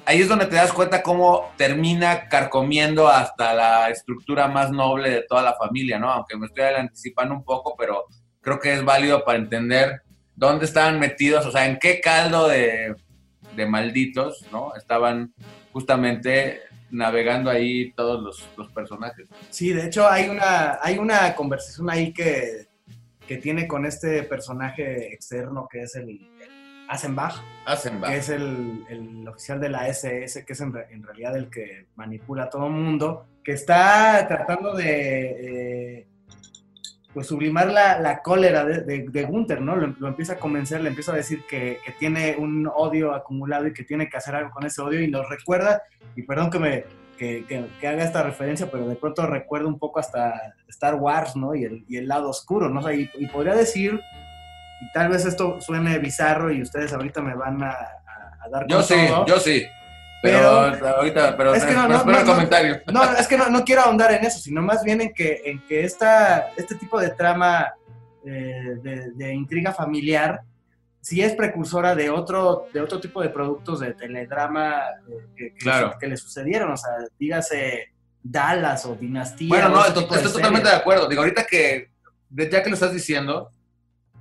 ahí 0.06 0.22
es 0.22 0.30
donde 0.30 0.46
te 0.46 0.58
das 0.58 0.72
cuenta 0.72 1.02
cómo 1.02 1.52
termina 1.58 2.30
carcomiendo 2.30 3.08
hasta 3.08 3.56
la 3.56 3.90
estructura 3.90 4.48
más 4.48 4.70
noble 4.70 5.10
de 5.10 5.24
toda 5.24 5.42
la 5.42 5.56
familia, 5.56 5.98
¿no? 5.98 6.12
Aunque 6.12 6.38
me 6.38 6.46
estoy 6.46 6.66
anticipando 6.66 7.34
un 7.34 7.44
poco, 7.44 7.74
pero 7.76 8.06
creo 8.42 8.60
que 8.60 8.74
es 8.74 8.84
válido 8.84 9.24
para 9.24 9.38
entender 9.38 10.02
dónde 10.36 10.66
estaban 10.66 11.00
metidos, 11.00 11.46
o 11.46 11.52
sea, 11.52 11.66
en 11.66 11.78
qué 11.78 12.02
caldo 12.02 12.48
de, 12.48 12.96
de 13.56 13.66
malditos, 13.66 14.46
¿no? 14.52 14.76
Estaban 14.76 15.34
justamente 15.72 16.62
navegando 16.90 17.50
ahí 17.50 17.92
todos 17.94 18.22
los, 18.22 18.50
los 18.58 18.72
personajes. 18.72 19.28
Sí, 19.50 19.72
de 19.72 19.86
hecho 19.86 20.10
hay 20.10 20.30
una, 20.30 20.80
hay 20.82 20.98
una 20.98 21.34
conversación 21.36 21.90
ahí 21.90 22.14
que, 22.14 22.68
que 23.26 23.38
tiene 23.38 23.68
con 23.68 23.86
este 23.86 24.24
personaje 24.24 25.14
externo 25.14 25.68
que 25.72 25.84
es 25.84 25.96
el, 25.96 26.10
el 26.10 26.86
Asenbach, 26.90 27.36
Hacen 27.66 28.02
que 28.02 28.18
es 28.18 28.30
el, 28.30 28.86
el 28.90 29.28
oficial 29.28 29.62
de 29.62 29.70
la 29.70 29.88
SS, 29.88 30.44
que 30.44 30.54
es 30.54 30.62
en, 30.62 30.74
en 30.90 31.04
realidad 31.04 31.38
el 31.38 31.50
que 31.50 31.88
manipula 31.96 32.44
a 32.44 32.50
todo 32.50 32.68
el 32.68 32.74
mundo, 32.74 33.28
que 33.44 33.54
está 33.54 34.26
tratando 34.28 34.74
de 34.74 36.00
eh, 36.00 36.08
pues 37.14 37.28
sublimar 37.28 37.68
la, 37.72 38.00
la 38.00 38.22
cólera 38.22 38.64
de, 38.64 38.82
de, 38.84 39.06
de 39.10 39.24
Gunther, 39.24 39.60
¿no? 39.62 39.76
Lo, 39.76 39.94
lo 40.00 40.08
empieza 40.08 40.34
a 40.34 40.38
convencer, 40.38 40.82
le 40.82 40.90
empieza 40.90 41.12
a 41.12 41.16
decir 41.16 41.44
que, 41.50 41.80
que 41.86 41.92
tiene 41.94 42.36
un 42.38 42.70
odio 42.74 43.14
acumulado 43.14 43.68
y 43.68 43.74
que 43.74 43.84
tiene 43.84 44.10
que 44.10 44.18
hacer 44.18 44.34
algo 44.36 44.52
con 44.52 44.66
ese 44.66 44.82
odio 44.82 45.02
y 45.02 45.10
nos 45.12 45.28
recuerda, 45.30 45.82
y 46.16 46.24
perdón 46.24 46.50
que 46.50 46.60
me 46.60 46.84
que, 47.18 47.46
que- 47.48 47.66
que 47.80 47.88
haga 47.88 48.04
esta 48.04 48.24
referencia, 48.24 48.72
pero 48.72 48.88
de 48.88 48.96
pronto 48.96 49.28
recuerdo 49.28 49.68
un 49.68 49.78
poco 49.78 50.00
hasta 50.00 50.56
Star 50.70 50.96
Wars, 50.96 51.36
¿no? 51.36 51.54
Y 51.54 51.66
el, 51.66 51.86
y 51.88 51.98
el 51.98 52.08
lado 52.08 52.30
oscuro, 52.30 52.68
¿no? 52.70 52.80
O 52.80 52.84
sea, 52.84 52.94
y, 52.94 53.12
y 53.20 53.28
podría 53.28 53.54
decir, 53.54 54.00
y 54.82 54.92
tal 54.92 55.10
vez 55.10 55.26
esto 55.26 55.62
suene 55.62 56.00
bizarro 56.00 56.52
y 56.52 56.62
ustedes 56.64 56.94
ahorita 56.94 57.22
me 57.22 57.36
van 57.36 57.62
a, 57.62 57.70
a- 57.72 58.46
a 58.46 58.50
dar 58.50 58.66
Yo 58.68 58.82
sí, 58.82 58.96
todo. 59.08 59.26
yo 59.28 59.40
sí. 59.40 59.64
Pero, 60.22 60.48
ahorita, 60.98 61.36
pero 61.36 61.56
Es 61.56 61.64
que 61.66 61.74
no, 61.74 61.88
no, 61.88 62.04
no, 62.04 62.12
no. 62.12 62.26
comentario. 62.26 62.82
No, 62.92 63.04
es 63.04 63.28
que 63.28 63.38
no, 63.38 63.50
no 63.50 63.64
quiero 63.64 63.82
ahondar 63.82 64.12
en 64.12 64.24
eso, 64.24 64.40
sino 64.40 64.62
más 64.62 64.84
bien 64.84 65.02
en 65.02 65.14
que, 65.14 65.42
en 65.46 65.60
que 65.66 65.84
esta, 65.84 66.52
este 66.58 66.76
tipo 66.76 67.00
de 67.00 67.10
trama 67.10 67.74
eh, 68.24 68.76
de, 68.84 69.12
de 69.14 69.34
intriga 69.34 69.74
familiar 69.74 70.42
sí 71.02 71.22
es 71.24 71.34
precursora 71.34 71.96
de 71.96 72.12
otro, 72.12 72.68
de 72.72 72.82
otro 72.82 73.00
tipo 73.00 73.22
de 73.22 73.30
productos 73.30 73.80
de 73.80 73.94
teledrama 73.96 74.82
eh, 75.10 75.26
que, 75.36 75.54
que, 75.54 75.58
Claro. 75.58 75.96
que 76.00 76.08
le 76.08 76.16
sucedieron, 76.18 76.72
o 76.72 76.78
sea, 76.78 76.92
dígase 77.20 77.92
Dallas 78.22 78.86
o 78.86 78.96
Dinastía. 78.96 79.50
Bueno, 79.50 79.70
no, 79.70 79.84
estoy, 79.86 80.04
estoy 80.04 80.32
totalmente 80.34 80.70
de 80.70 80.76
acuerdo. 80.76 81.08
Digo, 81.08 81.24
ahorita 81.24 81.46
que, 81.46 81.90
ya 82.30 82.62
que 82.62 82.70
lo 82.70 82.76
estás 82.76 82.94
diciendo, 82.94 83.50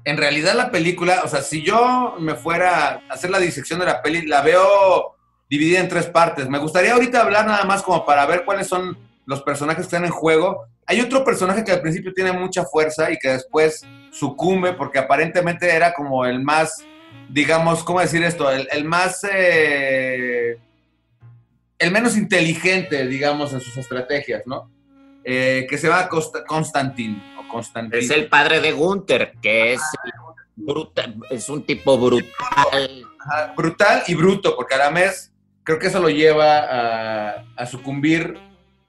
en 0.04 0.16
realidad 0.16 0.54
la 0.54 0.70
película, 0.70 1.20
o 1.24 1.28
sea, 1.28 1.42
si 1.42 1.62
yo 1.62 2.16
me 2.18 2.34
fuera 2.34 3.02
a 3.08 3.12
hacer 3.12 3.28
la 3.30 3.38
disección 3.38 3.78
de 3.80 3.84
la 3.86 4.00
peli, 4.00 4.24
la 4.26 4.40
veo 4.40 5.16
dividida 5.50 5.80
en 5.80 5.88
tres 5.88 6.06
partes. 6.06 6.48
Me 6.48 6.58
gustaría 6.58 6.94
ahorita 6.94 7.20
hablar 7.20 7.46
nada 7.46 7.64
más 7.64 7.82
como 7.82 8.06
para 8.06 8.24
ver 8.24 8.44
cuáles 8.46 8.68
son 8.68 8.96
los 9.26 9.42
personajes 9.42 9.82
que 9.82 9.88
están 9.94 10.04
en 10.06 10.10
juego. 10.12 10.64
Hay 10.86 11.00
otro 11.00 11.24
personaje 11.24 11.62
que 11.64 11.72
al 11.72 11.82
principio 11.82 12.12
tiene 12.14 12.32
mucha 12.32 12.64
fuerza 12.64 13.10
y 13.10 13.18
que 13.18 13.28
después 13.30 13.84
sucumbe 14.10 14.72
porque 14.72 14.98
aparentemente 14.98 15.68
era 15.74 15.92
como 15.92 16.24
el 16.24 16.40
más, 16.42 16.82
digamos, 17.28 17.84
¿cómo 17.84 18.00
decir 18.00 18.22
esto? 18.22 18.50
El, 18.50 18.66
el 18.72 18.84
más... 18.84 19.26
eh, 19.30 20.56
el 21.78 21.90
menos 21.92 22.16
inteligente, 22.16 23.06
digamos, 23.06 23.52
en 23.54 23.60
sus 23.60 23.76
estrategias, 23.76 24.42
¿no? 24.46 24.70
Eh, 25.24 25.66
que 25.68 25.78
se 25.78 25.88
llama 25.88 26.08
Constantin. 26.46 27.22
O 27.38 27.48
Constantin. 27.48 27.98
es 27.98 28.10
el 28.10 28.28
padre 28.28 28.60
de 28.60 28.72
Gunther, 28.72 29.32
que 29.40 29.72
es, 29.74 29.80
bruta- 30.56 31.14
es 31.30 31.48
un 31.48 31.64
tipo 31.64 31.96
brutal. 31.98 33.06
Ajá, 33.18 33.54
brutal 33.56 34.02
y 34.06 34.14
bruto, 34.14 34.54
porque 34.56 34.74
a 34.74 34.78
la 34.78 34.90
vez 34.90 35.29
creo 35.70 35.78
que 35.78 35.86
eso 35.86 36.00
lo 36.00 36.10
lleva 36.10 36.58
a, 36.58 37.44
a 37.56 37.66
sucumbir. 37.66 38.36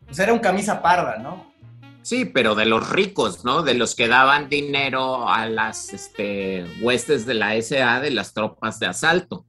Pues 0.07 0.17
era 0.17 0.33
un 0.33 0.39
camisa 0.39 0.81
parda, 0.81 1.19
¿no? 1.19 1.53
Sí, 2.01 2.25
pero 2.25 2.55
de 2.55 2.65
los 2.65 2.89
ricos, 2.89 3.45
¿no? 3.45 3.61
De 3.61 3.75
los 3.75 3.93
que 3.93 4.07
daban 4.07 4.49
dinero 4.49 5.29
a 5.29 5.45
las 5.45 5.93
este, 5.93 6.65
huestes 6.81 7.27
de 7.27 7.35
la 7.35 7.61
SA, 7.61 7.99
de 7.99 8.09
las 8.09 8.33
tropas 8.33 8.79
de 8.79 8.87
asalto. 8.87 9.45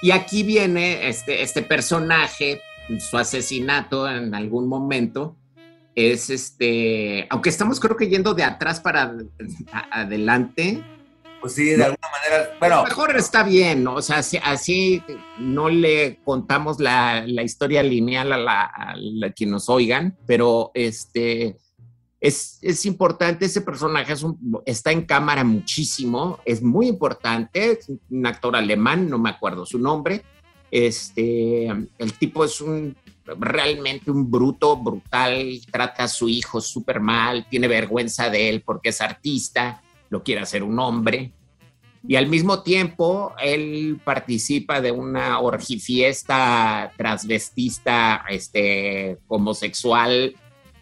Y 0.00 0.12
aquí 0.12 0.44
viene 0.44 1.08
este, 1.08 1.42
este 1.42 1.62
personaje, 1.62 2.62
su 3.00 3.18
asesinato 3.18 4.08
en 4.08 4.32
algún 4.32 4.68
momento, 4.68 5.36
es 5.96 6.30
este, 6.30 7.26
aunque 7.28 7.48
estamos 7.48 7.80
creo 7.80 7.96
que 7.96 8.06
yendo 8.06 8.34
de 8.34 8.44
atrás 8.44 8.78
para 8.78 9.16
adelante, 9.90 10.84
Pues 11.40 11.54
sí, 11.54 11.66
de 11.70 11.84
alguna 11.84 12.08
manera. 12.10 12.56
Bueno, 12.58 12.84
mejor 12.84 13.16
está 13.16 13.42
bien, 13.44 13.84
¿no? 13.84 13.94
O 13.94 14.02
sea, 14.02 14.18
así, 14.18 14.38
así 14.42 15.02
no 15.38 15.68
le 15.68 16.18
contamos 16.24 16.80
la, 16.80 17.22
la 17.26 17.42
historia 17.42 17.82
lineal 17.82 18.32
a, 18.32 18.36
la, 18.38 18.62
a 18.64 18.94
la 18.96 19.30
que 19.30 19.46
nos 19.46 19.68
oigan, 19.68 20.16
pero 20.26 20.70
este, 20.74 21.56
Es, 22.20 22.58
es 22.62 22.84
importante, 22.84 23.44
ese 23.44 23.60
personaje 23.60 24.12
es 24.12 24.24
un- 24.24 24.60
está 24.66 24.90
en 24.90 25.02
cámara 25.02 25.44
muchísimo, 25.44 26.40
es 26.44 26.60
muy 26.60 26.88
importante, 26.88 27.70
es 27.70 27.88
un 28.10 28.26
actor 28.26 28.56
alemán, 28.56 29.08
no 29.08 29.18
me 29.18 29.30
acuerdo 29.30 29.64
su 29.64 29.78
nombre. 29.78 30.24
Este, 30.72 31.66
el 31.98 32.12
tipo 32.18 32.44
es 32.44 32.60
un 32.60 32.96
realmente 33.38 34.10
un 34.10 34.28
bruto, 34.30 34.76
brutal, 34.76 35.60
trata 35.70 36.04
a 36.04 36.08
su 36.08 36.28
hijo 36.28 36.60
súper 36.60 36.98
mal, 36.98 37.46
tiene 37.48 37.68
vergüenza 37.68 38.30
de 38.30 38.48
él 38.48 38.62
porque 38.64 38.88
es 38.88 39.00
artista, 39.00 39.80
lo 40.10 40.22
quiere 40.22 40.40
hacer 40.40 40.62
un 40.62 40.78
hombre. 40.78 41.32
Y 42.06 42.16
al 42.16 42.28
mismo 42.28 42.62
tiempo, 42.62 43.34
él 43.42 44.00
participa 44.04 44.80
de 44.80 44.92
una 44.92 45.40
orgifiesta 45.40 46.92
transvestista, 46.96 48.24
este, 48.28 49.18
homosexual 49.26 50.34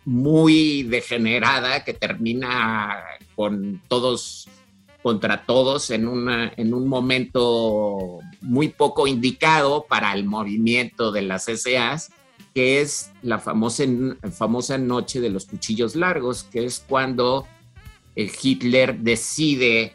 muy 0.04 0.84
degenerada 0.84 1.82
que 1.84 1.92
termina 1.92 3.02
con 3.34 3.82
todos 3.88 4.48
contra 5.02 5.46
todos 5.46 5.90
en, 5.90 6.08
una, 6.08 6.52
en 6.56 6.74
un 6.74 6.88
momento 6.88 8.18
muy 8.40 8.70
poco 8.70 9.06
indicado 9.06 9.86
para 9.88 10.12
el 10.12 10.24
movimiento 10.24 11.12
de 11.12 11.22
las 11.22 11.44
SAs, 11.44 12.10
que 12.52 12.80
es 12.80 13.12
la 13.22 13.38
famosa, 13.38 13.84
famosa 14.32 14.78
noche 14.78 15.20
de 15.20 15.30
los 15.30 15.46
cuchillos 15.46 15.94
largos, 15.94 16.42
que 16.42 16.64
es 16.64 16.84
cuando 16.88 17.46
Hitler 18.16 18.98
decide 18.98 19.92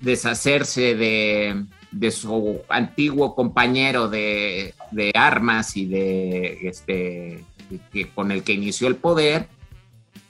deshacerse 0.00 0.94
de, 0.94 1.64
de 1.90 2.10
su 2.10 2.60
antiguo 2.68 3.34
compañero 3.34 4.08
de, 4.08 4.74
de 4.90 5.12
armas 5.14 5.76
y 5.76 5.86
de 5.86 6.68
este 6.68 7.44
que, 7.92 8.08
con 8.10 8.32
el 8.32 8.42
que 8.42 8.52
inició 8.52 8.88
el 8.88 8.96
poder, 8.96 9.48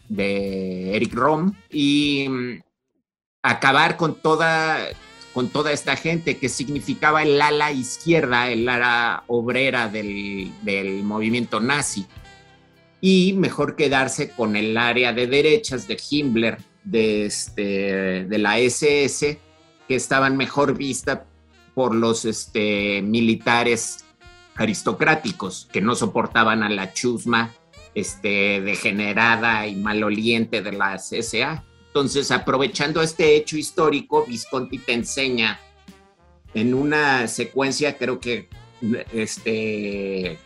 de 0.09 0.97
Eric 0.97 1.15
Rom, 1.15 1.55
y 1.71 2.27
mm, 2.29 2.63
acabar 3.43 3.97
con 3.97 4.15
toda, 4.17 4.79
con 5.35 5.49
toda 5.49 5.73
esta 5.73 5.97
gente 5.97 6.39
que 6.39 6.49
significaba 6.49 7.23
el 7.23 7.41
ala 7.41 7.73
izquierda, 7.73 8.51
el 8.51 8.69
ala 8.69 9.25
obrera 9.27 9.89
del, 9.89 10.51
del 10.63 11.03
movimiento 11.05 11.61
nazi. 11.61 12.07
Y 13.01 13.35
mejor 13.35 13.77
quedarse 13.77 14.31
con 14.31 14.57
el 14.57 14.77
área 14.77 15.13
de 15.13 15.29
derechas 15.29 15.87
de 15.87 16.01
Himmler, 16.11 16.59
de, 16.91 17.26
este, 17.26 18.24
de 18.24 18.39
la 18.39 18.59
SS, 18.59 19.39
que 19.86 19.95
estaban 19.95 20.36
mejor 20.36 20.76
vistas 20.76 21.20
por 21.74 21.95
los 21.95 22.24
este, 22.24 23.03
militares 23.03 24.05
aristocráticos 24.57 25.68
que 25.72 25.80
no 25.80 25.95
soportaban 25.95 26.62
a 26.62 26.68
la 26.68 26.93
chusma 26.93 27.55
este, 27.95 28.61
degenerada 28.61 29.66
y 29.66 29.76
maloliente 29.76 30.62
de 30.62 30.72
la 30.72 30.99
SA. 30.99 31.64
Entonces, 31.86 32.30
aprovechando 32.30 33.03
este 33.03 33.36
hecho 33.36 33.57
histórico, 33.57 34.24
Visconti 34.26 34.78
te 34.78 34.93
enseña 34.93 35.61
en 36.55 36.74
una 36.74 37.28
secuencia, 37.28 37.97
creo 37.97 38.18
que 38.20 38.49
este, 39.12 40.39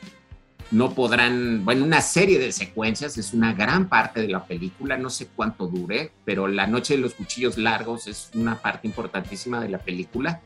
no 0.73 0.95
podrán, 0.95 1.65
bueno, 1.65 1.85
una 1.85 2.01
serie 2.01 2.39
de 2.39 2.51
secuencias, 2.51 3.19
es 3.19 3.35
una 3.35 3.53
gran 3.53 3.89
parte 3.91 4.23
de 4.23 4.29
la 4.29 4.45
película, 4.47 4.97
no 4.97 5.11
sé 5.11 5.29
cuánto 5.37 5.67
dure, 5.67 6.13
pero 6.25 6.49
La 6.49 6.67
Noche 6.67 6.95
de 6.95 7.01
los 7.01 7.13
Cuchillos 7.13 7.59
Largos 7.59 8.07
es 8.07 8.31
una 8.35 8.57
parte 8.61 8.89
importantísima 8.89 9.61
de 9.61 9.69
la 9.69 9.79
película, 9.79 10.41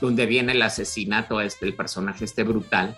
donde 0.00 0.26
viene 0.26 0.52
el 0.52 0.62
asesinato 0.62 1.40
este, 1.40 1.72
personaje 1.72 2.24
este 2.24 2.44
brutal, 2.44 2.96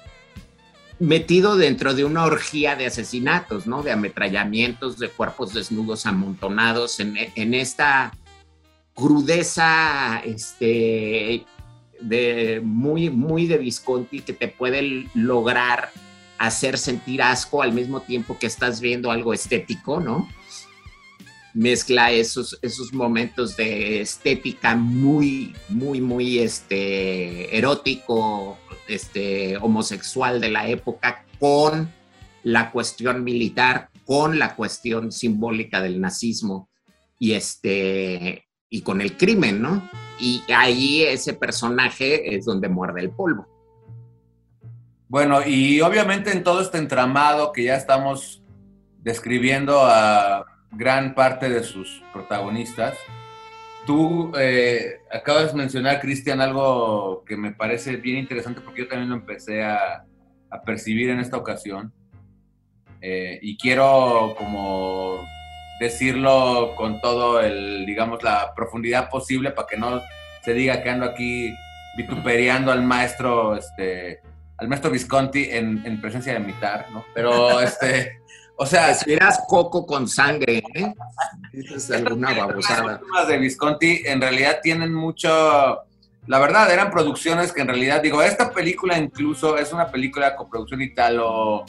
metido 0.98 1.56
dentro 1.56 1.94
de 1.94 2.04
una 2.04 2.24
orgía 2.24 2.76
de 2.76 2.86
asesinatos, 2.86 3.66
¿no? 3.66 3.82
De 3.82 3.92
ametrallamientos, 3.92 4.98
de 4.98 5.08
cuerpos 5.08 5.54
desnudos 5.54 6.04
amontonados 6.04 7.00
en, 7.00 7.16
en 7.34 7.54
esta 7.54 8.12
crudeza, 8.92 10.20
este, 10.22 11.46
de 12.00 12.60
muy, 12.62 13.08
muy 13.08 13.46
de 13.46 13.56
Visconti 13.56 14.20
que 14.20 14.34
te 14.34 14.48
puede 14.48 15.08
lograr 15.14 15.90
hacer 16.38 16.78
sentir 16.78 17.20
asco 17.22 17.62
al 17.62 17.72
mismo 17.72 18.00
tiempo 18.00 18.38
que 18.38 18.46
estás 18.46 18.80
viendo 18.80 19.10
algo 19.10 19.34
estético, 19.34 20.00
¿no? 20.00 20.28
Mezcla 21.52 22.12
esos, 22.12 22.58
esos 22.62 22.92
momentos 22.92 23.56
de 23.56 24.00
estética 24.00 24.76
muy, 24.76 25.54
muy, 25.68 26.00
muy 26.00 26.38
este, 26.38 27.56
erótico, 27.56 28.58
este, 28.86 29.56
homosexual 29.56 30.40
de 30.40 30.50
la 30.50 30.68
época 30.68 31.24
con 31.40 31.92
la 32.44 32.70
cuestión 32.70 33.24
militar, 33.24 33.90
con 34.04 34.38
la 34.38 34.54
cuestión 34.54 35.10
simbólica 35.10 35.82
del 35.82 36.00
nazismo 36.00 36.68
y, 37.18 37.32
este, 37.32 38.46
y 38.70 38.82
con 38.82 39.00
el 39.00 39.16
crimen, 39.16 39.60
¿no? 39.60 39.90
Y 40.20 40.42
ahí 40.54 41.02
ese 41.02 41.34
personaje 41.34 42.36
es 42.36 42.44
donde 42.44 42.68
muerde 42.68 43.00
el 43.00 43.10
polvo. 43.10 43.57
Bueno, 45.08 45.40
y 45.46 45.80
obviamente 45.80 46.32
en 46.32 46.44
todo 46.44 46.60
este 46.60 46.78
entramado 46.78 47.52
que 47.52 47.64
ya 47.64 47.76
estamos 47.76 48.42
describiendo 48.98 49.80
a 49.82 50.44
gran 50.70 51.14
parte 51.14 51.48
de 51.48 51.62
sus 51.62 52.02
protagonistas, 52.12 52.94
tú 53.86 54.32
eh, 54.38 54.98
acabas 55.10 55.52
de 55.52 55.58
mencionar, 55.58 56.00
Cristian, 56.00 56.42
algo 56.42 57.24
que 57.24 57.38
me 57.38 57.52
parece 57.52 57.96
bien 57.96 58.18
interesante 58.18 58.60
porque 58.60 58.82
yo 58.82 58.88
también 58.88 59.08
lo 59.08 59.16
empecé 59.16 59.62
a, 59.62 60.04
a 60.50 60.62
percibir 60.62 61.08
en 61.08 61.20
esta 61.20 61.38
ocasión. 61.38 61.92
Eh, 63.00 63.38
y 63.40 63.56
quiero 63.56 64.34
como 64.36 65.24
decirlo 65.80 66.74
con 66.76 67.00
todo 67.00 67.40
el, 67.40 67.86
digamos, 67.86 68.22
la 68.22 68.52
profundidad 68.54 69.08
posible 69.08 69.52
para 69.52 69.68
que 69.68 69.76
no 69.76 70.02
se 70.42 70.52
diga 70.52 70.82
que 70.82 70.90
ando 70.90 71.06
aquí 71.06 71.54
vituperiando 71.96 72.72
al 72.72 72.82
maestro, 72.82 73.56
este, 73.56 74.20
al 74.58 74.68
maestro 74.68 74.90
Visconti 74.90 75.48
en, 75.50 75.82
en 75.84 76.00
presencia 76.00 76.32
de 76.34 76.40
mitad, 76.40 76.86
¿no? 76.90 77.04
Pero, 77.14 77.60
este, 77.62 78.20
o 78.56 78.66
sea... 78.66 78.90
Esperas 78.90 79.42
coco 79.48 79.86
con 79.86 80.08
sangre, 80.08 80.62
¿eh? 80.74 80.92
Es 81.52 81.90
alguna 81.90 82.32
babosada. 82.38 83.00
Las 83.14 83.28
de 83.28 83.38
Visconti 83.38 84.02
en 84.04 84.20
realidad 84.20 84.60
tienen 84.62 84.92
mucho... 84.92 85.78
La 86.26 86.38
verdad, 86.38 86.70
eran 86.70 86.90
producciones 86.90 87.52
que 87.52 87.62
en 87.62 87.68
realidad, 87.68 88.02
digo, 88.02 88.20
esta 88.20 88.52
película 88.52 88.98
incluso 88.98 89.56
es 89.56 89.72
una 89.72 89.90
película 89.90 90.36
con 90.36 90.50
producción 90.50 90.82
italo 90.82 91.64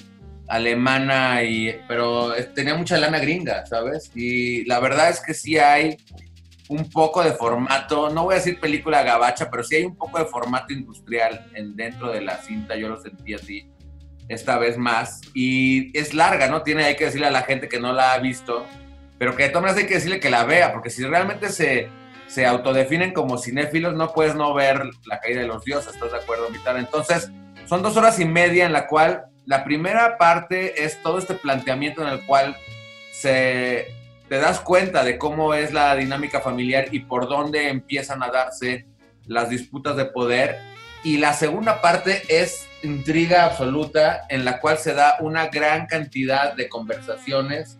alemana 0.50 1.44
y 1.44 1.74
pero 1.88 2.34
tenía 2.54 2.76
mucha 2.76 2.98
lana 2.98 3.20
gringa, 3.20 3.66
¿sabes? 3.66 4.12
Y 4.16 4.66
la 4.66 4.80
verdad 4.80 5.10
es 5.10 5.22
que 5.22 5.34
sí 5.34 5.58
hay 5.58 5.96
un 6.70 6.90
poco 6.90 7.24
de 7.24 7.32
formato, 7.32 8.10
no 8.10 8.26
voy 8.26 8.34
a 8.34 8.38
decir 8.38 8.60
película 8.60 9.02
gabacha, 9.02 9.50
pero 9.50 9.64
sí 9.64 9.76
hay 9.76 9.86
un 9.86 9.96
poco 9.96 10.20
de 10.20 10.26
formato 10.26 10.72
industrial 10.72 11.48
en, 11.56 11.76
dentro 11.76 12.12
de 12.12 12.22
la 12.22 12.38
cinta, 12.38 12.76
yo 12.76 12.88
lo 12.88 13.02
sentí 13.02 13.34
así 13.34 13.72
esta 14.28 14.60
vez 14.60 14.78
más. 14.78 15.20
Y 15.34 15.98
es 15.98 16.14
larga, 16.14 16.48
¿no? 16.48 16.62
Tiene, 16.62 16.86
hay 16.86 16.96
que 16.96 17.06
decirle 17.06 17.26
a 17.26 17.32
la 17.32 17.42
gente 17.42 17.68
que 17.68 17.80
no 17.80 17.92
la 17.92 18.14
ha 18.14 18.20
visto, 18.20 18.68
pero 19.18 19.36
que 19.36 19.44
de 19.44 19.50
todas 19.50 19.64
maneras 19.64 19.82
hay 19.82 19.88
que 19.88 19.96
decirle 19.96 20.20
que 20.20 20.30
la 20.30 20.46
vea, 20.46 20.72
porque 20.72 20.92
si 20.92 21.04
realmente 21.04 21.50
se, 21.50 21.90
se 22.28 22.46
autodefinen 22.46 23.14
como 23.14 23.40
cinéfilos, 23.40 23.96
no 23.96 24.14
puedes 24.14 24.36
no 24.36 24.54
ver 24.54 24.84
La 25.08 25.20
caída 25.20 25.42
de 25.42 25.48
los 25.48 25.66
dioses, 25.66 25.96
¿estás 25.96 26.12
de 26.12 26.20
acuerdo, 26.20 26.50
Vitar? 26.50 26.78
Entonces, 26.78 27.32
son 27.66 27.82
dos 27.82 27.98
horas 27.98 28.20
y 28.20 28.26
media 28.26 28.68
en 28.68 28.74
la 28.74 28.86
cual 28.86 29.26
la 29.48 29.64
primera 29.64 30.20
parte 30.20 30.86
es 30.86 31.02
todo 31.02 31.18
este 31.18 31.34
planteamiento 31.34 32.04
en 32.04 32.10
el 32.10 32.24
cual 32.28 32.56
se 33.12 33.88
te 34.30 34.38
das 34.38 34.60
cuenta 34.60 35.04
de 35.04 35.18
cómo 35.18 35.54
es 35.54 35.74
la 35.74 35.96
dinámica 35.96 36.40
familiar 36.42 36.86
y 36.92 37.00
por 37.02 37.28
dónde 37.28 37.70
empiezan 37.70 38.22
a 38.24 38.30
darse 38.30 38.86
las 39.26 39.50
disputas 39.50 39.96
de 39.98 40.06
poder. 40.06 40.58
Y 41.04 41.18
la 41.18 41.34
segunda 41.34 41.82
parte 41.82 42.24
es 42.30 42.68
intriga 42.84 43.46
absoluta 43.46 44.22
en 44.30 44.46
la 44.46 44.60
cual 44.60 44.78
se 44.78 44.94
da 44.94 45.16
una 45.20 45.48
gran 45.48 45.88
cantidad 45.88 46.54
de 46.54 46.70
conversaciones 46.70 47.78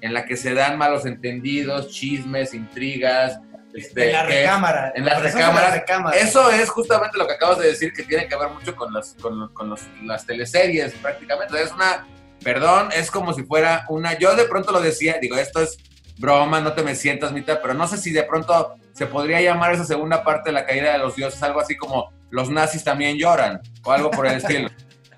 en 0.00 0.14
la 0.14 0.24
que 0.24 0.36
se 0.36 0.54
dan 0.54 0.78
malos 0.78 1.04
entendidos, 1.04 1.90
chismes, 1.90 2.54
intrigas. 2.54 3.38
Este, 3.74 4.06
en 4.06 4.12
la 4.12 4.22
recámara. 4.24 4.92
en 4.96 5.04
las 5.04 5.22
recámaras. 5.22 5.72
recámaras. 5.74 6.20
Eso 6.22 6.50
es 6.50 6.68
justamente 6.70 7.16
lo 7.18 7.26
que 7.28 7.34
acabas 7.34 7.58
de 7.58 7.68
decir, 7.68 7.92
que 7.92 8.02
tiene 8.02 8.26
que 8.26 8.34
ver 8.36 8.48
mucho 8.48 8.74
con, 8.74 8.92
las 8.92 9.14
con, 9.20 9.38
los- 9.38 9.50
con 9.50 9.68
los- 9.68 9.82
las 10.02 10.26
teleseries 10.26 10.92
prácticamente. 10.94 11.62
Es 11.62 11.70
una, 11.72 12.06
perdón, 12.42 12.88
es 12.96 13.10
como 13.10 13.32
si 13.32 13.44
fuera 13.44 13.84
una, 13.88 14.18
yo 14.18 14.34
de 14.34 14.44
pronto 14.46 14.72
lo 14.72 14.80
decía, 14.80 15.18
digo, 15.20 15.36
esto 15.36 15.60
es 15.62 15.76
broma, 16.20 16.60
no 16.60 16.74
te 16.74 16.82
me 16.82 16.94
sientas, 16.94 17.32
Mita, 17.32 17.60
pero 17.60 17.74
no 17.74 17.88
sé 17.88 17.96
si 17.96 18.12
de 18.12 18.22
pronto 18.22 18.74
se 18.92 19.06
podría 19.06 19.40
llamar 19.40 19.72
esa 19.72 19.84
segunda 19.84 20.22
parte 20.22 20.50
de 20.50 20.54
la 20.54 20.66
caída 20.66 20.92
de 20.92 20.98
los 20.98 21.16
dioses, 21.16 21.42
algo 21.42 21.60
así 21.60 21.76
como 21.76 22.12
los 22.30 22.50
nazis 22.50 22.84
también 22.84 23.16
lloran, 23.16 23.60
o 23.82 23.90
algo 23.90 24.10
por 24.10 24.26
el 24.26 24.34
estilo. 24.34 24.68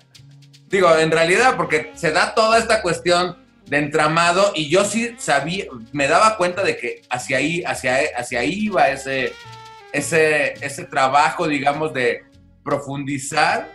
Digo, 0.69 0.95
en 0.97 1.11
realidad, 1.11 1.55
porque 1.55 1.91
se 1.93 2.11
da 2.11 2.33
toda 2.33 2.57
esta 2.57 2.81
cuestión 2.81 3.37
de 3.67 3.77
entramado 3.77 4.53
y 4.55 4.69
yo 4.69 4.85
sí 4.85 5.15
sabía, 5.19 5.65
me 5.91 6.07
daba 6.07 6.37
cuenta 6.37 6.63
de 6.63 6.77
que 6.77 7.01
hacia 7.09 7.37
ahí, 7.37 7.63
hacia, 7.63 7.99
hacia 8.17 8.39
ahí 8.39 8.65
iba 8.65 8.89
ese, 8.89 9.33
ese, 9.91 10.53
ese 10.65 10.85
trabajo, 10.85 11.47
digamos, 11.47 11.93
de 11.93 12.23
profundizar 12.63 13.69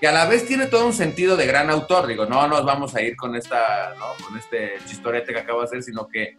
que 0.00 0.08
a 0.08 0.12
la 0.12 0.26
vez 0.26 0.46
tiene 0.46 0.66
todo 0.66 0.86
un 0.86 0.92
sentido 0.92 1.36
de 1.36 1.46
gran 1.46 1.68
autor. 1.68 2.06
Digo, 2.06 2.24
no 2.24 2.48
nos 2.48 2.64
vamos 2.64 2.94
a 2.94 3.02
ir 3.02 3.16
con 3.16 3.36
esta, 3.36 3.94
¿no? 3.98 4.24
con 4.24 4.38
este 4.38 4.78
chistorete 4.86 5.32
que 5.32 5.40
acabo 5.40 5.60
de 5.60 5.66
hacer, 5.66 5.82
sino 5.82 6.08
que 6.08 6.38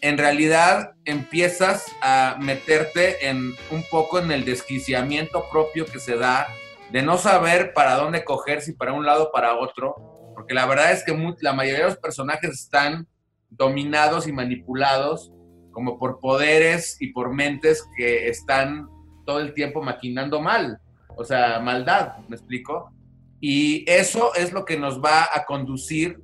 en 0.00 0.18
realidad 0.18 0.92
empiezas 1.04 1.86
a 2.02 2.36
meterte 2.40 3.28
en 3.28 3.54
un 3.70 3.84
poco 3.90 4.18
en 4.18 4.30
el 4.30 4.44
desquiciamiento 4.44 5.44
propio 5.50 5.86
que 5.86 5.98
se 5.98 6.16
da 6.16 6.46
de 6.92 7.02
no 7.02 7.18
saber 7.18 7.72
para 7.74 7.94
dónde 7.96 8.24
coger, 8.24 8.62
si 8.62 8.72
para 8.72 8.92
un 8.92 9.04
lado 9.04 9.24
o 9.24 9.32
para 9.32 9.56
otro, 9.56 9.96
porque 10.34 10.54
la 10.54 10.66
verdad 10.66 10.92
es 10.92 11.04
que 11.04 11.16
la 11.40 11.52
mayoría 11.52 11.80
de 11.80 11.90
los 11.90 11.98
personajes 11.98 12.50
están 12.50 13.06
dominados 13.50 14.26
y 14.26 14.32
manipulados 14.32 15.32
como 15.72 15.98
por 15.98 16.20
poderes 16.20 16.96
y 17.00 17.12
por 17.12 17.32
mentes 17.32 17.84
que 17.96 18.28
están 18.28 18.86
todo 19.26 19.40
el 19.40 19.52
tiempo 19.52 19.82
maquinando 19.82 20.40
mal, 20.40 20.80
o 21.16 21.24
sea, 21.24 21.60
maldad, 21.60 22.18
¿me 22.28 22.36
explico? 22.36 22.92
Y 23.40 23.84
eso 23.90 24.34
es 24.34 24.52
lo 24.52 24.64
que 24.64 24.78
nos 24.78 25.02
va 25.02 25.28
a 25.32 25.44
conducir 25.44 26.20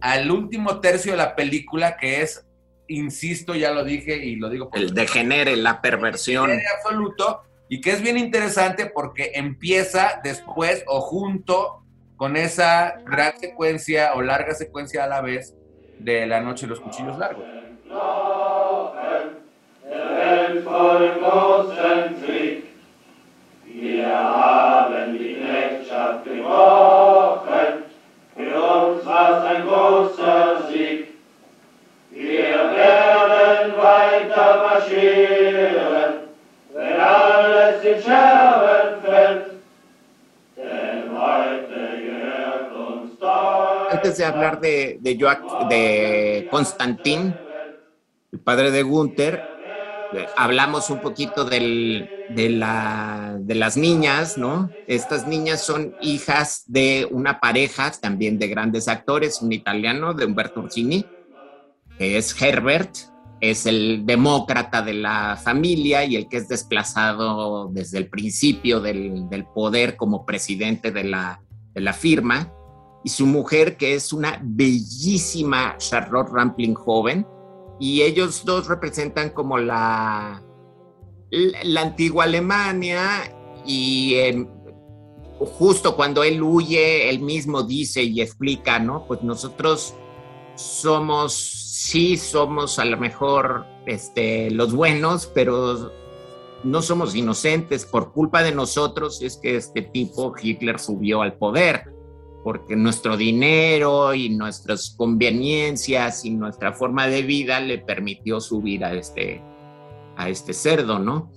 al 0.00 0.30
último 0.30 0.80
tercio 0.80 1.12
de 1.12 1.18
la 1.18 1.36
película, 1.36 1.96
que 1.96 2.22
es, 2.22 2.47
insisto, 2.88 3.54
ya 3.54 3.70
lo 3.70 3.84
dije 3.84 4.16
y 4.16 4.36
lo 4.36 4.48
digo 4.48 4.70
por 4.70 4.78
El 4.78 4.94
degenere, 4.94 5.56
la 5.56 5.80
perversión. 5.80 6.50
en 6.50 6.60
absoluto 6.76 7.42
y 7.68 7.80
que 7.80 7.90
es 7.90 8.02
bien 8.02 8.16
interesante 8.18 8.86
porque 8.86 9.32
empieza 9.34 10.20
después 10.24 10.84
o 10.86 11.00
junto 11.00 11.84
con 12.16 12.36
esa 12.36 12.94
gran 13.04 13.38
secuencia 13.38 14.14
o 14.14 14.22
larga 14.22 14.54
secuencia 14.54 15.04
a 15.04 15.06
la 15.06 15.20
vez 15.20 15.54
de 15.98 16.26
La 16.26 16.40
Noche 16.40 16.66
de 16.66 16.70
los 16.70 16.80
Cuchillos 16.80 17.18
Largos. 17.18 17.44
Wir 23.80 24.06
haben 24.06 25.16
die 25.16 25.38
für 28.38 28.54
uns 28.54 29.04
war's 29.04 29.44
ein 29.44 29.66
großer 29.66 30.68
Sieg. 30.70 31.07
Antes 43.90 44.16
de 44.18 44.24
hablar 44.24 44.60
de, 44.60 44.98
de, 45.00 45.18
Joac- 45.18 45.56
de 45.68 46.46
Constantin, 46.50 47.34
el 48.32 48.38
padre 48.40 48.70
de 48.70 48.82
Gunther, 48.82 49.42
eh, 50.12 50.26
hablamos 50.36 50.90
un 50.90 51.00
poquito 51.00 51.44
del- 51.44 52.10
de, 52.28 52.50
la- 52.50 53.36
de 53.38 53.54
las 53.54 53.76
niñas, 53.76 54.36
¿no? 54.36 54.70
Estas 54.86 55.26
niñas 55.26 55.62
son 55.62 55.94
hijas 56.00 56.64
de 56.66 57.06
una 57.10 57.40
pareja 57.40 57.90
también 58.00 58.38
de 58.38 58.48
grandes 58.48 58.88
actores, 58.88 59.40
un 59.40 59.52
italiano 59.52 60.14
de 60.14 60.26
Umberto 60.26 60.60
Ursini, 60.60 61.06
que 61.98 62.16
es 62.16 62.40
Herbert, 62.40 62.96
es 63.40 63.66
el 63.66 64.04
demócrata 64.04 64.82
de 64.82 64.94
la 64.94 65.36
familia 65.36 66.04
y 66.04 66.16
el 66.16 66.28
que 66.28 66.38
es 66.38 66.48
desplazado 66.48 67.68
desde 67.72 67.98
el 67.98 68.08
principio 68.08 68.80
del, 68.80 69.28
poder 69.54 69.96
como 69.96 70.24
presidente 70.26 70.90
de 70.90 71.04
la, 71.04 71.40
de 71.74 71.80
la 71.80 71.92
firma 71.92 72.52
y 73.04 73.10
su 73.10 73.26
mujer, 73.26 73.76
que 73.76 73.94
es 73.94 74.12
una 74.12 74.40
bellísima 74.42 75.76
Charlotte 75.78 76.30
Rampling 76.32 76.74
joven, 76.74 77.26
y 77.78 78.02
ellos 78.02 78.44
dos 78.44 78.66
representan 78.66 79.30
como 79.30 79.56
la, 79.56 80.42
la, 81.30 81.58
la 81.62 81.80
antigua 81.82 82.24
Alemania, 82.24 83.32
y 83.64 84.14
eh, 84.14 84.48
justo 85.38 85.94
cuando 85.94 86.24
él 86.24 86.42
huye, 86.42 87.08
él 87.08 87.20
mismo 87.20 87.62
dice 87.62 88.02
y 88.02 88.20
explica, 88.20 88.78
¿no? 88.78 89.06
Pues 89.06 89.22
nosotros 89.22 89.94
somos, 90.56 91.67
sí 91.88 92.18
somos 92.18 92.78
a 92.78 92.84
lo 92.84 92.98
mejor 92.98 93.64
este, 93.86 94.50
los 94.50 94.74
buenos, 94.74 95.26
pero 95.34 95.90
no 96.62 96.82
somos 96.82 97.14
inocentes. 97.14 97.86
Por 97.86 98.12
culpa 98.12 98.42
de 98.42 98.52
nosotros 98.52 99.22
es 99.22 99.38
que 99.38 99.56
este 99.56 99.80
tipo, 99.80 100.34
Hitler, 100.40 100.78
subió 100.78 101.22
al 101.22 101.38
poder 101.38 101.94
porque 102.44 102.76
nuestro 102.76 103.16
dinero 103.16 104.12
y 104.12 104.28
nuestras 104.28 104.90
conveniencias 104.90 106.26
y 106.26 106.30
nuestra 106.30 106.74
forma 106.74 107.06
de 107.06 107.22
vida 107.22 107.58
le 107.58 107.78
permitió 107.78 108.38
subir 108.38 108.84
a 108.84 108.92
este, 108.92 109.42
a 110.16 110.28
este 110.28 110.52
cerdo, 110.52 110.98
¿no? 110.98 111.32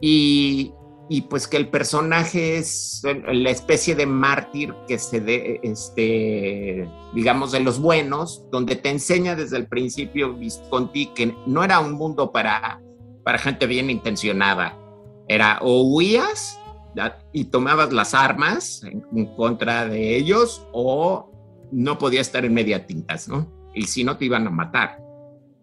Y, 0.00 0.72
y 1.12 1.22
pues 1.22 1.48
que 1.48 1.56
el 1.56 1.68
personaje 1.68 2.56
es 2.56 3.02
la 3.02 3.50
especie 3.50 3.96
de 3.96 4.06
mártir 4.06 4.72
que 4.86 4.96
se 4.96 5.20
de, 5.20 5.58
este, 5.64 6.88
digamos, 7.12 7.50
de 7.50 7.58
los 7.58 7.80
buenos, 7.80 8.48
donde 8.52 8.76
te 8.76 8.90
enseña 8.90 9.34
desde 9.34 9.56
el 9.56 9.66
principio 9.66 10.34
Visconti 10.34 11.06
que 11.06 11.34
no 11.48 11.64
era 11.64 11.80
un 11.80 11.94
mundo 11.94 12.30
para, 12.30 12.80
para 13.24 13.38
gente 13.38 13.66
bien 13.66 13.90
intencionada. 13.90 14.78
Era 15.26 15.58
o 15.62 15.82
huías 15.82 16.60
y 17.32 17.46
tomabas 17.46 17.92
las 17.92 18.14
armas 18.14 18.84
en, 18.84 19.04
en, 19.12 19.34
contra 19.34 19.86
de 19.86 20.16
ellos 20.16 20.64
o 20.72 21.28
no 21.72 21.98
podías 21.98 22.28
estar 22.28 22.44
en 22.44 22.54
media 22.54 22.86
tintas, 22.86 23.26
¿no? 23.26 23.50
Y 23.74 23.82
si 23.88 24.04
no 24.04 24.16
te 24.16 24.26
iban 24.26 24.46
a 24.46 24.50
matar. 24.50 25.00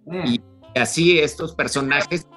Mm. 0.08 0.26
Y 0.26 0.42
así 0.78 1.20
estos 1.20 1.56
personajes... 1.56 2.28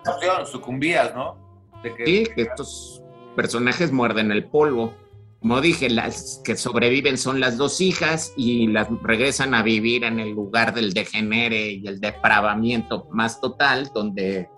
Sucumbías, 0.44 1.12
¿no? 1.12 1.50
De 1.82 1.94
que, 1.94 2.04
sí, 2.04 2.26
que 2.34 2.42
estos 2.42 2.99
personajes 3.36 3.92
muerden 3.92 4.32
el 4.32 4.44
polvo. 4.44 4.94
Como 5.40 5.60
dije, 5.60 5.88
las 5.88 6.40
que 6.44 6.56
sobreviven 6.56 7.16
son 7.16 7.40
las 7.40 7.56
dos 7.56 7.80
hijas 7.80 8.34
y 8.36 8.66
las 8.66 8.88
regresan 9.02 9.54
a 9.54 9.62
vivir 9.62 10.04
en 10.04 10.20
el 10.20 10.30
lugar 10.30 10.74
del 10.74 10.92
degenere 10.92 11.70
y 11.70 11.86
el 11.86 12.00
depravamiento 12.00 13.08
más 13.10 13.40
total, 13.40 13.90
donde 13.94 14.50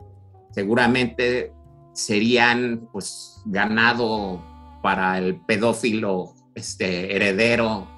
seguramente 0.50 1.52
serían 1.92 2.88
pues 2.92 3.40
ganado 3.44 4.42
para 4.82 5.18
el 5.18 5.40
pedófilo 5.42 6.34
este 6.54 7.14
heredero 7.14 7.88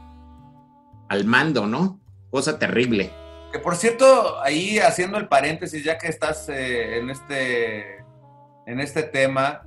al 1.09 1.25
mando, 1.25 1.67
¿no? 1.67 2.01
Cosa 2.31 2.59
terrible. 2.59 3.11
Que 3.53 3.59
por 3.61 3.77
cierto, 3.77 4.43
ahí 4.43 4.79
haciendo 4.79 5.17
el 5.17 5.29
paréntesis, 5.29 5.85
ya 5.85 5.97
que 5.97 6.09
estás 6.09 6.49
eh, 6.49 6.99
en 6.99 7.09
este 7.09 8.05
en 8.67 8.81
este 8.81 9.03
tema, 9.05 9.63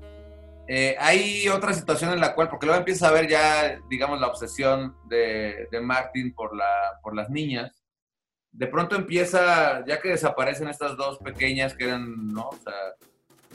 eh, 0.67 0.95
hay 0.99 1.47
otra 1.47 1.73
situación 1.73 2.11
en 2.11 2.19
la 2.19 2.35
cual, 2.35 2.49
porque 2.49 2.65
luego 2.65 2.79
empieza 2.79 3.07
a 3.07 3.11
ver 3.11 3.27
ya, 3.27 3.79
digamos, 3.89 4.19
la 4.19 4.27
obsesión 4.27 4.95
de, 5.05 5.67
de 5.71 5.79
Martin 5.79 6.33
por, 6.33 6.55
la, 6.55 6.99
por 7.01 7.15
las 7.15 7.29
niñas. 7.29 7.83
De 8.51 8.67
pronto 8.67 8.95
empieza, 8.95 9.85
ya 9.85 10.01
que 10.01 10.09
desaparecen 10.09 10.67
estas 10.67 10.97
dos 10.97 11.19
pequeñas 11.19 11.73
que 11.73 11.85
eran, 11.85 12.27
¿no? 12.27 12.49
O 12.49 12.57
sea, 12.57 12.73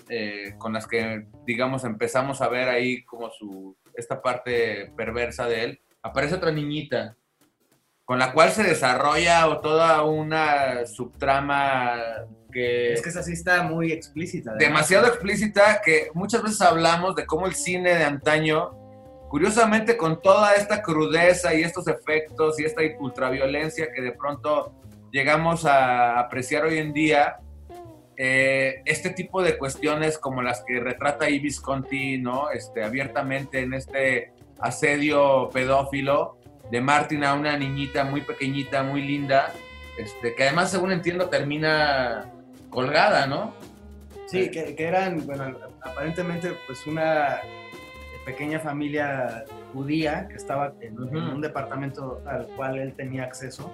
eh, 0.09 0.55
con 0.59 0.73
las 0.73 0.87
que, 0.87 1.27
digamos, 1.47 1.85
empezamos 1.85 2.41
a 2.41 2.49
ver 2.49 2.69
ahí 2.69 3.05
como 3.05 3.31
su, 3.31 3.77
esta 3.95 4.23
parte 4.23 4.93
perversa 4.97 5.47
de 5.47 5.65
él, 5.65 5.83
aparece 6.03 6.37
otra 6.37 6.51
niñita, 6.51 7.17
con 8.05 8.19
la 8.19 8.33
cual 8.33 8.51
se 8.51 8.63
desarrolla 8.63 9.61
toda 9.61 10.03
una 10.03 10.87
subtrama 10.87 11.95
que... 12.53 12.93
Es 12.93 13.03
que 13.03 13.09
esa 13.09 13.23
sí 13.23 13.33
está 13.33 13.63
muy 13.63 13.91
explícita. 13.91 14.55
Demasiado 14.55 15.07
explícita, 15.07 15.81
que 15.85 16.11
muchas 16.15 16.43
veces 16.43 16.61
hablamos 16.61 17.17
de 17.17 17.27
cómo 17.27 17.47
el 17.47 17.55
cine 17.55 17.95
de 17.95 18.05
antaño, 18.05 18.71
curiosamente 19.29 19.97
con 19.97 20.21
toda 20.21 20.55
esta 20.55 20.83
crudeza 20.83 21.55
y 21.55 21.63
estos 21.63 21.89
efectos 21.89 22.61
y 22.61 22.65
esta 22.65 22.83
ultraviolencia 23.01 23.91
que 23.93 24.03
de 24.03 24.13
pronto 24.13 24.75
llegamos 25.11 25.65
a 25.65 26.21
apreciar 26.21 26.65
hoy 26.65 26.79
en 26.79 26.93
día, 26.93 27.39
eh, 28.17 28.83
este 28.85 29.11
tipo 29.11 29.43
de 29.43 29.57
cuestiones 29.59 30.19
como 30.19 30.43
las 30.43 30.63
que 30.65 30.79
retrata 30.79 31.25
ahí 31.25 31.39
Visconti, 31.39 32.19
¿no? 32.19 32.51
Este, 32.51 32.85
abiertamente 32.85 33.61
en 33.61 33.75
este 33.75 34.33
asedio 34.61 35.49
pedófilo 35.53 36.37
de 36.71 36.81
Martin 36.81 37.25
a 37.25 37.35
una 37.35 37.57
niñita 37.57 38.05
muy 38.05 38.21
pequeñita, 38.21 38.83
muy 38.83 39.03
linda, 39.03 39.53
este, 39.99 40.35
que 40.35 40.45
además, 40.45 40.71
según 40.71 40.93
entiendo, 40.93 41.29
termina 41.29 42.33
colgada, 42.73 43.27
¿no? 43.27 43.55
Sí, 44.27 44.51
que, 44.51 44.75
que 44.75 44.85
eran, 44.85 45.25
bueno, 45.27 45.57
aparentemente, 45.83 46.57
pues 46.67 46.87
una 46.87 47.41
pequeña 48.25 48.59
familia 48.59 49.45
judía 49.73 50.27
que 50.29 50.37
estaba 50.37 50.73
en, 50.81 50.99
uh 50.99 51.07
-huh. 51.07 51.19
en 51.19 51.35
un 51.35 51.41
departamento 51.41 52.23
al 52.27 52.47
cual 52.57 52.79
él 52.79 52.95
tenía 52.95 53.25
acceso 53.25 53.71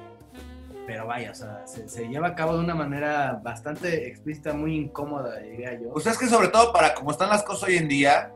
pero 0.89 1.07
vaya, 1.07 1.33
o 1.33 1.35
sea, 1.35 1.67
se, 1.67 1.87
se, 1.87 2.09
lleva 2.09 2.29
a 2.29 2.35
cabo 2.35 2.55
de 2.55 2.61
una 2.65 2.75
manera 2.75 3.39
bastante 3.45 4.09
explícita, 4.09 4.55
muy 4.55 4.75
incómoda, 4.75 5.37
diría 5.37 5.79
yo. 5.79 5.91
Pues 5.93 6.07
es 6.07 6.17
que 6.17 6.27
sobre 6.29 6.49
todo 6.49 6.73
para 6.73 6.95
como 6.95 7.11
están 7.11 7.29
las 7.29 7.43
cosas 7.43 7.69
hoy 7.69 7.77
en 7.77 7.89
día, 7.89 8.33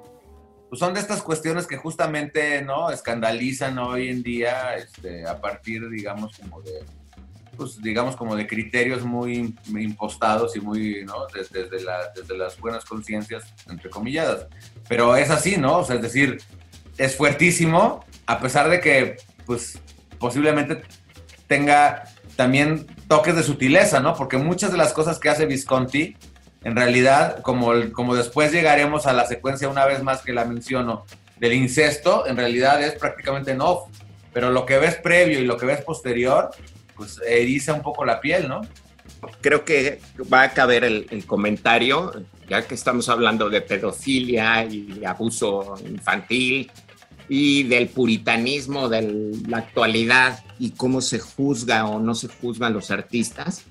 pues 0.69 0.79
son 0.79 0.93
de 0.93 1.01
estas 1.01 1.23
cuestiones 1.23 1.67
que 1.67 1.79
justamente, 1.79 2.61
¿no? 2.61 2.91
Escandalizan 2.91 3.79
hoy 3.79 4.11
en 4.11 4.23
día, 4.23 4.77
este, 4.77 5.27
a 5.27 5.41
partir, 5.41 5.89
digamos, 5.89 6.39
como 6.39 6.61
de, 6.61 6.85
pues 7.57 7.81
digamos, 7.83 8.17
como 8.17 8.35
de 8.37 8.47
criterios 8.47 9.03
muy 9.05 9.55
impostados 9.69 10.57
y 10.57 10.61
muy, 10.61 11.05
¿no? 11.05 11.27
Desde, 11.35 11.65
desde, 11.69 11.85
la, 11.85 12.11
desde 12.15 12.37
las 12.37 12.59
buenas 12.59 12.85
conciencias, 12.85 13.45
entre 13.69 13.91
comilladas. 13.91 14.47
Pero 14.89 15.17
es 15.17 15.31
así, 15.31 15.57
¿no? 15.57 15.79
O 15.79 15.85
sea, 15.85 15.97
es 15.97 16.03
decir, 16.03 16.39
es 16.99 17.17
fuertísimo, 17.17 18.05
a 18.27 18.39
pesar 18.41 18.69
de 18.69 18.81
que, 18.81 19.17
pues, 19.47 19.79
posiblemente 20.19 20.83
tenga 21.47 22.05
también 22.37 22.87
toques 23.09 23.35
de 23.37 23.43
sutileza, 23.43 24.01
¿no? 24.01 24.15
Porque 24.15 24.39
muchas 24.39 24.73
de 24.73 24.79
las 24.79 24.93
cosas 24.93 25.19
que 25.19 25.29
hace 25.29 25.47
Visconti, 25.47 26.17
en 26.65 26.77
realidad, 26.77 27.41
como, 27.43 27.73
el- 27.73 27.93
como 27.93 28.15
después 28.15 28.53
llegaremos 28.53 29.07
a 29.07 29.13
la 29.13 29.27
secuencia 29.27 29.69
una 29.69 29.85
vez 29.85 30.03
más 30.03 30.23
que 30.23 30.33
la 30.33 30.45
menciono, 30.45 31.05
del 31.39 31.55
incesto, 31.55 32.27
en 32.27 32.37
realidad 32.37 32.81
es 32.83 32.93
prácticamente 32.95 33.51
en 33.51 33.61
off. 33.61 33.89
Pero 34.33 34.51
lo 34.51 34.65
que 34.65 34.79
ves 34.79 34.95
previo 34.95 35.41
y 35.41 35.45
lo 35.45 35.57
que 35.59 35.67
ves 35.67 35.83
posterior, 35.83 36.51
pues 36.97 37.21
eriza 37.27 37.75
un 37.75 37.83
poco 37.83 38.05
la 38.05 38.21
piel, 38.21 38.49
¿no? 38.49 38.63
creo 39.41 39.65
que 39.65 40.01
va 40.33 40.43
a 40.43 40.53
caber 40.53 40.85
el, 40.85 41.07
el 41.11 41.27
comentario, 41.27 42.13
ya 42.49 42.67
que 42.67 42.75
estamos 42.75 43.09
hablando 43.09 43.49
de 43.51 43.61
pedofilia 43.61 44.65
y 44.65 45.05
abuso 45.05 45.75
infantil 45.87 46.71
y 47.29 47.63
del 47.65 47.89
puritanismo 47.89 48.89
de 48.89 49.37
la 49.49 49.59
actualidad 49.59 50.45
y 50.59 50.71
cómo 50.73 51.01
se 51.01 51.19
juzga 51.19 51.87
o 51.87 52.01
no 52.01 52.15
se 52.15 52.29
juzgan 52.29 52.75
los 52.75 52.91
artistas. 52.91 53.63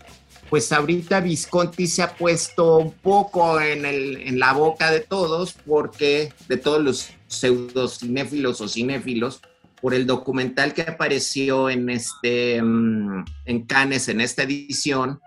Pues 0.49 0.71
ahorita 0.71 1.21
Visconti 1.21 1.87
se 1.87 2.01
ha 2.01 2.15
puesto 2.15 2.77
un 2.77 2.91
poco 2.91 3.61
en, 3.61 3.85
el, 3.85 4.17
en 4.17 4.39
la 4.39 4.51
boca 4.51 4.91
de 4.91 4.99
todos, 4.99 5.55
porque 5.65 6.33
de 6.49 6.57
todos 6.57 6.81
los 6.81 7.09
pseudocinéfilos 7.27 8.59
o 8.59 8.67
cinéfilos, 8.67 9.41
por 9.81 9.93
el 9.93 10.05
documental 10.05 10.73
que 10.73 10.83
apareció 10.83 11.69
en, 11.69 11.89
este, 11.89 12.61
mm, 12.61 13.25
en 13.45 13.65
Cannes 13.65 14.07
en 14.09 14.21
esta 14.21 14.43
edición, 14.43 15.19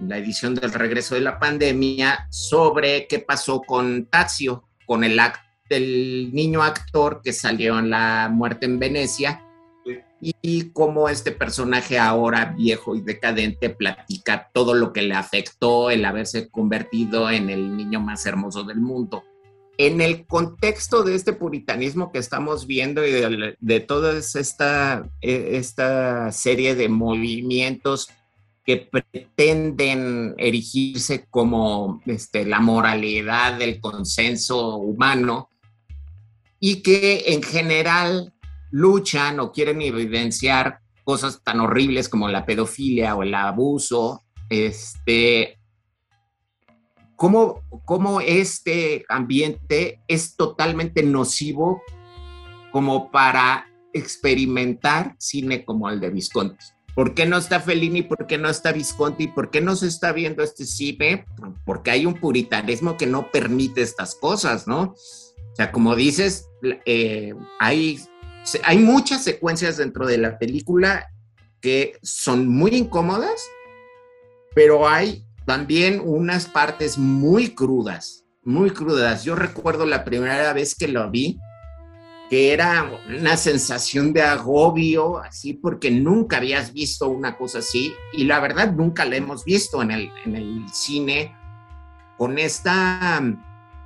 la 0.00 0.18
edición 0.18 0.54
del 0.54 0.72
regreso 0.72 1.14
de 1.14 1.20
la 1.20 1.38
pandemia, 1.38 2.26
sobre 2.30 3.06
qué 3.06 3.20
pasó 3.20 3.60
con 3.62 4.06
Tazio, 4.06 4.64
con 4.86 5.04
el, 5.04 5.18
act- 5.18 5.40
el 5.68 6.30
niño 6.32 6.62
actor 6.62 7.20
que 7.22 7.32
salió 7.32 7.78
en 7.78 7.90
La 7.90 8.28
Muerte 8.32 8.66
en 8.66 8.78
Venecia, 8.78 9.44
y, 10.20 10.34
y 10.40 10.70
cómo 10.70 11.08
este 11.08 11.32
personaje 11.32 11.98
ahora 11.98 12.54
viejo 12.56 12.94
y 12.94 13.00
decadente 13.00 13.70
platica 13.70 14.50
todo 14.52 14.72
lo 14.74 14.92
que 14.92 15.02
le 15.02 15.14
afectó 15.14 15.90
el 15.90 16.04
haberse 16.04 16.48
convertido 16.48 17.28
en 17.28 17.50
el 17.50 17.76
niño 17.76 18.00
más 18.00 18.24
hermoso 18.24 18.62
del 18.62 18.80
mundo. 18.80 19.24
En 19.78 20.00
el 20.00 20.26
contexto 20.26 21.02
de 21.02 21.14
este 21.14 21.32
puritanismo 21.32 22.12
que 22.12 22.18
estamos 22.18 22.66
viendo 22.66 23.06
y 23.06 23.10
de, 23.10 23.80
toda 23.80 24.18
esta, 24.18 25.08
eh, 25.20 25.50
esta 25.52 26.30
serie 26.30 26.74
de 26.74 26.88
movimientos 26.88 28.08
que 28.64 28.76
pretenden 28.76 30.34
erigirse 30.38 31.26
como 31.28 32.00
este, 32.06 32.44
la 32.44 32.60
moralidad 32.60 33.58
del 33.58 33.80
consenso 33.80 34.76
humano 34.76 35.48
y 36.60 36.82
que 36.82 37.24
en 37.26 37.42
general 37.42 38.32
luchan 38.70 39.40
o 39.40 39.52
quieren 39.52 39.82
evidenciar 39.82 40.78
cosas 41.02 41.42
tan 41.42 41.60
horribles 41.60 42.08
como 42.08 42.28
la 42.28 42.46
pedofilia 42.46 43.16
o 43.16 43.24
el 43.24 43.34
abuso, 43.34 44.22
este, 44.48 45.58
cómo, 47.22 47.62
cómo 47.84 48.20
este 48.20 49.04
ambiente 49.08 50.00
es 50.08 50.34
totalmente 50.34 51.04
nocivo 51.04 51.80
como 52.72 53.12
para 53.12 53.70
experimentar 53.92 55.14
cine 55.20 55.64
como 55.64 55.88
el 55.88 56.00
de 56.00 56.10
Visconti. 56.10 56.64
¿Por 56.96 57.14
qué 57.14 57.24
no 57.24 57.36
está 57.36 57.60
Fellini? 57.60 58.02
¿Por 58.02 58.26
qué 58.26 58.38
no 58.38 58.48
está 58.48 58.72
Visconti? 58.72 59.28
¿Por 59.28 59.52
qué 59.52 59.60
no 59.60 59.76
se 59.76 59.86
está 59.86 60.10
viendo 60.10 60.42
este 60.42 60.66
cine? 60.66 61.24
Porque 61.64 61.92
hay 61.92 62.06
un 62.06 62.14
puritanismo 62.14 62.96
que 62.96 63.06
no 63.06 63.30
permite 63.30 63.82
estas 63.82 64.16
cosas, 64.16 64.66
¿no? 64.66 64.82
O 64.82 65.54
sea, 65.54 65.70
como 65.70 65.94
dices, 65.94 66.48
eh, 66.86 67.34
hay, 67.60 68.00
hay 68.64 68.78
muchas 68.78 69.22
secuencias 69.22 69.76
dentro 69.76 70.08
de 70.08 70.18
la 70.18 70.40
película 70.40 71.08
que 71.60 72.00
son 72.02 72.48
muy 72.48 72.72
incómodas, 72.72 73.46
pero 74.56 74.88
hay 74.88 75.24
también 75.44 76.00
unas 76.04 76.46
partes 76.46 76.98
muy 76.98 77.50
crudas, 77.50 78.24
muy 78.44 78.70
crudas. 78.70 79.24
Yo 79.24 79.34
recuerdo 79.34 79.86
la 79.86 80.04
primera 80.04 80.52
vez 80.52 80.74
que 80.74 80.88
lo 80.88 81.10
vi, 81.10 81.38
que 82.30 82.52
era 82.52 82.90
una 83.08 83.36
sensación 83.36 84.12
de 84.12 84.22
agobio, 84.22 85.18
así, 85.18 85.52
porque 85.52 85.90
nunca 85.90 86.38
habías 86.38 86.72
visto 86.72 87.08
una 87.08 87.36
cosa 87.36 87.58
así, 87.58 87.92
y 88.12 88.24
la 88.24 88.40
verdad 88.40 88.72
nunca 88.72 89.04
la 89.04 89.16
hemos 89.16 89.44
visto 89.44 89.82
en 89.82 89.90
el, 89.90 90.10
en 90.24 90.36
el 90.36 90.64
cine 90.72 91.36
con 92.16 92.38
esta, 92.38 93.22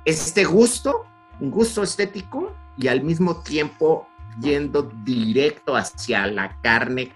este 0.05 0.45
gusto, 0.45 1.05
un 1.39 1.51
gusto 1.51 1.83
estético, 1.83 2.55
y 2.77 2.87
al 2.87 3.03
mismo 3.03 3.41
tiempo 3.41 4.07
yendo 4.39 4.83
directo 5.03 5.75
hacia 5.75 6.27
la 6.27 6.61
carne, 6.61 7.11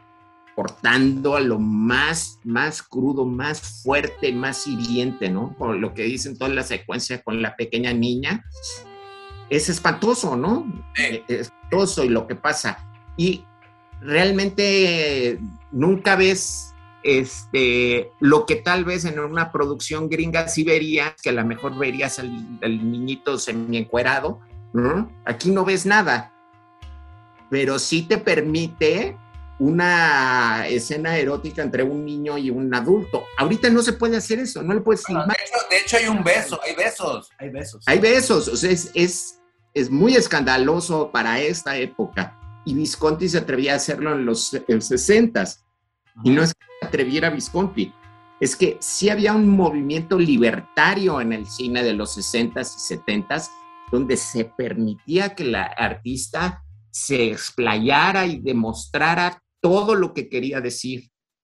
cortando 0.62 1.36
a 1.36 1.40
lo 1.40 1.58
más, 1.58 2.40
más 2.44 2.84
crudo, 2.84 3.26
más 3.26 3.82
fuerte, 3.82 4.32
más 4.32 4.68
hiriente, 4.68 5.28
¿no? 5.28 5.56
Por 5.58 5.78
lo 5.78 5.96
que 5.96 6.04
dicen 6.04 6.38
toda 6.38 6.52
la 6.52 6.62
secuencia 6.62 7.24
con 7.24 7.42
la 7.42 7.56
pequeña 7.56 7.94
niña, 7.94 8.46
es 9.50 9.70
espantoso, 9.70 10.36
¿no? 10.36 10.72
Sí. 10.94 11.24
Es 11.28 11.48
espantoso 11.48 12.04
y 12.04 12.10
lo 12.10 12.28
que 12.28 12.36
pasa. 12.36 12.78
Y 13.18 13.44
realmente 14.02 15.40
nunca 15.72 16.16
ves 16.16 16.76
este, 17.02 18.12
lo 18.20 18.46
que 18.46 18.58
tal 18.58 18.86
vez 18.86 19.06
en 19.06 19.20
una 19.20 19.52
producción 19.52 20.10
gringa 20.10 20.48
sí 20.48 20.64
verías, 20.64 21.16
que 21.24 21.30
a 21.30 21.34
lo 21.34 21.44
mejor 21.44 21.76
verías 21.76 22.20
al, 22.20 22.60
al 22.62 22.92
niñito 22.92 23.40
semi-encuerado, 23.40 24.42
¿no? 24.74 25.12
Aquí 25.26 25.50
no 25.50 25.66
ves 25.66 25.88
nada, 25.88 26.32
pero 27.50 27.80
sí 27.80 28.04
te 28.04 28.20
permite 28.20 29.18
una 29.62 30.66
escena 30.68 31.18
erótica 31.18 31.62
entre 31.62 31.84
un 31.84 32.04
niño 32.04 32.36
y 32.36 32.50
un 32.50 32.74
adulto. 32.74 33.26
Ahorita 33.38 33.70
no 33.70 33.84
se 33.84 33.94
puede 33.94 34.18
hacer 34.18 34.40
eso, 34.40 34.64
no 34.64 34.74
le 34.74 34.82
puedes 34.82 35.04
Bueno, 35.08 35.24
de, 35.28 35.34
hecho, 35.34 35.68
de 35.70 35.78
hecho 35.78 35.98
hay 35.98 36.08
un 36.08 36.24
beso, 36.24 36.60
hay 36.64 36.74
besos. 36.74 37.30
Hay 37.38 37.50
besos. 37.50 37.84
Hay 37.86 38.00
besos, 38.00 38.48
o 38.48 38.58
sea, 38.58 38.72
es, 38.72 38.90
es, 38.96 39.40
es 39.76 39.92
muy 39.92 40.16
escandaloso 40.16 41.12
para 41.12 41.40
esta 41.40 41.78
época. 41.78 42.40
Y 42.66 42.74
Visconti 42.74 43.30
se 43.30 43.38
atrevía 43.38 43.74
a 43.74 43.76
hacerlo 43.76 44.14
en 44.14 44.26
los 44.26 44.52
en 44.68 44.82
60 44.82 45.44
Y 46.24 46.32
no 46.32 46.42
es 46.42 46.56
que 46.56 46.66
se 46.80 46.88
atreviera 46.88 47.30
Visconti, 47.30 47.94
es 48.40 48.56
que 48.56 48.78
sí 48.82 49.12
había 49.12 49.34
un 49.34 49.48
movimiento 49.48 50.18
libertario 50.18 51.22
en 51.22 51.34
el 51.34 51.46
cine 51.46 51.84
de 51.84 51.94
los 51.94 52.18
60s 52.18 52.78
y 52.78 52.98
70s, 52.98 53.50
donde 53.92 54.18
se 54.18 54.46
permitía 54.46 55.36
que 55.36 55.44
la 55.44 55.66
artista 55.66 56.64
se 56.90 57.32
explayara 57.32 58.26
y 58.26 58.40
demostrara 58.40 59.40
todo 59.62 59.96
lo 59.96 60.14
que 60.14 60.28
quería 60.30 60.60
decir. 60.62 61.12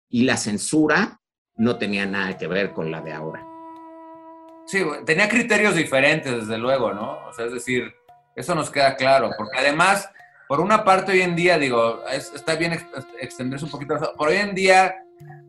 Y 0.09 0.25
la 0.25 0.37
censura 0.37 1.21
no 1.57 1.77
tenía 1.79 2.07
nada 2.07 2.37
que 2.39 2.47
ver 2.47 2.73
con 2.73 2.91
la 2.91 3.01
de 3.03 3.13
ahora. 3.13 3.45
Sí, 4.67 4.83
tenía 5.07 5.29
criterios 5.29 5.75
diferentes, 5.75 6.33
desde 6.41 6.59
luego, 6.59 6.93
¿no? 6.93 7.27
O 7.27 7.33
sea, 7.33 7.47
es 7.47 7.53
decir, 7.53 7.95
eso 8.37 8.55
nos 8.55 8.71
queda 8.71 8.97
claro, 8.97 9.31
porque 9.37 9.59
además, 9.59 10.09
por 10.47 10.61
una 10.61 10.85
parte 10.85 11.13
hoy 11.13 11.23
en 11.23 11.35
día, 11.37 11.59
digo, 11.59 12.03
es- 12.13 12.33
está 12.35 12.55
bien 12.57 12.75
ex- 12.75 12.87
extenderse 13.21 13.65
un 13.65 13.71
poquito, 13.71 13.97
por 14.17 14.29
hoy 14.29 14.37
en 14.37 14.55
día, 14.55 14.95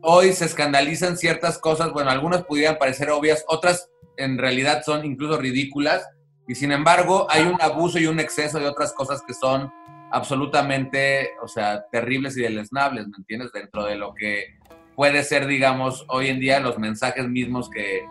hoy 0.02 0.32
se 0.32 0.46
escandalizan 0.46 1.16
ciertas 1.18 1.58
cosas, 1.58 1.92
bueno, 1.92 2.10
algunas 2.10 2.44
pudieran 2.44 2.78
parecer 2.78 3.10
obvias, 3.10 3.44
otras 3.46 3.90
en 4.16 4.38
realidad 4.38 4.82
son 4.84 5.04
incluso 5.04 5.36
ridículas, 5.38 6.06
y 6.48 6.54
sin 6.54 6.72
embargo 6.72 7.26
hay 7.30 7.42
un 7.44 7.60
abuso 7.60 7.98
y 7.98 8.06
un 8.06 8.18
exceso 8.20 8.58
de 8.58 8.66
otras 8.66 8.92
cosas 8.94 9.22
que 9.26 9.34
son 9.34 9.70
absolutamente, 10.10 11.32
o 11.42 11.48
sea, 11.48 11.84
terribles 11.90 12.36
y 12.36 12.42
deleznables, 12.42 13.06
¿me 13.08 13.16
entiendes? 13.18 13.52
Dentro 13.52 13.84
de 13.84 13.96
lo 13.96 14.14
que 14.14 14.58
puede 14.96 15.22
ser, 15.22 15.46
digamos, 15.46 16.04
hoy 16.08 16.28
en 16.28 16.40
día 16.40 16.60
los 16.60 16.78
mensajes 16.78 17.28
mismos 17.28 17.70
que, 17.70 18.04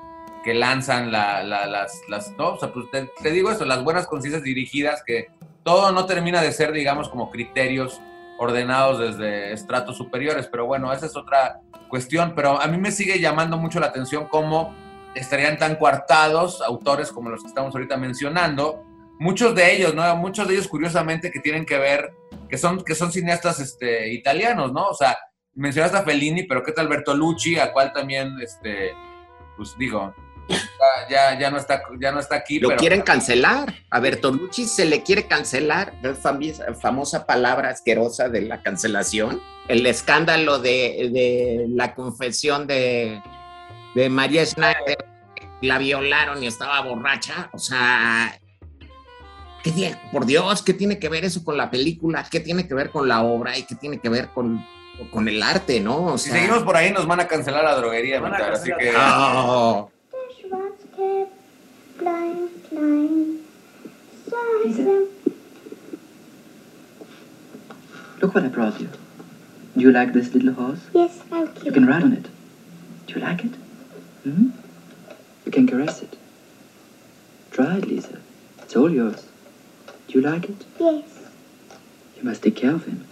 que 0.43 0.54
lanzan 0.54 1.12
la- 1.12 1.43
la- 1.43 1.66
las, 1.68 2.02
las, 2.08 2.32
no, 2.38 2.50
o 2.54 2.60
sea, 2.60 2.72
pues 2.72 2.86
te, 2.91 3.10
te 3.22 3.32
digo 3.32 3.52
eso, 3.52 3.66
las 3.66 3.84
buenas 3.84 4.08
conciencias 4.08 4.43
dirigidas, 4.43 5.04
que 5.06 5.28
todo 5.64 5.91
no 5.91 6.06
termina 6.06 6.41
de 6.41 6.52
ser, 6.52 6.72
digamos, 6.72 7.10
como 7.10 7.30
criterios 7.30 8.00
ordenados 8.39 9.00
desde 9.00 9.52
estratos 9.54 9.97
superiores, 9.97 10.47
pero 10.47 10.66
bueno, 10.66 10.91
esa 10.93 11.06
es 11.08 11.16
otra 11.18 11.60
cuestión, 11.89 12.34
pero 12.36 12.60
a 12.62 12.68
mí 12.68 12.78
me 12.78 12.91
sigue 12.91 13.20
llamando 13.20 13.58
mucho 13.58 13.80
la 13.80 13.88
atención 13.88 14.28
cómo 14.30 14.74
estarían 15.16 15.58
tan 15.58 15.76
coartados 15.76 16.62
autores 16.62 17.12
como 17.12 17.30
los 17.30 17.41
que 17.41 17.47
estamos 17.50 17.76
ahorita 17.76 17.97
mencionando, 17.97 18.86
muchos 19.20 19.53
de 19.53 19.76
ellos, 19.76 19.93
¿no? 19.93 20.15
Muchos 20.15 20.47
de 20.47 20.55
ellos 20.55 20.67
curiosamente 20.67 21.30
que 21.30 21.39
tienen 21.39 21.65
que 21.65 21.78
ver, 21.78 22.11
que 22.49 22.57
son, 22.57 22.84
que 22.84 22.95
son 22.95 23.11
cineastas 23.11 23.59
este, 23.59 24.11
italianos, 24.11 24.74
¿no? 24.74 24.88
O 24.88 24.95
sea, 24.95 25.17
mencionaste 25.53 25.97
a 25.97 26.03
Fellini, 26.03 26.43
pero 26.43 26.63
¿qué 26.63 26.72
tal 26.72 26.88
Bertolucci, 26.88 27.59
a 27.59 27.72
cual 27.72 27.93
también, 27.93 28.34
este, 28.41 28.93
pues 29.57 29.78
digo, 29.78 30.13
ya, 31.09 31.38
ya, 31.38 31.51
no 31.51 31.57
está, 31.57 31.84
ya 31.99 32.11
no 32.11 32.20
está 32.20 32.36
aquí. 32.36 32.59
Lo 32.59 32.70
pero, 32.70 32.80
quieren 32.80 33.01
cancelar. 33.01 33.74
A 33.91 33.99
Bertolucci 33.99 34.65
se 34.65 34.86
le 34.86 35.03
quiere 35.03 35.28
cancelar. 35.28 35.93
La 36.01 36.15
famosa 36.15 37.26
palabra 37.26 37.70
asquerosa 37.70 38.30
de 38.30 38.41
la 38.41 38.63
cancelación. 38.63 39.41
El 39.67 39.86
escándalo 39.86 40.59
de, 40.59 41.09
de 41.11 41.65
la 41.70 41.93
confesión 41.93 42.65
de, 42.65 43.22
de 43.95 44.09
María 44.09 44.45
Schneider. 44.45 45.05
La 45.61 45.78
violaron 45.78 46.41
y 46.41 46.47
estaba 46.47 46.82
borracha. 46.82 47.49
O 47.53 47.59
sea, 47.59 48.39
¿qué 49.64 49.72
tiene- 49.72 49.97
por 50.12 50.26
Dios, 50.26 50.62
¿qué 50.64 50.74
tiene 50.74 50.99
que 50.99 51.10
ver 51.10 51.26
eso 51.26 51.43
con 51.43 51.57
la 51.57 51.70
película? 51.70 52.26
¿Qué 52.30 52.39
tiene 52.39 52.68
que 52.68 52.74
ver 52.74 52.89
con 52.91 53.07
la 53.07 53.22
obra? 53.24 53.57
¿Y 53.57 53.64
qué 53.64 53.76
tiene 53.76 53.99
que 53.99 54.10
ver 54.10 54.30
con, 54.30 54.64
con 55.12 55.28
el 55.28 55.41
arte, 55.43 55.80
no? 55.80 56.05
O 56.14 56.18
Si 56.18 56.30
sea, 56.30 56.39
seguimos 56.39 56.64
por 56.64 56.76
ahí 56.78 56.91
nos 56.91 57.05
van 57.07 57.20
a 57.20 57.28
cancelar 57.28 57.64
la 57.64 57.76
droguería, 57.76 58.20
Van 58.20 58.34
a 58.34 58.38
Vitar, 58.38 58.53
así 58.53 58.70
cancelar. 58.70 59.86
que... 59.86 59.89
Seite. 64.30 65.07
Look 68.22 68.36
what 68.36 68.43
I 68.43 68.47
brought 68.49 68.80
you. 68.80 68.89
Do 69.76 69.82
you 69.82 69.91
like 69.91 70.14
this 70.14 70.34
little 70.34 70.53
horse? 70.53 70.82
Yes, 70.93 71.12
thank 71.30 71.60
You 71.60 71.66
you. 71.66 71.72
can 71.72 71.88
ride 71.88 72.03
on 72.03 72.14
it. 72.14 72.28
Do 73.07 73.14
you 73.16 73.22
like 73.22 73.43
it? 73.45 73.55
Hmm? 74.24 74.49
You 75.45 75.51
can 75.51 75.68
caress 75.68 76.01
it. 76.01 76.18
Try 77.51 77.78
it, 77.78 77.88
Lisa. 77.88 78.20
It's 78.62 78.76
all 78.76 78.91
yours. 78.91 79.28
Do 80.10 80.20
you 80.20 80.22
like 80.22 80.49
it? 80.49 80.66
Yes. 80.80 81.03
You 82.18 82.24
must 82.24 82.41
take 82.41 82.55
care 82.55 82.74
of 82.74 82.86
him. 82.86 83.05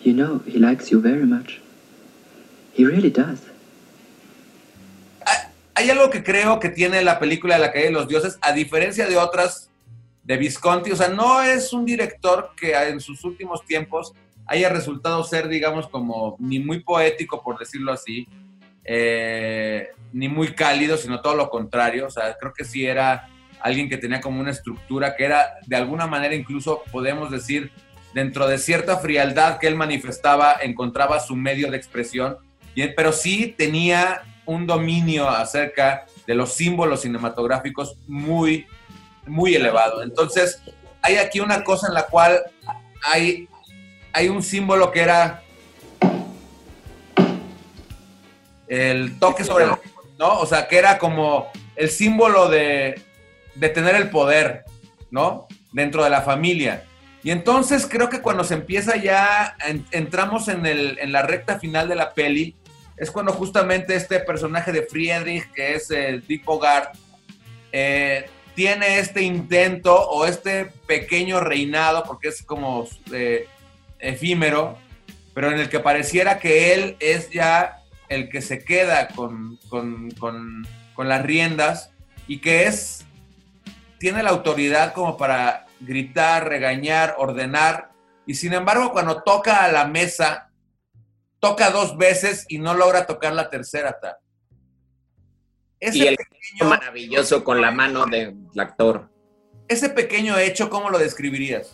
You 0.00 0.12
know, 0.12 0.40
he 0.44 0.58
likes 0.58 0.90
you 0.90 1.00
very 1.00 1.24
much. 1.24 1.60
He 2.72 2.84
really 2.84 3.10
does. 3.10 3.40
Hay 5.74 5.88
algo 5.88 6.10
que 6.10 6.22
creo 6.22 6.58
que 6.58 6.68
tiene 6.68 7.02
la 7.02 7.18
película 7.18 7.54
de 7.54 7.60
la 7.60 7.72
caída 7.72 7.86
de 7.86 7.92
los 7.92 8.08
dioses, 8.08 8.38
a 8.42 8.52
diferencia 8.52 9.06
de 9.06 9.16
otras 9.16 9.70
de 10.24 10.36
Visconti, 10.36 10.90
o 10.90 10.96
sea, 10.96 11.08
no 11.08 11.42
es 11.42 11.72
un 11.72 11.84
director 11.84 12.50
que 12.56 12.72
en 12.74 13.00
sus 13.00 13.24
últimos 13.24 13.64
tiempos 13.64 14.12
haya 14.46 14.68
resultado 14.68 15.24
ser, 15.24 15.48
digamos, 15.48 15.88
como 15.88 16.36
ni 16.38 16.58
muy 16.58 16.80
poético, 16.80 17.42
por 17.42 17.58
decirlo 17.58 17.92
así, 17.92 18.28
eh, 18.84 19.88
ni 20.12 20.28
muy 20.28 20.54
cálido, 20.54 20.96
sino 20.96 21.20
todo 21.20 21.36
lo 21.36 21.48
contrario, 21.48 22.06
o 22.06 22.10
sea, 22.10 22.36
creo 22.38 22.52
que 22.52 22.64
sí 22.64 22.84
era 22.84 23.28
alguien 23.62 23.88
que 23.88 23.96
tenía 23.96 24.20
como 24.20 24.40
una 24.40 24.50
estructura 24.50 25.14
que 25.16 25.24
era, 25.24 25.54
de 25.66 25.76
alguna 25.76 26.06
manera, 26.06 26.34
incluso 26.34 26.82
podemos 26.90 27.30
decir, 27.30 27.70
dentro 28.14 28.46
de 28.46 28.58
cierta 28.58 28.98
frialdad 28.98 29.58
que 29.58 29.66
él 29.66 29.76
manifestaba, 29.76 30.56
encontraba 30.60 31.20
su 31.20 31.36
medio 31.36 31.70
de 31.70 31.76
expresión, 31.76 32.36
pero 32.96 33.12
sí 33.12 33.54
tenía 33.56 34.22
un 34.44 34.66
dominio 34.66 35.28
acerca 35.28 36.06
de 36.26 36.34
los 36.34 36.52
símbolos 36.52 37.02
cinematográficos 37.02 37.96
muy, 38.06 38.66
muy 39.26 39.54
elevado. 39.54 40.02
Entonces, 40.02 40.62
hay 41.00 41.16
aquí 41.16 41.40
una 41.40 41.64
cosa 41.64 41.88
en 41.88 41.94
la 41.94 42.06
cual 42.06 42.40
hay, 43.04 43.48
hay 44.12 44.28
un 44.28 44.42
símbolo 44.42 44.90
que 44.90 45.00
era 45.00 45.42
el 48.68 49.18
toque 49.18 49.44
sobre 49.44 49.64
el, 49.64 49.70
¿no? 50.18 50.38
O 50.38 50.46
sea, 50.46 50.66
que 50.66 50.78
era 50.78 50.98
como 50.98 51.48
el 51.76 51.90
símbolo 51.90 52.48
de, 52.48 53.00
de 53.54 53.68
tener 53.68 53.94
el 53.96 54.10
poder, 54.10 54.64
¿no? 55.10 55.46
Dentro 55.72 56.04
de 56.04 56.10
la 56.10 56.22
familia. 56.22 56.84
Y 57.24 57.30
entonces 57.30 57.86
creo 57.88 58.08
que 58.08 58.20
cuando 58.20 58.42
se 58.44 58.54
empieza 58.54 58.96
ya, 58.96 59.56
en- 59.64 59.86
entramos 59.92 60.48
en, 60.48 60.66
el, 60.66 60.98
en 61.00 61.12
la 61.12 61.22
recta 61.22 61.58
final 61.58 61.88
de 61.88 61.94
la 61.94 62.12
peli, 62.14 62.56
es 62.96 63.10
cuando 63.10 63.32
justamente 63.32 63.94
este 63.94 64.20
personaje 64.20 64.72
de 64.72 64.82
Friedrich, 64.82 65.50
que 65.52 65.74
es 65.74 65.90
el 65.90 66.26
Dick 66.26 66.44
Bogart, 66.44 66.94
eh, 67.72 68.28
tiene 68.54 68.98
este 68.98 69.22
intento 69.22 69.94
o 70.10 70.26
este 70.26 70.66
pequeño 70.86 71.40
reinado, 71.40 72.04
porque 72.04 72.28
es 72.28 72.42
como 72.42 72.86
eh, 73.12 73.46
efímero, 73.98 74.76
pero 75.34 75.50
en 75.50 75.58
el 75.58 75.68
que 75.68 75.80
pareciera 75.80 76.38
que 76.38 76.74
él 76.74 76.96
es 77.00 77.30
ya 77.30 77.78
el 78.08 78.28
que 78.28 78.42
se 78.42 78.62
queda 78.64 79.08
con- 79.08 79.58
con- 79.68 80.66
con 80.94 81.08
las 81.08 81.22
riendas 81.22 81.90
y 82.28 82.38
que 82.38 82.64
es, 82.66 83.06
tiene 84.02 84.24
la 84.24 84.30
autoridad 84.30 84.94
como 84.94 85.16
para 85.16 85.64
gritar, 85.78 86.48
regañar, 86.48 87.14
ordenar, 87.18 87.92
y 88.26 88.34
sin 88.34 88.52
embargo 88.52 88.90
cuando 88.90 89.22
toca 89.22 89.62
a 89.62 89.70
la 89.70 89.86
mesa, 89.86 90.50
toca 91.38 91.70
dos 91.70 91.96
veces 91.96 92.44
y 92.48 92.58
no 92.58 92.74
logra 92.74 93.06
tocar 93.06 93.32
la 93.32 93.48
tercera. 93.48 93.96
ta. 94.00 94.18
Ese, 95.78 95.98
Y 95.98 96.06
el 96.08 96.16
pequeño, 96.16 96.68
maravilloso 96.68 97.44
con 97.44 97.60
la 97.60 97.70
mano 97.70 98.06
del 98.06 98.34
actor. 98.58 99.08
ese 99.68 99.88
pequeño 99.88 100.36
hecho, 100.36 100.68
¿cómo 100.68 100.90
lo 100.90 100.98
describirías? 100.98 101.72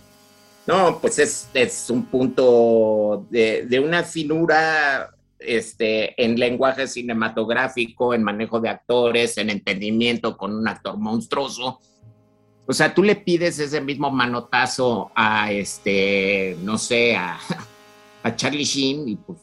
No, 0.66 0.99
pues 1.01 1.18
es, 1.18 1.49
es 1.55 1.89
un 1.89 2.05
punto 2.05 3.26
de, 3.31 3.64
de 3.66 3.81
una 3.81 4.05
finura 4.05 5.14
este, 5.39 6.22
en 6.22 6.39
lenguaje 6.39 6.89
cinematográfico, 6.89 8.12
en 8.12 8.22
manejo 8.22 8.61
de 8.61 8.68
actores, 8.68 9.39
en 9.39 9.49
entendimiento 9.49 10.37
con 10.37 10.53
un 10.55 10.68
actor 10.68 10.99
monstruoso. 10.99 11.81
O 12.70 12.74
sea, 12.74 12.92
tú 12.92 13.02
le 13.02 13.16
pides 13.16 13.58
ese 13.58 13.80
mismo 13.80 14.10
manotazo 14.10 15.10
a, 15.14 15.50
este, 15.50 16.54
no 16.62 16.76
sé, 16.76 17.16
a, 17.16 17.38
a 18.22 18.36
Charlie 18.36 18.64
Sheen 18.64 19.08
y 19.08 19.16
pues 19.16 19.38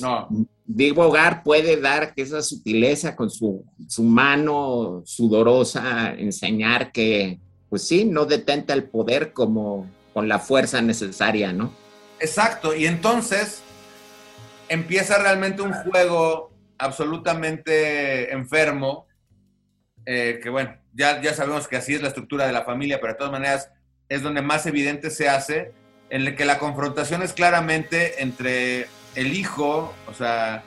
No, 0.00 0.28
Dick 0.64 0.94
Bogart 0.94 1.42
puede 1.42 1.80
dar 1.80 2.12
esa 2.14 2.40
sutileza 2.42 3.16
con 3.16 3.28
su, 3.28 3.64
su 3.88 4.04
mano 4.04 5.02
sudorosa, 5.04 6.14
enseñar 6.14 6.92
que, 6.92 7.40
pues 7.68 7.88
sí, 7.88 8.04
no 8.04 8.24
detenta 8.24 8.72
el 8.72 8.84
poder 8.84 9.32
como 9.32 9.90
con 10.14 10.28
la 10.28 10.38
fuerza 10.38 10.80
necesaria, 10.80 11.52
¿no? 11.52 11.72
Exacto, 12.20 12.76
y 12.76 12.86
entonces 12.86 13.62
empieza 14.68 15.18
realmente 15.18 15.60
un 15.62 15.72
juego 15.72 16.52
absolutamente 16.78 18.32
enfermo, 18.32 19.06
eh, 20.12 20.40
que 20.42 20.50
bueno, 20.50 20.76
ya, 20.92 21.20
ya 21.22 21.32
sabemos 21.34 21.68
que 21.68 21.76
así 21.76 21.94
es 21.94 22.02
la 22.02 22.08
estructura 22.08 22.44
de 22.46 22.52
la 22.52 22.64
familia, 22.64 22.98
pero 23.00 23.12
de 23.12 23.18
todas 23.18 23.32
maneras 23.32 23.70
es 24.08 24.22
donde 24.22 24.42
más 24.42 24.66
evidente 24.66 25.08
se 25.10 25.28
hace, 25.28 25.70
en 26.10 26.22
el 26.22 26.34
que 26.34 26.44
la 26.44 26.58
confrontación 26.58 27.22
es 27.22 27.32
claramente 27.32 28.20
entre 28.20 28.88
el 29.14 29.32
hijo, 29.34 29.94
o 30.08 30.12
sea, 30.14 30.64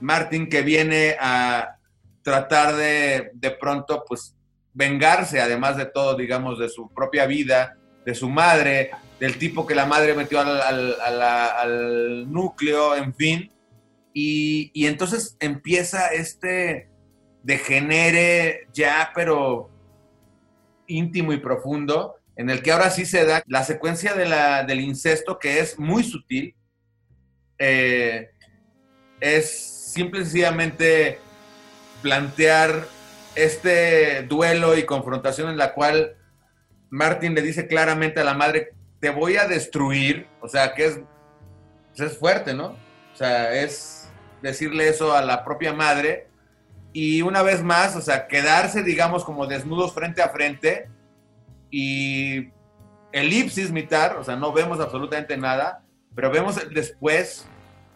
Martin, 0.00 0.48
que 0.48 0.62
viene 0.62 1.14
a 1.20 1.76
tratar 2.22 2.74
de, 2.74 3.30
de 3.34 3.50
pronto, 3.52 4.04
pues, 4.08 4.34
vengarse, 4.72 5.40
además 5.40 5.76
de 5.76 5.86
todo, 5.86 6.16
digamos, 6.16 6.58
de 6.58 6.68
su 6.68 6.92
propia 6.92 7.26
vida, 7.26 7.76
de 8.04 8.14
su 8.16 8.28
madre, 8.28 8.90
del 9.20 9.38
tipo 9.38 9.66
que 9.68 9.76
la 9.76 9.86
madre 9.86 10.14
metió 10.14 10.40
al, 10.40 10.60
al- 10.60 10.96
a 11.00 11.10
la- 11.12 11.46
al 11.60 12.32
núcleo, 12.32 12.96
en 12.96 13.14
fin. 13.14 13.52
Y, 14.12 14.72
y 14.74 14.86
entonces 14.86 15.36
empieza 15.38 16.08
este 16.08 16.88
degenere 17.44 18.66
ya, 18.72 19.12
pero 19.14 19.70
íntimo 20.86 21.32
y 21.32 21.38
profundo, 21.38 22.16
en 22.36 22.50
el 22.50 22.62
que 22.62 22.72
ahora 22.72 22.90
sí 22.90 23.06
se 23.06 23.24
da 23.24 23.42
la 23.46 23.62
secuencia 23.62 24.14
de 24.14 24.26
la- 24.26 24.64
del 24.64 24.80
incesto, 24.80 25.38
que 25.38 25.60
es 25.60 25.78
muy 25.78 26.02
sutil. 26.02 26.56
Eh, 27.58 28.30
es 29.20 29.92
simple 29.92 30.20
y 30.20 30.24
sencillamente 30.24 31.18
plantear 32.02 32.86
este 33.36 34.22
duelo 34.22 34.76
y 34.76 34.84
confrontación 34.84 35.48
en 35.50 35.56
la 35.56 35.72
cual 35.74 36.16
Martin 36.90 37.34
le 37.34 37.42
dice 37.42 37.66
claramente 37.66 38.20
a 38.20 38.24
la 38.24 38.34
madre, 38.34 38.72
te 39.00 39.10
voy 39.10 39.36
a 39.36 39.46
destruir, 39.46 40.26
o 40.40 40.48
sea, 40.48 40.74
que 40.74 40.86
es, 40.86 41.00
pues 41.96 42.12
es 42.12 42.18
fuerte, 42.18 42.54
¿no? 42.54 42.76
O 43.12 43.16
sea, 43.16 43.54
es 43.54 44.08
decirle 44.42 44.88
eso 44.88 45.14
a 45.14 45.22
la 45.22 45.44
propia 45.44 45.72
madre 45.72 46.26
y 46.94 47.22
una 47.22 47.42
vez 47.42 47.60
más, 47.62 47.96
o 47.96 48.00
sea, 48.00 48.28
quedarse, 48.28 48.84
digamos, 48.84 49.24
como 49.24 49.48
desnudos 49.48 49.92
frente 49.92 50.22
a 50.22 50.28
frente 50.28 50.88
y 51.68 52.50
elipsis 53.10 53.72
mitad, 53.72 54.16
o 54.16 54.22
sea, 54.22 54.36
no 54.36 54.52
vemos 54.52 54.78
absolutamente 54.78 55.36
nada, 55.36 55.82
pero 56.14 56.30
vemos 56.30 56.56
después 56.72 57.46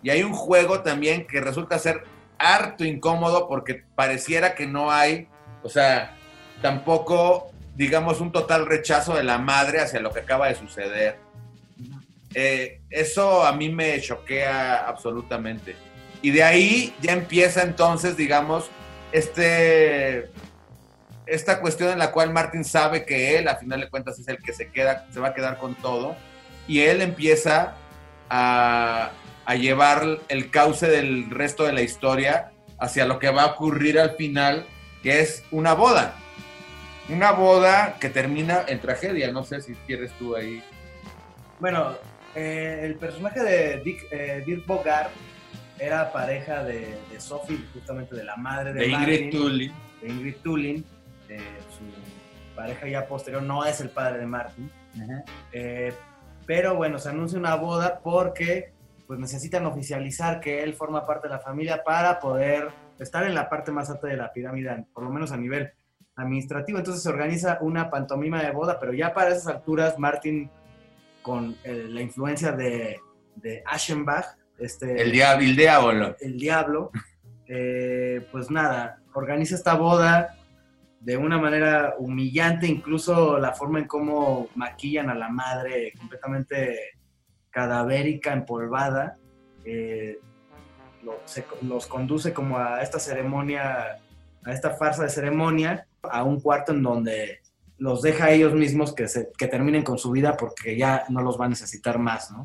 y 0.02 0.10
hay 0.10 0.24
un 0.24 0.32
juego 0.32 0.80
también 0.80 1.28
que 1.28 1.40
resulta 1.40 1.78
ser 1.78 2.02
harto 2.38 2.84
incómodo 2.84 3.46
porque 3.46 3.84
pareciera 3.94 4.56
que 4.56 4.66
no 4.66 4.90
hay, 4.90 5.28
o 5.62 5.68
sea, 5.68 6.16
tampoco, 6.60 7.52
digamos, 7.76 8.20
un 8.20 8.32
total 8.32 8.66
rechazo 8.66 9.14
de 9.14 9.22
la 9.22 9.38
madre 9.38 9.80
hacia 9.80 10.00
lo 10.00 10.12
que 10.12 10.20
acaba 10.20 10.48
de 10.48 10.56
suceder. 10.56 11.20
Eh, 12.34 12.80
eso 12.90 13.46
a 13.46 13.52
mí 13.52 13.68
me 13.68 14.00
choquea 14.00 14.88
absolutamente. 14.88 15.76
Y 16.20 16.32
de 16.32 16.42
ahí 16.42 16.96
ya 17.00 17.12
empieza 17.12 17.62
entonces, 17.62 18.16
digamos, 18.16 18.68
este, 19.12 20.30
esta 21.26 21.60
cuestión 21.60 21.90
en 21.90 21.98
la 21.98 22.12
cual 22.12 22.32
Martin 22.32 22.64
sabe 22.64 23.04
que 23.04 23.38
él, 23.38 23.48
a 23.48 23.56
final 23.56 23.80
de 23.80 23.90
cuentas, 23.90 24.18
es 24.18 24.28
el 24.28 24.38
que 24.38 24.52
se, 24.52 24.70
queda, 24.70 25.06
se 25.12 25.20
va 25.20 25.28
a 25.28 25.34
quedar 25.34 25.58
con 25.58 25.74
todo. 25.74 26.16
Y 26.66 26.80
él 26.80 27.00
empieza 27.00 27.74
a, 28.28 29.10
a 29.44 29.54
llevar 29.54 30.18
el 30.28 30.50
cauce 30.50 30.88
del 30.88 31.30
resto 31.30 31.64
de 31.64 31.72
la 31.72 31.82
historia 31.82 32.52
hacia 32.78 33.06
lo 33.06 33.18
que 33.18 33.30
va 33.30 33.42
a 33.42 33.46
ocurrir 33.46 33.98
al 33.98 34.10
final, 34.10 34.66
que 35.02 35.20
es 35.20 35.44
una 35.50 35.74
boda. 35.74 36.14
Una 37.08 37.32
boda 37.32 37.96
que 37.98 38.10
termina 38.10 38.64
en 38.68 38.80
tragedia. 38.80 39.32
No 39.32 39.44
sé 39.44 39.62
si 39.62 39.74
quieres 39.86 40.12
tú 40.18 40.36
ahí. 40.36 40.62
Bueno, 41.58 41.96
eh, 42.34 42.80
el 42.84 42.96
personaje 42.96 43.42
de 43.42 43.80
Dick, 43.80 44.06
eh, 44.10 44.42
Dirk 44.46 44.66
Bogart 44.66 45.10
era 45.78 46.12
pareja 46.12 46.64
de, 46.64 46.98
de 47.10 47.20
Sophie, 47.20 47.58
justamente 47.72 48.14
de 48.16 48.24
la 48.24 48.36
madre 48.36 48.72
de, 48.72 48.80
De 48.80 50.08
Ingrid 50.08 50.34
de 50.34 50.40
Tulin, 50.42 50.84
su 51.68 52.54
pareja 52.54 52.88
ya 52.88 53.06
posterior, 53.06 53.42
no 53.42 53.64
es 53.64 53.80
el 53.80 53.90
padre 53.90 54.18
de 54.18 54.26
Martin. 54.26 54.70
Eh, 55.52 55.92
pero 56.46 56.74
bueno, 56.74 56.98
se 56.98 57.10
anuncia 57.10 57.38
una 57.38 57.54
boda 57.54 58.00
porque 58.02 58.72
pues 59.06 59.18
necesitan 59.18 59.64
oficializar 59.66 60.40
que 60.40 60.62
él 60.62 60.74
forma 60.74 61.06
parte 61.06 61.28
de 61.28 61.34
la 61.34 61.40
familia 61.40 61.82
para 61.84 62.18
poder 62.20 62.68
estar 62.98 63.24
en 63.24 63.34
la 63.34 63.48
parte 63.48 63.70
más 63.70 63.88
alta 63.90 64.06
de 64.06 64.16
la 64.16 64.32
pirámide, 64.32 64.84
por 64.92 65.04
lo 65.04 65.10
menos 65.10 65.30
a 65.32 65.36
nivel 65.36 65.72
administrativo. 66.16 66.78
Entonces 66.78 67.02
se 67.02 67.08
organiza 67.08 67.58
una 67.60 67.90
pantomima 67.90 68.42
de 68.42 68.50
boda, 68.50 68.78
pero 68.80 68.92
ya 68.92 69.14
para 69.14 69.30
esas 69.30 69.46
alturas 69.46 69.98
Martin, 69.98 70.50
con 71.22 71.56
eh, 71.64 71.86
la 71.88 72.02
influencia 72.02 72.52
de, 72.52 73.00
de 73.36 73.62
Aschenbach, 73.66 74.37
este, 74.58 75.00
El 75.02 75.12
diablo, 75.12 75.44
el 75.46 75.56
diablo. 75.56 76.16
el 76.20 76.38
diablo, 76.38 76.90
eh, 77.46 78.26
pues 78.32 78.50
nada, 78.50 79.00
organiza 79.14 79.54
esta 79.54 79.74
boda 79.74 80.34
de 81.00 81.16
una 81.16 81.38
manera 81.38 81.94
humillante, 81.98 82.66
incluso 82.66 83.38
la 83.38 83.52
forma 83.52 83.78
en 83.78 83.86
cómo 83.86 84.48
maquillan 84.56 85.10
a 85.10 85.14
la 85.14 85.28
madre 85.28 85.92
completamente 85.98 86.76
cadavérica, 87.50 88.32
empolvada, 88.32 89.16
eh, 89.64 90.18
lo- 91.02 91.20
se- 91.24 91.46
los 91.62 91.86
conduce 91.86 92.32
como 92.32 92.58
a 92.58 92.82
esta 92.82 92.98
ceremonia, 92.98 93.98
a 94.44 94.52
esta 94.52 94.70
farsa 94.70 95.04
de 95.04 95.08
ceremonia, 95.10 95.86
a 96.02 96.22
un 96.24 96.40
cuarto 96.40 96.72
en 96.72 96.82
donde 96.82 97.38
los 97.78 98.02
deja 98.02 98.26
a 98.26 98.30
ellos 98.32 98.54
mismos 98.54 98.92
que, 98.94 99.06
se, 99.06 99.30
que 99.38 99.46
terminen 99.46 99.84
con 99.84 99.98
su 99.98 100.10
vida 100.10 100.36
porque 100.36 100.76
ya 100.76 101.04
no 101.10 101.22
los 101.22 101.40
va 101.40 101.44
a 101.46 101.48
necesitar 101.48 101.98
más, 101.98 102.30
¿no? 102.32 102.44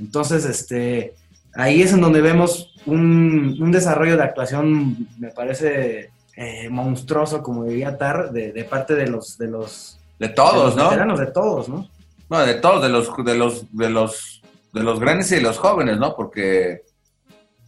Entonces, 0.00 0.44
este, 0.44 1.14
ahí 1.54 1.82
es 1.82 1.92
en 1.92 2.00
donde 2.00 2.20
vemos 2.20 2.74
un, 2.86 3.56
un 3.60 3.72
desarrollo 3.72 4.16
de 4.16 4.22
actuación, 4.22 5.08
me 5.18 5.28
parece 5.30 6.10
eh, 6.36 6.68
monstruoso, 6.70 7.42
como 7.42 7.64
diría 7.64 7.96
Tar, 7.98 8.30
de, 8.32 8.52
de 8.52 8.64
parte 8.64 8.94
de 8.94 9.08
los, 9.08 9.36
de 9.38 9.48
los, 9.48 9.98
De 10.18 10.28
de 10.28 10.34
todos, 10.34 10.64
los 10.66 10.76
¿no? 10.76 10.84
veteranos, 10.84 11.18
de 11.20 11.26
todos, 11.26 11.68
¿no? 11.68 11.88
No, 12.30 12.38
de 12.40 12.54
todos, 12.54 12.82
de 12.82 12.88
los, 12.90 13.16
de 13.24 13.34
los, 13.36 13.76
de 13.76 13.90
los, 13.90 14.42
de 14.72 14.82
los 14.82 15.00
grandes 15.00 15.32
y 15.32 15.36
de 15.36 15.40
los 15.40 15.58
jóvenes, 15.58 15.98
¿no? 15.98 16.14
Porque 16.14 16.82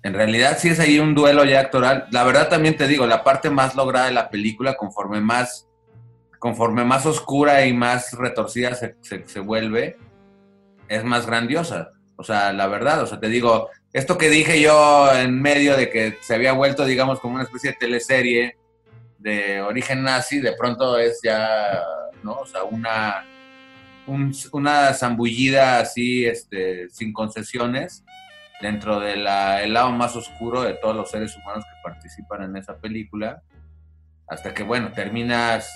en 0.02 0.14
realidad 0.14 0.56
sí 0.58 0.68
es 0.68 0.78
ahí 0.80 0.98
un 0.98 1.14
duelo 1.14 1.44
ya 1.44 1.60
actoral. 1.60 2.06
La 2.10 2.24
verdad 2.24 2.48
también 2.48 2.76
te 2.76 2.86
digo, 2.86 3.06
la 3.06 3.24
parte 3.24 3.50
más 3.50 3.74
lograda 3.74 4.06
de 4.06 4.12
la 4.12 4.28
película, 4.30 4.76
conforme 4.76 5.20
más, 5.20 5.66
conforme 6.38 6.84
más 6.84 7.06
oscura 7.06 7.64
y 7.66 7.72
más 7.72 8.12
retorcida 8.12 8.74
se, 8.74 8.96
se- 9.00 9.26
se 9.26 9.40
vuelve, 9.40 9.96
es 10.88 11.04
más 11.04 11.26
grandiosa. 11.26 11.90
O 12.20 12.22
sea, 12.22 12.52
la 12.52 12.66
verdad, 12.66 13.02
o 13.02 13.06
sea, 13.06 13.18
te 13.18 13.28
digo, 13.28 13.70
esto 13.94 14.18
que 14.18 14.28
dije 14.28 14.60
yo 14.60 15.10
en 15.14 15.40
medio 15.40 15.74
de 15.74 15.88
que 15.88 16.18
se 16.20 16.34
había 16.34 16.52
vuelto, 16.52 16.84
digamos, 16.84 17.18
como 17.18 17.36
una 17.36 17.44
especie 17.44 17.70
de 17.70 17.76
teleserie 17.78 18.56
de 19.16 19.62
origen 19.62 20.02
nazi, 20.02 20.38
de 20.38 20.52
pronto 20.52 20.98
es 20.98 21.18
ya, 21.24 21.80
¿no? 22.22 22.32
O 22.34 22.46
sea, 22.46 22.64
una, 22.64 23.24
un- 24.06 24.34
una 24.52 24.92
zambullida 24.92 25.78
así, 25.80 26.26
este, 26.26 26.90
sin 26.90 27.10
concesiones, 27.14 28.04
dentro 28.60 29.00
del 29.00 29.24
lado 29.24 29.90
más 29.92 30.14
oscuro 30.14 30.60
de 30.60 30.74
todos 30.74 30.94
los 30.94 31.10
seres 31.10 31.34
humanos 31.38 31.64
que 31.64 31.80
participan 31.82 32.42
en 32.42 32.56
esa 32.58 32.76
película, 32.76 33.40
hasta 34.28 34.52
que, 34.52 34.62
bueno, 34.62 34.92
terminas, 34.92 35.70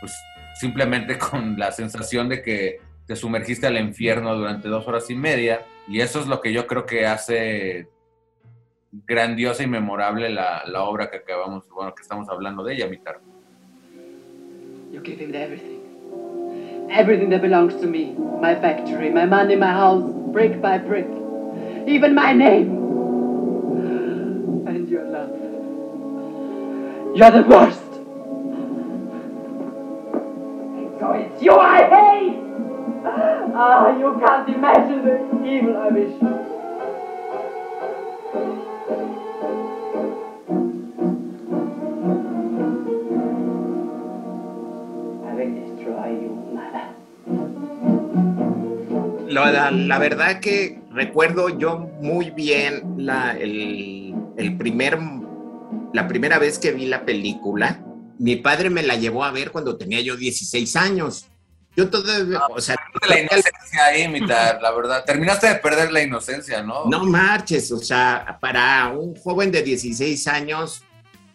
pues, 0.00 0.14
simplemente 0.58 1.18
con 1.18 1.58
la 1.58 1.72
sensación 1.72 2.30
de 2.30 2.40
que 2.40 2.80
te 3.06 3.16
sumergiste 3.16 3.66
al 3.66 3.76
infierno 3.76 4.34
durante 4.34 4.68
dos 4.68 4.88
horas 4.88 5.10
y 5.10 5.14
media, 5.14 5.60
y 5.88 6.00
eso 6.00 6.20
es 6.20 6.26
lo 6.26 6.40
que 6.40 6.52
yo 6.52 6.66
creo 6.66 6.86
que 6.86 7.06
hace 7.06 7.88
grandiosa 9.06 9.62
y 9.62 9.66
memorable 9.66 10.30
la, 10.30 10.62
la 10.66 10.84
obra 10.84 11.10
que 11.10 11.18
acabamos, 11.18 11.68
bueno, 11.68 11.94
que 11.94 12.02
estamos 12.02 12.28
hablando 12.28 12.62
de 12.62 12.74
ella, 12.74 12.88
Mitar. 12.88 13.20
You 14.92 15.02
give 15.02 15.20
him 15.20 15.34
everything. 15.34 15.80
Everything 16.88 17.28
that 17.30 17.42
belongs 17.42 17.74
to 17.80 17.86
me. 17.86 18.14
My 18.40 18.54
factory, 18.54 19.10
my 19.10 19.26
money, 19.26 19.56
my 19.56 19.72
house, 19.72 20.04
brick 20.32 20.60
by 20.60 20.78
brick. 20.78 21.08
Even 21.86 22.14
my 22.14 22.32
name. 22.32 22.78
And 24.68 24.88
your 24.88 25.04
love. 25.04 25.30
You're 27.16 27.30
the 27.32 27.42
worst. 27.48 27.80
So 31.00 31.12
it's 31.12 31.42
you 31.42 31.52
I 31.58 31.82
hate! 31.88 32.43
Ah, 33.06 33.96
you 33.98 34.18
can't 34.18 34.48
imagine 34.48 35.04
the 35.04 35.16
evil 35.46 35.76
I 35.76 35.88
wish. 35.90 36.14
I 45.24 45.32
will 45.36 45.52
destroy 45.54 46.10
you, 46.22 46.32
mother. 46.54 46.86
La, 49.32 49.50
la- 49.50 49.70
la 49.70 49.98
verdad 49.98 50.40
que 50.40 50.80
recuerdo 50.92 51.48
yo 51.58 51.78
muy 52.00 52.30
bien 52.30 52.94
la, 52.98 53.32
el, 53.36 54.14
el 54.36 54.56
primer, 54.56 54.98
la 55.92 56.06
primera 56.08 56.38
vez 56.38 56.58
que 56.58 56.72
vi 56.72 56.86
la 56.86 57.04
película. 57.04 57.80
Mi 58.18 58.36
padre 58.36 58.70
me 58.70 58.82
la 58.82 58.94
llevó 58.96 59.24
a 59.24 59.32
ver 59.32 59.50
cuando 59.50 59.76
tenía 59.76 60.00
yo 60.00 60.16
16 60.16 60.76
años. 60.76 61.26
Yo 61.76 61.90
todavía, 61.90 62.40
o 62.50 62.60
sea, 62.60 62.76
la 63.08 63.18
inocencia 63.18 63.84
ahí, 63.86 64.08
Mitar, 64.08 64.62
la 64.62 64.70
verdad. 64.70 65.04
Terminaste 65.04 65.48
de 65.48 65.54
perder 65.56 65.90
la 65.92 66.02
inocencia, 66.02 66.62
¿no? 66.62 66.84
no 66.86 67.04
marches, 67.04 67.72
o 67.72 67.78
sea, 67.78 68.38
para 68.40 68.88
un 68.90 69.16
joven 69.16 69.50
de 69.50 69.62
16 69.62 70.26
años 70.28 70.84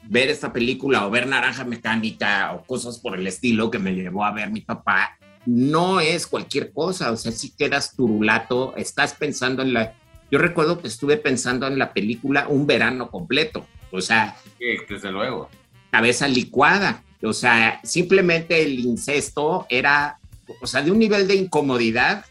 ver 0.04 0.30
esta 0.30 0.52
película 0.52 1.06
o 1.06 1.10
ver 1.10 1.28
Naranja 1.28 1.66
Mecánica 1.66 2.54
o 2.54 2.64
cosas 2.66 2.98
por 3.00 3.18
el 3.18 3.28
estilo 3.28 3.70
que 3.70 3.80
me 3.80 3.94
llevó 3.94 4.24
a 4.24 4.32
ver 4.32 4.50
mi 4.50 4.62
papá, 4.62 5.18
no 5.46 6.00
es 6.00 6.26
cualquier 6.26 6.72
cosa, 6.72 7.12
o 7.12 7.18
sea, 7.18 7.32
si 7.32 7.52
quedas 7.52 7.96
turulato, 7.96 8.76
estás 8.76 9.14
pensando 9.14 9.62
en 9.62 9.74
la... 9.74 9.94
Yo 10.32 10.40
recuerdo 10.40 10.80
que 10.80 10.88
estuve 10.88 11.18
pensando 11.18 11.68
en 11.68 11.78
la 11.78 11.92
película 11.94 12.48
un 12.48 12.66
verano 12.66 13.10
completo, 13.10 13.66
o 13.92 14.00
sea, 14.00 14.36
Sí, 14.58 14.66
desde 14.88 15.12
luego. 15.12 15.50
cabeza 15.92 16.28
licuada, 16.28 17.04
o 17.24 17.34
sea, 17.34 17.80
simplemente 17.84 18.62
el 18.64 18.80
incesto 18.80 19.66
era, 19.70 20.19
o 20.62 20.68
sea, 20.68 20.82
de 20.82 20.92
un 20.92 21.00
nivel 21.00 21.28
de 21.28 21.36
incomodidad, 21.36 22.26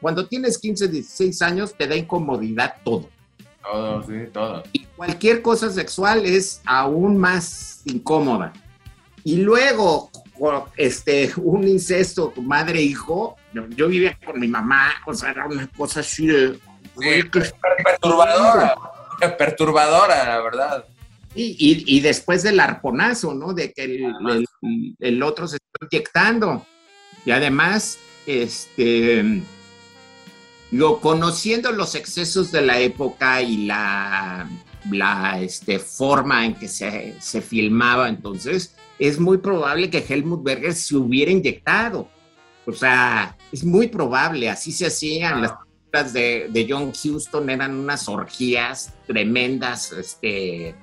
cuando 0.00 0.26
tienes 0.26 0.58
15, 0.58 0.88
16 0.88 1.42
años 1.42 1.74
te 1.74 1.86
da 1.86 1.96
incomodidad 1.96 2.76
todo. 2.84 3.08
Todo, 3.62 4.02
sí, 4.04 4.14
todo. 4.32 4.62
Y 4.72 4.84
cualquier 4.96 5.42
cosa 5.42 5.70
sexual 5.70 6.24
es 6.24 6.60
aún 6.64 7.16
más 7.18 7.82
incómoda. 7.84 8.52
Y 9.22 9.36
luego, 9.36 10.10
este, 10.76 11.30
un 11.36 11.68
incesto, 11.68 12.32
madre-hijo, 12.40 13.36
yo, 13.52 13.66
yo 13.68 13.88
vivía 13.88 14.18
con 14.24 14.40
mi 14.40 14.48
mamá, 14.48 14.92
o 15.06 15.12
sea, 15.14 15.30
era 15.30 15.46
una 15.46 15.68
cosa 15.76 16.00
así 16.00 16.26
de... 16.26 16.54
Sí, 16.98 17.22
per- 17.30 17.54
perturbadora. 17.84 18.74
Perturbadora, 19.38 20.24
la 20.28 20.40
verdad. 20.40 20.84
Y, 21.34 21.44
y- 21.58 21.96
y 21.96 22.00
después 22.00 22.42
del 22.42 22.58
arponazo, 22.58 23.34
¿no? 23.34 23.52
De 23.52 23.72
que 23.72 23.84
el, 23.84 24.04
el- 24.62 24.96
el 24.98 25.22
otro 25.22 25.46
se 25.46 25.56
está 25.56 25.86
inyectando. 25.90 26.66
Y 27.24 27.30
además, 27.30 27.98
este, 28.26 29.42
lo, 30.70 31.00
conociendo 31.00 31.72
los 31.72 31.94
excesos 31.94 32.50
de 32.52 32.62
la 32.62 32.78
época 32.80 33.42
y 33.42 33.66
la, 33.66 34.48
la 34.90 35.40
este, 35.40 35.78
forma 35.78 36.46
en 36.46 36.54
que 36.54 36.68
se, 36.68 37.16
se 37.20 37.42
filmaba 37.42 38.08
entonces, 38.08 38.74
es 38.98 39.18
muy 39.18 39.38
probable 39.38 39.90
que 39.90 40.04
Helmut 40.06 40.42
Berger 40.42 40.74
se 40.74 40.96
hubiera 40.96 41.30
inyectado. 41.30 42.08
O 42.66 42.72
sea, 42.72 43.36
es 43.50 43.64
muy 43.64 43.88
probable, 43.88 44.48
así 44.48 44.70
se 44.70 44.86
hacían 44.86 45.42
las 45.42 45.52
películas 45.52 46.12
de, 46.12 46.48
de 46.50 46.66
John 46.68 46.92
Huston, 46.92 47.50
eran 47.50 47.74
unas 47.74 48.08
orgías 48.08 48.92
tremendas, 49.06 49.92
este, 49.92 50.74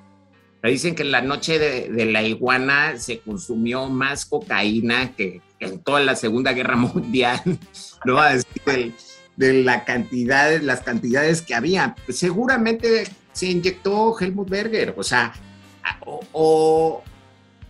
Dicen 0.64 0.96
que 0.96 1.04
en 1.04 1.12
la 1.12 1.22
noche 1.22 1.60
de, 1.60 1.90
de 1.90 2.06
la 2.08 2.24
iguana 2.24 2.98
se 2.98 3.20
consumió 3.20 3.88
más 3.88 4.26
cocaína 4.26 5.14
que, 5.16 5.40
que 5.40 5.47
en 5.60 5.80
toda 5.80 6.00
la 6.02 6.16
Segunda 6.16 6.54
Guerra 6.54 6.76
Mundial, 6.76 7.42
¿no? 8.06 8.22
Del- 8.66 8.94
de, 9.36 9.64
la 9.64 9.86
cantidad, 9.86 10.60
las 10.62 10.82
cantidades 10.82 11.42
que 11.44 11.54
había. 11.54 11.96
Seguramente 12.10 13.08
se 13.34 13.48
inyectó 13.48 14.16
Helmut 14.20 14.50
Berger, 14.50 14.96
o 14.98 15.04
sea, 15.04 15.34
o, 16.06 16.20
o- 16.32 17.04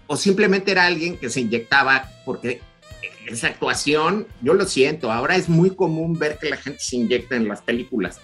o 0.07 0.15
simplemente 0.17 0.71
era 0.71 0.85
alguien 0.85 1.17
que 1.17 1.29
se 1.29 1.41
inyectaba 1.41 2.09
porque 2.23 2.61
esa 3.27 3.47
actuación, 3.47 4.25
yo 4.41 4.53
lo 4.53 4.65
siento, 4.65 5.11
ahora 5.11 5.35
es 5.35 5.49
muy 5.49 5.71
común 5.75 6.17
ver 6.17 6.37
que 6.39 6.49
la 6.49 6.55
gente 6.55 6.79
se 6.79 6.95
inyecta 6.95 7.35
en 7.35 7.49
las 7.49 7.61
películas. 7.61 8.19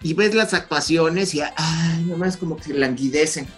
Y 0.00 0.14
ves 0.14 0.32
las 0.36 0.54
actuaciones 0.54 1.34
y, 1.34 1.40
ay, 1.40 2.04
nomás 2.06 2.36
como 2.36 2.56
que 2.56 2.72
languidecen 2.72 3.48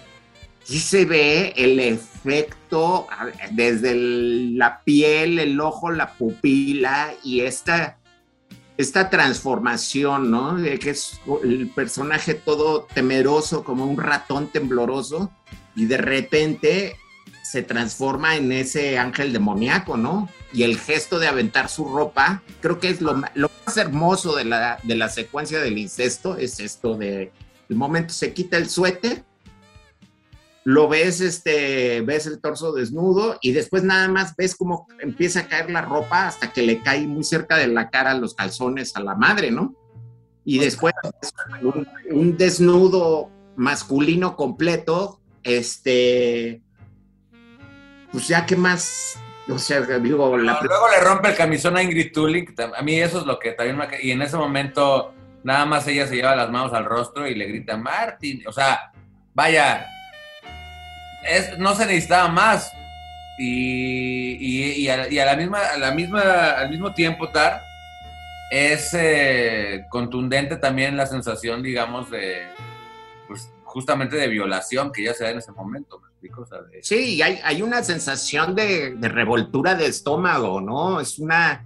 sí 0.65 0.79
se 0.79 1.05
ve 1.05 1.53
el 1.57 1.81
efecto 1.81 3.07
desde 3.53 3.93
el- 3.93 4.59
la 4.59 4.83
piel, 4.85 5.39
el 5.39 5.61
ojo, 5.61 5.91
la 5.91 6.13
pupila 6.15 7.13
y 7.25 7.41
esta, 7.41 7.99
esta 8.77 9.11
transformación, 9.11 10.31
¿no? 10.31 10.57
De 10.57 10.79
que 10.79 10.91
es 10.91 11.21
el 11.43 11.69
personaje 11.71 12.35
todo 12.35 12.87
temeroso, 12.95 13.65
como 13.65 13.85
un 13.85 13.99
ratón 13.99 14.49
tembloroso, 14.49 15.31
y 15.75 15.87
de 15.87 15.97
repente 15.97 16.97
se 17.43 17.63
transforma 17.63 18.37
en 18.37 18.53
ese 18.53 18.97
ángel 18.99 19.33
demoníaco, 19.33 19.97
¿no? 19.97 20.29
Y 20.53 20.63
el 20.63 20.79
gesto 20.79 21.19
de 21.19 21.27
aventar 21.27 21.69
su 21.69 21.85
ropa, 21.87 22.43
creo 22.61 22.79
que 22.79 22.91
es 22.91 23.01
lo, 23.01 23.21
lo 23.35 23.51
más 23.67 23.77
hermoso 23.77 24.37
de 24.37 24.45
la, 24.45 24.79
de 24.85 24.95
la 24.95 25.09
secuencia 25.09 25.61
del 25.61 25.79
incesto, 25.79 26.37
es 26.37 26.61
esto 26.61 26.97
de, 26.97 27.33
el 27.69 27.77
momento 27.77 28.15
se 28.15 28.33
quita 28.33 28.57
el 28.57 28.69
suéter, 28.71 29.25
lo 30.65 30.89
ves, 30.89 31.21
este, 31.21 32.03
ves 32.03 32.27
el 32.27 32.41
torso 32.41 32.73
desnudo 32.73 33.39
y 33.41 33.53
después 33.53 33.83
nada 33.83 34.09
más 34.09 34.37
ves 34.37 34.55
cómo 34.55 34.87
empieza 35.01 35.41
a 35.41 35.49
caer 35.49 35.71
la 35.71 35.83
ropa 35.83 36.27
hasta 36.27 36.53
que 36.53 36.63
le 36.63 36.83
cae 36.83 37.07
muy 37.07 37.25
cerca 37.25 37.57
de 37.57 37.67
la 37.67 37.91
cara 37.91 38.15
los 38.15 38.35
calzones 38.35 38.95
a 38.97 39.01
la 39.01 39.15
madre, 39.15 39.51
¿no? 39.51 39.75
Y 40.45 40.59
después 40.59 40.95
un, 41.63 41.87
un 42.11 42.37
desnudo 42.37 43.31
masculino 43.57 44.37
completo, 44.37 45.21
este, 45.43 46.63
pues 48.13 48.29
ya 48.29 48.47
que 48.47 48.57
más, 48.57 49.19
o 49.49 49.59
sea, 49.59 49.81
digo, 49.81 50.37
la 50.37 50.55
No, 50.55 50.63
luego 50.63 50.89
le 50.89 51.01
rompe 51.01 51.29
el 51.29 51.37
camisón 51.37 51.77
a 51.77 51.83
Ingrid 51.83 52.13
Tulling. 52.13 52.55
A 52.77 52.83
mí 52.83 53.01
eso 53.01 53.21
es 53.21 53.27
lo 53.27 53.39
que 53.39 53.53
también 53.53 53.77
me... 53.77 53.89
Y 54.03 54.11
en 54.11 54.23
ese 54.23 54.37
momento 54.37 55.15
nada 55.43 55.65
más 55.67 55.87
ella 55.87 56.07
se 56.07 56.17
lleva 56.17 56.37
las 56.37 56.51
manos 56.51 56.73
al 56.73 56.85
rostro 56.85 57.27
y 57.27 57.35
le 57.35 57.47
grita, 57.47 57.77
Martin. 57.77 58.47
O 58.47 58.53
sea, 58.53 58.93
vaya, 59.35 59.87
es, 61.29 61.59
no 61.59 61.75
se 61.75 61.87
necesitaba 61.87 62.29
más. 62.29 62.73
Y, 63.39 64.37
y- 64.39 64.73
y 64.83 64.89
a, 64.89 65.09
y 65.11 65.19
a 65.19 65.25
la 65.25 65.37
misma, 65.37 65.59
a 65.75 65.79
la 65.79 65.93
misma, 65.93 66.21
al 66.53 66.69
mismo 66.71 66.93
tiempo, 66.93 67.29
Tar, 67.31 67.63
es 68.51 68.91
eh, 68.95 69.87
contundente 69.89 70.57
también 70.57 70.97
la 70.97 71.07
sensación, 71.07 71.63
digamos, 71.63 72.11
de, 72.11 72.49
pues, 73.29 73.51
justamente 73.65 74.17
de 74.17 74.29
violación 74.29 74.93
que 74.93 75.05
ya 75.05 75.15
se 75.15 75.25
da 75.25 75.31
en 75.31 75.39
ese 75.39 75.53
momento, 75.53 76.03
Sí, 76.83 77.23
hay, 77.23 77.39
hay 77.43 77.63
una 77.63 77.83
sensación 77.83 78.55
de, 78.55 78.95
de 78.97 79.09
revoltura 79.09 79.75
de 79.75 79.87
estómago, 79.87 80.61
¿no? 80.61 81.01
Es 81.01 81.19
una. 81.19 81.65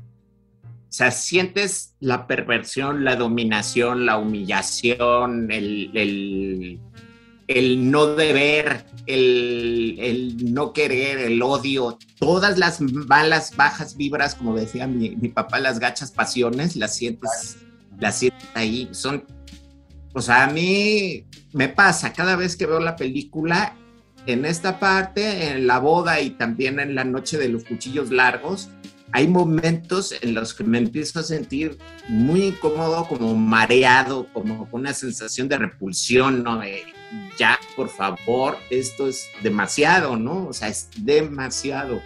O 0.62 0.96
sea, 0.96 1.10
sientes 1.10 1.96
la 1.98 2.28
perversión, 2.28 3.02
la 3.02 3.16
dominación, 3.16 4.06
la 4.06 4.16
humillación, 4.16 5.50
el, 5.50 5.90
el 7.46 7.90
no 7.90 8.06
deber, 8.06 8.86
el, 9.06 9.96
el 10.00 10.54
no 10.54 10.72
querer, 10.72 11.18
el 11.18 11.42
odio, 11.42 11.98
todas 12.18 12.58
las 12.58 12.80
malas, 12.80 13.54
bajas 13.56 13.96
vibras, 13.96 14.34
como 14.34 14.54
decía 14.54 14.86
mi, 14.86 15.10
mi 15.10 15.28
papá, 15.28 15.60
las 15.60 15.78
gachas 15.78 16.10
pasiones, 16.10 16.76
las 16.76 16.94
sientes, 16.96 17.58
las 17.98 18.18
sientes 18.18 18.48
ahí. 18.54 18.88
Son. 18.92 19.24
O 20.14 20.22
sea, 20.22 20.44
a 20.44 20.50
mí 20.50 21.26
me 21.52 21.68
pasa 21.68 22.12
cada 22.12 22.36
vez 22.36 22.56
que 22.56 22.66
veo 22.66 22.80
la 22.80 22.96
película, 22.96 23.76
en 24.26 24.44
esta 24.44 24.78
parte, 24.78 25.50
en 25.50 25.66
la 25.66 25.78
boda 25.78 26.20
y 26.20 26.30
también 26.30 26.80
en 26.80 26.94
la 26.94 27.04
noche 27.04 27.36
de 27.36 27.48
los 27.48 27.64
cuchillos 27.64 28.10
largos, 28.10 28.70
hay 29.12 29.28
momentos 29.28 30.14
en 30.22 30.34
los 30.34 30.54
que 30.54 30.64
me 30.64 30.78
empiezo 30.78 31.20
a 31.20 31.22
sentir 31.22 31.78
muy 32.08 32.46
incómodo, 32.46 33.06
como 33.06 33.34
mareado, 33.34 34.26
como 34.32 34.68
con 34.68 34.80
una 34.80 34.92
sensación 34.92 35.48
de 35.48 35.58
repulsión, 35.58 36.42
¿no? 36.42 36.58
De, 36.58 36.82
ya, 37.38 37.58
por 37.76 37.88
favor, 37.88 38.58
esto 38.70 39.08
es 39.08 39.28
demasiado, 39.42 40.16
¿no? 40.16 40.46
O 40.46 40.52
sea, 40.52 40.68
es 40.68 40.88
demasiado. 40.98 42.00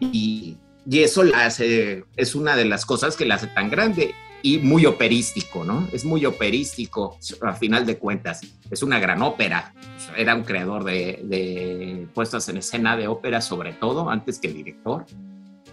Y, 0.00 0.56
y 0.88 1.00
eso 1.00 1.22
la 1.22 1.46
hace, 1.46 2.04
es 2.16 2.34
una 2.34 2.56
de 2.56 2.64
las 2.64 2.86
cosas 2.86 3.16
que 3.16 3.26
la 3.26 3.36
hace 3.36 3.46
tan 3.48 3.70
grande 3.70 4.14
y 4.42 4.58
muy 4.58 4.84
operístico, 4.84 5.64
¿no? 5.64 5.88
Es 5.92 6.04
muy 6.04 6.26
operístico, 6.26 7.18
a 7.40 7.54
final 7.54 7.86
de 7.86 7.96
cuentas. 7.96 8.42
Es 8.70 8.82
una 8.82 9.00
gran 9.00 9.22
ópera. 9.22 9.72
Era 10.16 10.34
un 10.34 10.44
creador 10.44 10.84
de, 10.84 11.20
de 11.24 12.06
puestas 12.12 12.48
en 12.50 12.58
escena 12.58 12.96
de 12.96 13.08
ópera, 13.08 13.40
sobre 13.40 13.72
todo, 13.72 14.10
antes 14.10 14.38
que 14.38 14.48
director. 14.48 15.06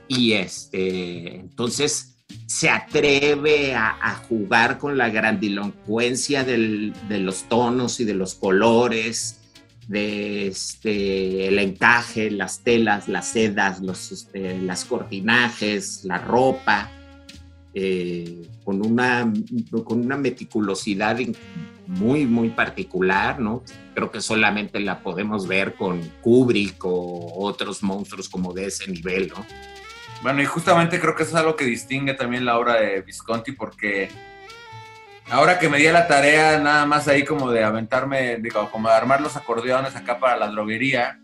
Y 0.07 0.33
este, 0.33 1.35
entonces 1.35 2.20
se 2.45 2.69
atreve 2.69 3.75
a, 3.75 4.21
jugar 4.27 4.77
con 4.77 4.97
la 4.97 5.09
grandilocuencia 5.09 6.43
de 6.43 7.19
los 7.19 7.43
tonos 7.43 7.99
y 7.99 8.05
de 8.05 8.13
los 8.13 8.35
colores, 8.35 9.41
de 9.87 10.47
este, 10.47 11.47
el 11.47 11.59
encaje, 11.59 12.31
las 12.31 12.59
telas, 12.59 13.09
las 13.09 13.27
sedas, 13.27 13.81
los, 13.81 14.11
este, 14.11 14.57
las 14.61 14.85
cortinajes, 14.85 16.05
la 16.05 16.17
ropa, 16.17 16.89
eh, 17.73 18.41
con, 18.63 18.85
una, 18.85 19.31
con 19.83 19.99
una 19.99 20.17
meticulosidad 20.17 21.17
muy, 21.87 22.25
muy 22.25 22.49
particular, 22.49 23.39
¿no? 23.39 23.63
Creo 23.93 24.11
que 24.11 24.21
solamente 24.21 24.79
la 24.79 25.01
podemos 25.03 25.45
ver 25.47 25.75
con 25.75 26.01
Kubrick 26.21 26.83
o 26.85 27.45
otros 27.45 27.83
monstruos 27.83 28.29
como 28.29 28.53
de 28.53 28.67
ese 28.67 28.89
nivel, 28.89 29.27
¿no? 29.27 29.45
Bueno, 30.21 30.41
y 30.41 30.45
justamente 30.45 30.99
creo 30.99 31.15
que 31.15 31.23
eso 31.23 31.31
es 31.31 31.37
algo 31.37 31.55
que 31.55 31.65
distingue 31.65 32.13
también 32.13 32.45
la 32.45 32.57
obra 32.59 32.75
de 32.75 33.01
Visconti, 33.01 33.53
porque 33.53 34.09
ahora 35.31 35.57
que 35.57 35.67
me 35.69 35.77
di 35.79 35.87
a 35.87 35.93
la 35.93 36.07
tarea 36.07 36.59
nada 36.59 36.85
más 36.85 37.07
ahí 37.07 37.25
como 37.25 37.51
de 37.51 37.63
aventarme, 37.63 38.37
digo, 38.37 38.69
como 38.69 38.87
de 38.89 38.95
armar 38.95 39.21
los 39.21 39.35
acordeones 39.35 39.95
acá 39.95 40.19
para 40.19 40.37
la 40.37 40.47
droguería, 40.47 41.19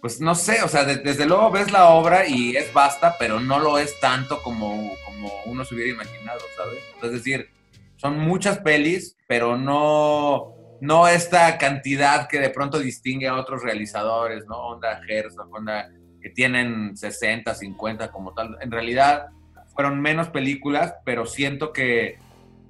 pues 0.00 0.20
no 0.22 0.34
sé, 0.34 0.62
o 0.62 0.68
sea, 0.68 0.84
de- 0.84 0.96
desde 0.96 1.26
luego 1.26 1.50
ves 1.50 1.70
la 1.70 1.88
obra 1.90 2.26
y 2.26 2.56
es 2.56 2.72
basta, 2.72 3.16
pero 3.18 3.40
no 3.40 3.58
lo 3.58 3.78
es 3.78 4.00
tanto 4.00 4.42
como, 4.42 4.90
como 5.04 5.30
uno 5.44 5.62
se 5.66 5.74
hubiera 5.74 5.90
imaginado, 5.92 6.40
¿sabes? 6.56 6.78
Es 7.02 7.12
decir, 7.12 7.50
son 7.96 8.18
muchas 8.18 8.58
pelis, 8.60 9.18
pero 9.28 9.58
no, 9.58 10.54
no 10.80 11.06
esta 11.06 11.58
cantidad 11.58 12.26
que 12.26 12.38
de 12.40 12.48
pronto 12.48 12.78
distingue 12.78 13.28
a 13.28 13.34
otros 13.36 13.62
realizadores, 13.62 14.46
¿no? 14.46 14.56
Onda 14.56 14.98
Herzog, 15.06 15.52
onda 15.52 15.90
que 16.20 16.30
tienen 16.30 16.96
60, 16.96 17.54
50 17.54 18.10
como 18.10 18.32
tal. 18.34 18.56
En 18.60 18.70
realidad 18.70 19.26
fueron 19.74 20.00
menos 20.00 20.28
películas, 20.28 20.94
pero 21.04 21.26
siento 21.26 21.72
que 21.72 22.18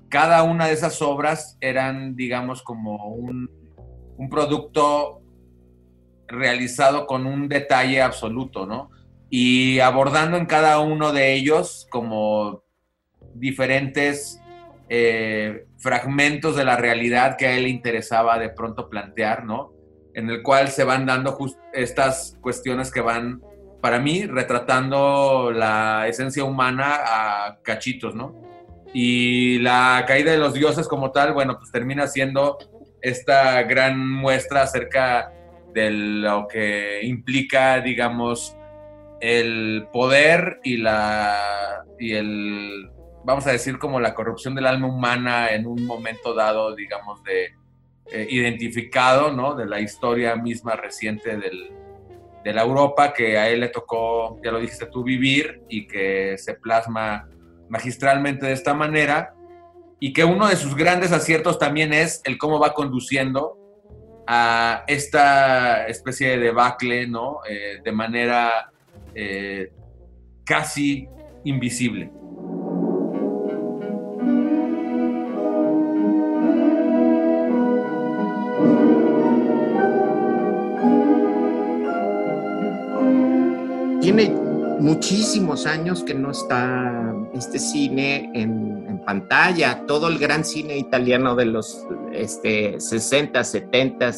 cada 0.09 0.43
una 0.43 0.67
de 0.67 0.73
esas 0.73 1.01
obras 1.03 1.57
eran, 1.61 2.17
digamos, 2.17 2.63
como 2.63 3.07
un, 3.09 3.51
un 4.17 4.29
producto 4.29 5.23
realizado 6.27 7.07
con 7.07 7.27
un 7.27 7.49
detalle 7.49 8.03
absoluto, 8.03 8.67
¿no? 8.67 8.91
Y 9.29 9.79
abordando 9.81 10.37
en 10.37 10.47
cada 10.47 10.81
uno 10.81 11.13
de 11.13 11.35
ellos 11.35 11.87
como 11.91 12.63
diferentes 13.35 14.41
eh, 14.89 15.67
fragmentos 15.79 16.57
de 16.57 16.65
la 16.65 16.77
realidad 16.77 17.37
que 17.37 17.47
a 17.47 17.57
él 17.57 17.65
le 17.65 17.69
interesaba 17.69 18.39
de 18.39 18.51
pronto 18.51 18.89
plantear, 18.89 19.45
¿no? 19.45 19.73
En 20.21 20.29
el 20.29 20.43
cual 20.43 20.69
se 20.69 20.85
van 20.85 21.07
dando 21.07 21.33
just 21.33 21.59
estas 21.73 22.37
cuestiones 22.43 22.91
que 22.91 23.01
van, 23.01 23.41
para 23.81 23.99
mí, 23.99 24.27
retratando 24.27 25.51
la 25.51 26.07
esencia 26.09 26.45
humana 26.45 26.97
a 27.07 27.59
cachitos, 27.63 28.15
¿no? 28.15 28.35
Y 28.93 29.59
la 29.61 30.05
caída 30.07 30.31
de 30.33 30.37
los 30.39 30.53
dioses 30.53 30.87
como 30.89 31.11
tal, 31.11 31.33
bueno, 31.33 31.57
pues 31.57 31.73
termina 31.73 32.07
siendo 32.07 32.59
esta 33.01 33.63
gran 33.63 33.99
muestra 33.99 34.63
acerca 34.63 35.33
de 35.73 35.91
lo 35.91 36.47
que 36.49 37.01
implica, 37.03 37.81
digamos, 37.81 38.55
el 39.21 39.87
poder 39.91 40.61
y 40.65 40.77
la 40.77 41.85
y 41.99 42.13
el 42.13 42.91
vamos 43.25 43.47
a 43.47 43.53
decir 43.53 43.79
como 43.79 44.01
la 44.01 44.15
corrupción 44.15 44.55
del 44.55 44.67
alma 44.67 44.89
humana 44.89 45.49
en 45.49 45.67
un 45.67 45.87
momento 45.87 46.35
dado, 46.35 46.75
digamos, 46.75 47.23
de 47.23 47.55
eh, 48.13 48.27
identificado, 48.31 49.33
¿no? 49.33 49.55
De 49.55 49.67
la 49.67 49.81
historia 49.81 50.37
misma 50.37 50.77
reciente 50.77 51.37
de 51.37 52.53
la 52.53 52.63
Europa 52.63 53.13
que 53.13 53.39
a 53.39 53.49
él 53.49 53.61
le 53.61 53.69
tocó, 53.69 54.41
ya 54.43 54.51
lo 54.51 54.61
dijiste 54.61 54.87
tú, 54.87 55.05
vivir 55.05 55.63
y 55.69 55.87
que 55.87 56.37
se 56.39 56.55
plasma 56.55 57.29
magistralmente 57.69 58.47
de 58.47 58.53
esta 58.53 58.75
manera 58.75 59.35
y 60.01 60.13
que 60.13 60.25
uno 60.25 60.49
de 60.49 60.57
sus 60.57 60.75
grandes 60.75 61.13
aciertos 61.13 61.59
también 61.59 61.93
es 61.93 62.23
el 62.25 62.39
cómo 62.39 62.59
va 62.59 62.73
conduciendo 62.73 63.59
a 64.27 64.85
esta 64.87 65.87
especie 65.87 66.31
de 66.31 66.39
debacle, 66.39 67.07
¿no? 67.07 67.41
Eh, 67.49 67.81
de 67.85 67.93
manera 67.93 68.71
eh, 69.15 69.73
casi 70.45 71.09
invisible. 71.45 72.11
Tiene 84.13 84.29
muchísimos 84.81 85.67
años 85.67 86.03
que 86.03 86.15
no 86.15 86.33
está 86.33 87.15
este 87.33 87.61
cine 87.61 88.29
en, 88.35 89.01
pantalla. 89.07 89.87
Todo 89.87 90.09
el 90.09 90.19
gran 90.19 90.45
cine 90.45 90.77
italiano 90.77 91.37
de 91.37 91.45
los 91.45 91.87
este, 92.13 92.81
60, 92.81 93.45
70, 93.45 94.11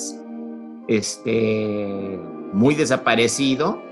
este, 0.89 2.19
muy 2.55 2.75
desaparecido. 2.75 3.83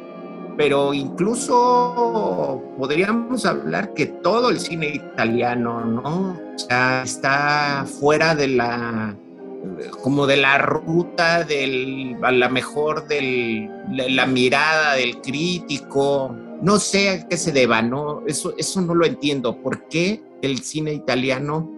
Pero 0.56 0.94
incluso 0.94 2.62
podríamos 2.78 3.44
hablar 3.44 3.92
que 3.92 4.06
todo 4.06 4.48
el 4.48 4.58
cine 4.58 4.88
italiano, 4.88 5.84
¿no? 5.84 6.30
O 6.30 7.04
está 7.04 7.84
fuera 8.00 8.34
de 8.34 8.48
la, 8.48 9.14
como 10.02 10.26
de 10.26 10.36
la 10.36 10.58
ruta 10.58 11.44
del, 11.44 12.16
a 12.22 12.30
lo 12.32 12.50
mejor 12.50 13.06
de 13.08 13.68
la 13.90 14.26
mirada 14.26 14.94
del 14.94 15.20
crítico, 15.20 16.34
no 16.62 16.78
sé 16.78 17.10
a 17.10 17.28
qué 17.28 17.36
se 17.36 17.52
deba, 17.52 17.82
¿no? 17.82 18.22
Eso, 18.26 18.54
eso 18.58 18.80
no 18.80 18.94
lo 18.94 19.06
entiendo. 19.06 19.56
¿Por 19.62 19.88
qué 19.88 20.22
el 20.42 20.58
cine 20.60 20.92
italiano 20.92 21.70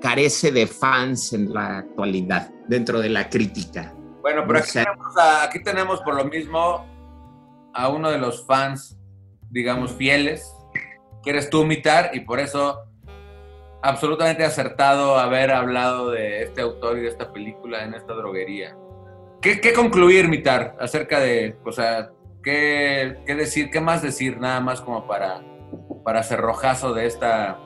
carece 0.00 0.50
de 0.52 0.66
fans 0.66 1.32
en 1.32 1.52
la 1.52 1.78
actualidad 1.78 2.50
dentro 2.68 3.00
de 3.00 3.08
la 3.10 3.28
crítica? 3.28 3.94
Bueno, 4.22 4.42
pero 4.46 4.58
No 4.58 4.64
aquí 4.64 4.72
tenemos, 4.72 5.16
a- 5.16 5.42
aquí 5.44 5.62
tenemos 5.62 6.00
por 6.00 6.14
lo 6.14 6.24
mismo 6.24 6.86
a 7.72 7.88
uno 7.88 8.10
de 8.10 8.18
los 8.18 8.44
fans, 8.46 8.96
digamos, 9.50 9.92
fieles, 9.92 10.52
que 11.22 11.30
eres 11.30 11.50
tú, 11.50 11.64
Mitar, 11.64 12.10
y 12.14 12.20
por 12.20 12.40
eso 12.40 12.80
absolutamente 13.82 14.44
acertado 14.44 15.18
haber 15.18 15.50
hablado 15.50 16.10
de 16.10 16.42
este 16.42 16.62
autor 16.62 16.98
y 16.98 17.02
de 17.02 17.08
esta 17.08 17.32
película 17.32 17.84
en 17.84 17.94
esta 17.94 18.12
droguería. 18.14 18.76
¿Qué, 19.40 19.60
qué 19.60 19.72
concluir, 19.72 20.28
Mitar, 20.28 20.76
acerca 20.78 21.18
de, 21.20 21.56
o 21.64 21.72
sea, 21.72 22.10
qué, 22.42 23.18
qué 23.26 23.34
decir, 23.34 23.70
qué 23.70 23.80
más 23.80 24.02
decir, 24.02 24.38
nada 24.38 24.60
más 24.60 24.80
como 24.80 25.06
para, 25.06 25.42
para 26.04 26.22
cerrojazo 26.22 26.92
de 26.92 27.06
esta, 27.06 27.58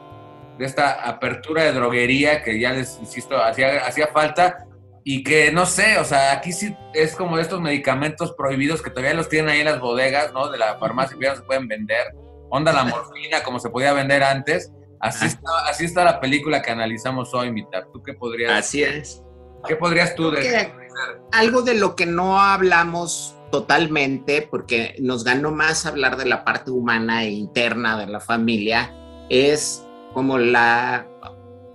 de 0.59 0.65
esta 0.67 0.93
apertura 1.09 1.65
de 1.65 1.73
droguería 1.73 2.43
que 2.43 2.61
ya 2.61 2.73
les 2.73 2.99
insisto, 3.01 3.43
hacía, 3.43 3.85
hacía 3.87 4.07
falta 4.09 4.67
y 5.03 5.23
que 5.23 5.53
no 5.53 5.67
sé, 5.67 5.99
o 5.99 6.05
sea, 6.05 6.33
aquí 6.33 6.53
sí 6.53 6.75
es 6.95 7.15
como 7.15 7.39
estos 7.39 7.61
medicamentos 7.61 8.33
prohibidos 8.33 8.81
que 8.81 8.91
todavía 8.91 9.15
los 9.15 9.29
tienen 9.29 9.51
ahí 9.51 9.61
en 9.61 9.67
las 9.67 9.81
bodegas, 9.81 10.33
¿no? 10.33 10.49
De 10.49 10.57
la 10.57 10.79
farmacia 10.79 11.17
que 11.19 11.25
ya 11.25 11.31
no 11.33 11.37
se 11.37 11.43
pueden 11.43 11.69
vender. 11.69 12.15
Onda 12.49 12.73
la 12.73 12.85
morfina, 12.85 13.43
como 13.43 13.59
se 13.59 13.69
podía 13.69 13.93
vender 13.93 14.23
antes. 14.23 14.73
Así, 15.01 15.25
Ah. 15.25 15.27
está, 15.29 15.51
así 15.69 15.85
está 15.85 16.05
la 16.05 16.21
película 16.21 16.63
que 16.63 16.71
analizamos 16.71 17.33
hoy, 17.35 17.51
Mitar. 17.53 17.89
¿Tú 17.93 18.03
qué 18.03 18.15
podrías, 18.15 18.53
Así 18.53 18.83
es. 18.83 19.23
qué 19.67 19.77
podrías 19.77 20.15
tú 20.15 20.31
decir? 20.31 20.71
Algo 21.33 21.63
de 21.63 21.75
lo 21.75 21.97
que 21.97 22.07
no 22.07 22.41
hablamos 22.41 23.37
totalmente, 23.51 24.43
porque 24.51 24.95
nos 25.01 25.25
ganó 25.25 25.51
más 25.51 25.87
hablar 25.87 26.17
de 26.17 26.25
la 26.27 26.45
parte 26.45 26.71
humana 26.71 27.25
e 27.25 27.31
interna 27.31 27.99
de 27.99 28.07
la 28.07 28.21
familia, 28.21 28.93
es 29.31 29.85
como 30.13 30.39
la 30.39 31.07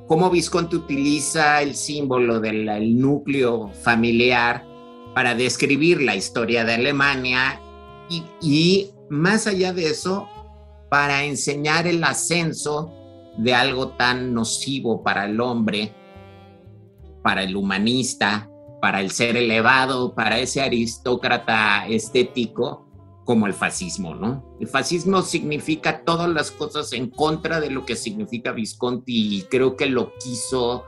cómo 0.07 0.29
Visconti 0.29 0.75
utiliza 0.75 1.61
el 1.61 1.75
símbolo 1.75 2.39
del 2.39 2.67
el 2.67 2.99
núcleo 2.99 3.69
familiar 3.83 4.65
para 5.13 5.35
describir 5.35 6.01
la 6.01 6.15
historia 6.15 6.65
de 6.65 6.73
Alemania 6.75 7.61
y, 8.09 8.23
y 8.41 8.91
más 9.09 9.45
allá 9.47 9.71
de 9.73 9.87
eso, 9.87 10.27
para 10.89 11.23
enseñar 11.23 11.85
el 11.87 12.03
ascenso 12.03 12.91
de 13.39 13.55
algo 13.55 13.89
tan 13.89 14.33
nocivo 14.33 15.01
para 15.01 15.25
el 15.25 15.39
hombre, 15.39 15.93
para 17.23 17.43
el 17.43 17.55
humanista, 17.55 18.49
para 18.81 18.99
el 18.99 19.11
ser 19.11 19.37
elevado, 19.37 20.13
para 20.13 20.39
ese 20.39 20.61
aristócrata 20.61 21.87
estético 21.87 22.85
como 23.23 23.47
el 23.47 23.53
fascismo, 23.53 24.13
¿no? 24.13 24.43
El 24.59 24.67
fascismo 24.67 25.21
significa 25.21 26.03
todas 26.03 26.29
las 26.29 26.51
cosas 26.51 26.91
en 26.91 27.09
contra 27.09 27.61
de 27.61 27.69
lo 27.69 27.85
que 27.85 27.95
significa 27.95 28.51
Visconti 28.51 29.37
y 29.37 29.41
creo 29.43 29.77
que 29.77 29.85
lo 29.85 30.13
quiso, 30.17 30.83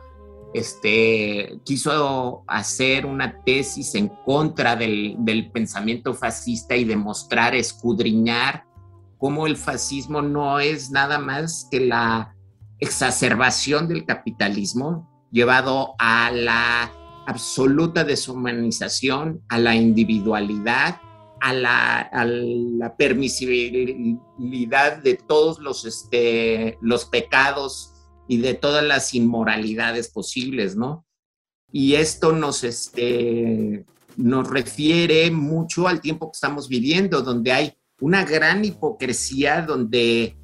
este, 0.54 1.60
quiso 1.64 2.44
hacer 2.48 3.06
una 3.06 3.42
tesis 3.46 3.96
en 3.96 4.10
contra 4.26 4.76
del, 4.76 5.16
del 5.20 5.52
pensamiento 5.52 6.14
fascista 6.14 6.76
y 6.76 6.84
demostrar, 6.84 7.56
escudriñar 7.56 8.66
cómo 9.20 9.46
el 9.48 9.56
fascismo 9.56 10.22
no 10.22 10.60
es 10.60 10.90
nada 10.90 11.20
más 11.20 11.68
que 11.70 11.80
la 11.82 12.36
exacerbación 12.82 13.88
del 13.88 14.06
capitalismo 14.06 15.10
llevado 15.32 15.96
a 15.98 16.30
la 16.32 16.92
absoluta 17.26 18.04
deshumanización, 18.04 19.42
a 19.48 19.58
la 19.60 19.76
individualidad, 19.76 21.00
a 21.40 21.54
la, 21.54 22.96
permisibilidad 22.98 24.98
de 24.98 25.16
todos 25.16 25.60
los, 25.60 25.86
este, 25.86 26.78
los 26.82 27.06
pecados 27.06 27.94
y 28.28 28.38
de 28.38 28.56
todas 28.56 28.84
las 28.84 29.14
inmoralidades 29.14 30.10
posibles, 30.10 30.76
¿no? 30.76 31.06
Y 31.72 31.96
esto 31.96 32.34
nos, 32.34 32.64
este, 32.64 33.86
nos 34.18 34.50
refiere 34.50 35.32
mucho 35.32 35.88
al 35.88 36.02
tiempo 36.02 36.32
que 36.32 36.36
estamos 36.36 36.68
viviendo, 36.68 37.22
donde 37.22 37.54
hay 37.54 37.74
una 38.02 38.26
gran 38.26 38.66
hipocresía, 38.66 39.62
donde 39.62 40.36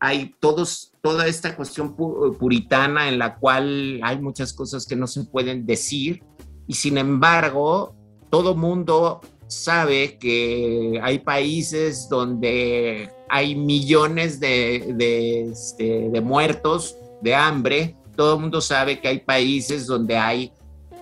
hay 0.00 0.34
todos, 0.40 0.92
toda 1.02 1.26
esta 1.26 1.54
cuestión 1.54 1.94
pu- 1.96 2.36
puritana 2.38 3.08
en 3.08 3.18
la 3.18 3.36
cual 3.36 4.00
hay 4.02 4.18
muchas 4.18 4.52
cosas 4.52 4.86
que 4.86 4.96
no 4.96 5.06
se 5.06 5.24
pueden 5.24 5.66
decir 5.66 6.22
y 6.66 6.74
sin 6.74 6.96
embargo 6.98 7.94
todo 8.30 8.56
mundo 8.56 9.20
sabe 9.46 10.16
que 10.18 11.00
hay 11.02 11.18
países 11.18 12.08
donde 12.08 13.10
hay 13.28 13.54
millones 13.54 14.40
de, 14.40 14.94
de, 14.96 15.50
este, 15.50 16.20
muertos 16.20 16.96
de 17.20 17.34
hambre, 17.34 17.96
todo 18.16 18.38
mundo 18.38 18.60
sabe 18.60 19.00
que 19.00 19.08
hay 19.08 19.18
países 19.20 19.86
donde 19.86 20.16
hay 20.16 20.52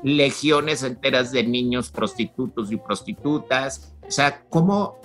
legiones 0.02 0.82
enteras 0.82 1.32
de 1.32 1.44
niños 1.44 1.90
prostitutos 1.90 2.72
y 2.72 2.76
prostitutas, 2.76 3.94
o 4.06 4.10
sea, 4.10 4.42
¿cómo, 4.48 4.96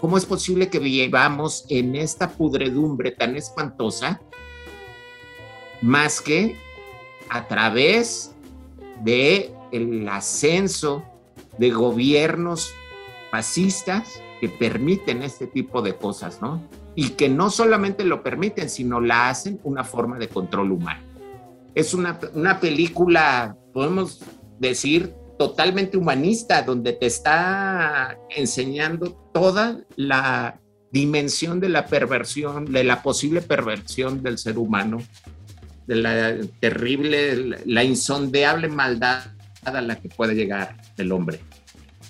¿Cómo 0.00 0.16
es 0.16 0.24
posible 0.24 0.70
que 0.70 0.78
vivamos 0.78 1.66
en 1.68 1.94
esta 1.94 2.30
pudredumbre 2.30 3.10
tan 3.10 3.36
espantosa 3.36 4.20
más 5.82 6.20
que 6.20 6.56
a 7.28 7.46
través 7.46 8.34
de 9.02 9.52
el 9.72 10.08
ascenso 10.08 11.04
de 11.58 11.70
gobiernos 11.70 12.72
fascistas 13.30 14.22
que 14.40 14.48
permiten 14.48 15.22
este 15.22 15.46
tipo 15.46 15.82
de 15.82 15.94
cosas, 15.94 16.40
¿no? 16.40 16.62
Y 16.94 17.10
que 17.10 17.28
no 17.28 17.50
solamente 17.50 18.04
lo 18.04 18.22
permiten, 18.22 18.70
sino 18.70 19.00
la 19.00 19.28
hacen 19.28 19.60
una 19.64 19.84
forma 19.84 20.18
de 20.18 20.28
control 20.28 20.72
humano. 20.72 21.02
Es 21.74 21.92
una, 21.92 22.18
una 22.34 22.58
película, 22.58 23.56
podemos 23.72 24.22
decir, 24.58 25.14
totalmente 25.40 25.96
humanista, 25.96 26.60
donde 26.60 26.92
te 26.92 27.06
está 27.06 28.18
enseñando 28.28 29.12
toda 29.32 29.80
la 29.96 30.60
dimensión 30.92 31.60
de 31.60 31.70
la 31.70 31.86
perversión, 31.86 32.66
de 32.66 32.84
la 32.84 33.02
posible 33.02 33.40
perversión 33.40 34.22
del 34.22 34.36
ser 34.36 34.58
humano, 34.58 34.98
de 35.86 35.94
la 35.96 36.36
terrible, 36.60 37.56
la 37.64 37.82
insondeable 37.82 38.68
maldad 38.68 39.28
a 39.64 39.80
la 39.80 39.98
que 39.98 40.10
puede 40.10 40.34
llegar 40.34 40.76
el 40.98 41.10
hombre. 41.10 41.40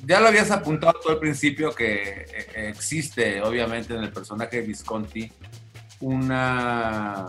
Ya 0.04 0.18
lo 0.18 0.26
habías 0.26 0.50
apuntado 0.50 0.98
tú 1.00 1.10
al 1.10 1.20
principio 1.20 1.72
que 1.72 2.02
eh, 2.02 2.68
existe, 2.68 3.40
obviamente, 3.42 3.94
en 3.94 4.02
el 4.02 4.10
personaje 4.10 4.56
de 4.56 4.66
Visconti 4.66 5.30
una, 6.00 7.26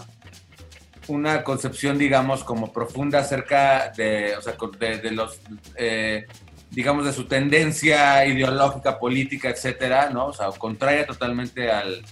una 1.11 1.43
concepción, 1.43 1.97
digamos, 1.97 2.43
como 2.43 2.71
profunda 2.71 3.19
acerca 3.19 3.91
de, 3.95 4.35
o 4.35 4.41
sea, 4.41 4.55
de, 4.79 5.11
los, 5.11 5.39
eh, 5.75 6.25
digamos, 6.69 7.05
de 7.05 7.13
su 7.13 7.25
tendencia 7.25 8.25
ideológica, 8.25 8.99
política, 8.99 9.49
etcétera, 9.49 10.09
¿no? 10.09 10.27
O 10.27 10.33
sea, 10.33 10.47
contraria 10.57 11.05
totalmente 11.05 11.71
al, 11.71 12.03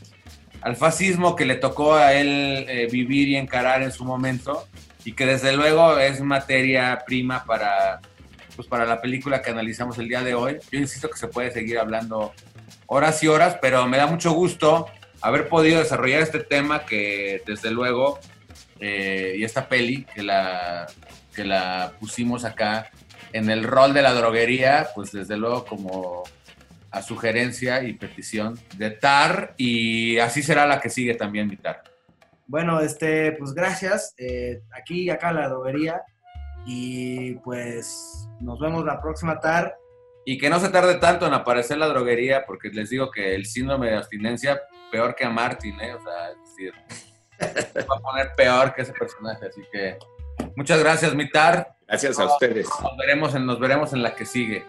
al 0.61 0.75
fascismo 0.75 1.35
que 1.35 1.45
le 1.45 1.55
tocó 1.55 1.95
a 1.95 2.13
él 2.13 2.65
eh, 2.67 2.87
vivir 2.91 3.29
y 3.29 3.37
encarar 3.37 3.81
en 3.81 3.91
su 3.91 4.05
momento 4.05 4.67
y 5.05 5.13
que 5.13 5.25
desde 5.25 5.53
luego 5.53 5.97
es 5.97 6.21
materia 6.21 7.03
prima 7.05 7.45
para, 7.45 8.01
pues, 8.55 8.67
para 8.67 8.85
la 8.85 9.01
película 9.01 9.41
que 9.41 9.51
analizamos 9.51 9.97
el 9.97 10.09
día 10.09 10.21
de 10.21 10.35
hoy. 10.35 10.57
Yo 10.71 10.79
insisto 10.79 11.09
que 11.09 11.17
se 11.17 11.27
puede 11.27 11.51
seguir 11.51 11.79
hablando 11.79 12.33
horas 12.87 13.23
y 13.23 13.27
horas, 13.27 13.57
pero 13.61 13.87
me 13.87 13.97
da 13.97 14.07
mucho 14.07 14.31
gusto 14.31 14.87
haber 15.21 15.47
podido 15.47 15.79
desarrollar 15.79 16.21
este 16.21 16.39
tema 16.39 16.85
que 16.85 17.41
desde 17.45 17.71
luego, 17.71 18.19
eh, 18.79 19.35
y 19.37 19.43
esta 19.43 19.67
peli 19.67 20.05
que 20.05 20.23
la, 20.23 20.87
que 21.35 21.43
la 21.43 21.93
pusimos 21.99 22.45
acá 22.45 22.89
en 23.33 23.49
el 23.49 23.63
rol 23.63 23.93
de 23.93 24.01
la 24.01 24.13
droguería, 24.13 24.87
pues 24.95 25.11
desde 25.11 25.37
luego 25.37 25.65
como 25.65 26.23
a 26.91 27.01
sugerencia 27.01 27.83
y 27.83 27.93
petición 27.93 28.59
de 28.77 28.91
TAR, 28.91 29.53
y 29.57 30.17
así 30.17 30.41
será 30.41 30.65
la 30.65 30.79
que 30.79 30.89
sigue 30.89 31.13
también 31.13 31.47
mi 31.47 31.55
TAR. 31.55 31.83
Bueno, 32.47 32.79
este, 32.79 33.33
pues 33.33 33.53
gracias. 33.53 34.15
eh, 34.17 34.61
aquí 34.71 35.03
y 35.03 35.09
acá 35.11 35.31
la 35.31 35.47
droguería. 35.47 36.01
Y 36.65 37.35
pues 37.35 38.27
nos 38.41 38.59
vemos 38.59 38.83
la 38.83 38.99
próxima 38.99 39.39
tarde. 39.39 39.73
Y 40.25 40.37
que 40.37 40.49
no 40.49 40.59
se 40.59 40.69
tarde 40.69 40.95
tanto 40.95 41.27
en 41.27 41.33
aparecer 41.33 41.77
la 41.77 41.87
droguería, 41.87 42.45
porque 42.45 42.69
les 42.69 42.89
digo 42.89 43.11
que 43.11 43.35
el 43.35 43.45
síndrome 43.45 43.89
de 43.89 43.97
abstinencia, 43.97 44.59
peor 44.91 45.15
que 45.15 45.25
a 45.25 45.29
Martin, 45.29 45.79
¿eh? 45.79 45.93
O 45.93 46.01
sea, 46.01 46.31
es 46.31 46.49
decir, 46.49 46.73
va 47.41 47.95
a 47.95 47.99
poner 47.99 48.35
peor 48.35 48.73
que 48.73 48.81
ese 48.81 48.93
personaje. 48.93 49.47
Así 49.47 49.61
que 49.71 49.97
muchas 50.55 50.79
gracias, 50.79 51.13
Mitar. 51.15 51.75
Gracias 51.87 52.19
a 52.19 52.25
ustedes. 52.25 52.67
Nos 52.81 52.97
veremos 52.97 53.35
en, 53.35 53.45
nos 53.45 53.59
veremos 53.59 53.93
en 53.93 54.03
la 54.03 54.15
que 54.15 54.25
sigue. 54.25 54.63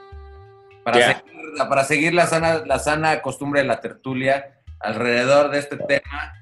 Para, 0.85 0.97
seguir, 0.97 1.25
para 1.69 1.85
seguir 1.85 2.15
la 2.15 2.27
sana, 2.27 2.65
la 2.65 2.79
sana 2.79 3.21
costumbre 3.21 3.61
de 3.61 3.67
la 3.67 3.81
tertulia 3.81 4.61
alrededor 4.81 5.51
de 5.51 5.59
este 5.59 5.77
tema 5.77 6.33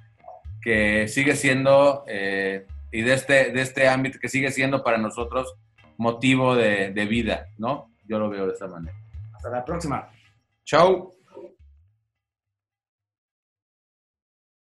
que 0.63 1.09
sigue 1.09 1.35
siendo, 1.35 2.05
eh, 2.07 2.67
y 2.93 3.03
de 3.03 3.15
este, 3.15 3.51
de 3.51 3.61
este 3.63 3.89
ámbito 3.89 4.19
que 4.21 4.29
sigue 4.29 4.51
siendo 4.51 4.83
para 4.83 4.99
nosotros 4.99 5.55
motivo 5.97 6.55
de, 6.55 6.91
de 6.91 7.07
vida, 7.07 7.49
¿no? 7.59 7.91
Yo 8.07 8.19
lo 8.19 8.31
veo 8.31 8.47
de 8.47 8.53
esta 8.53 8.69
manera. 8.69 8.97
Hasta 9.35 9.51
la 9.51 9.65
próxima. 9.65 10.09
Chau. 10.65 11.18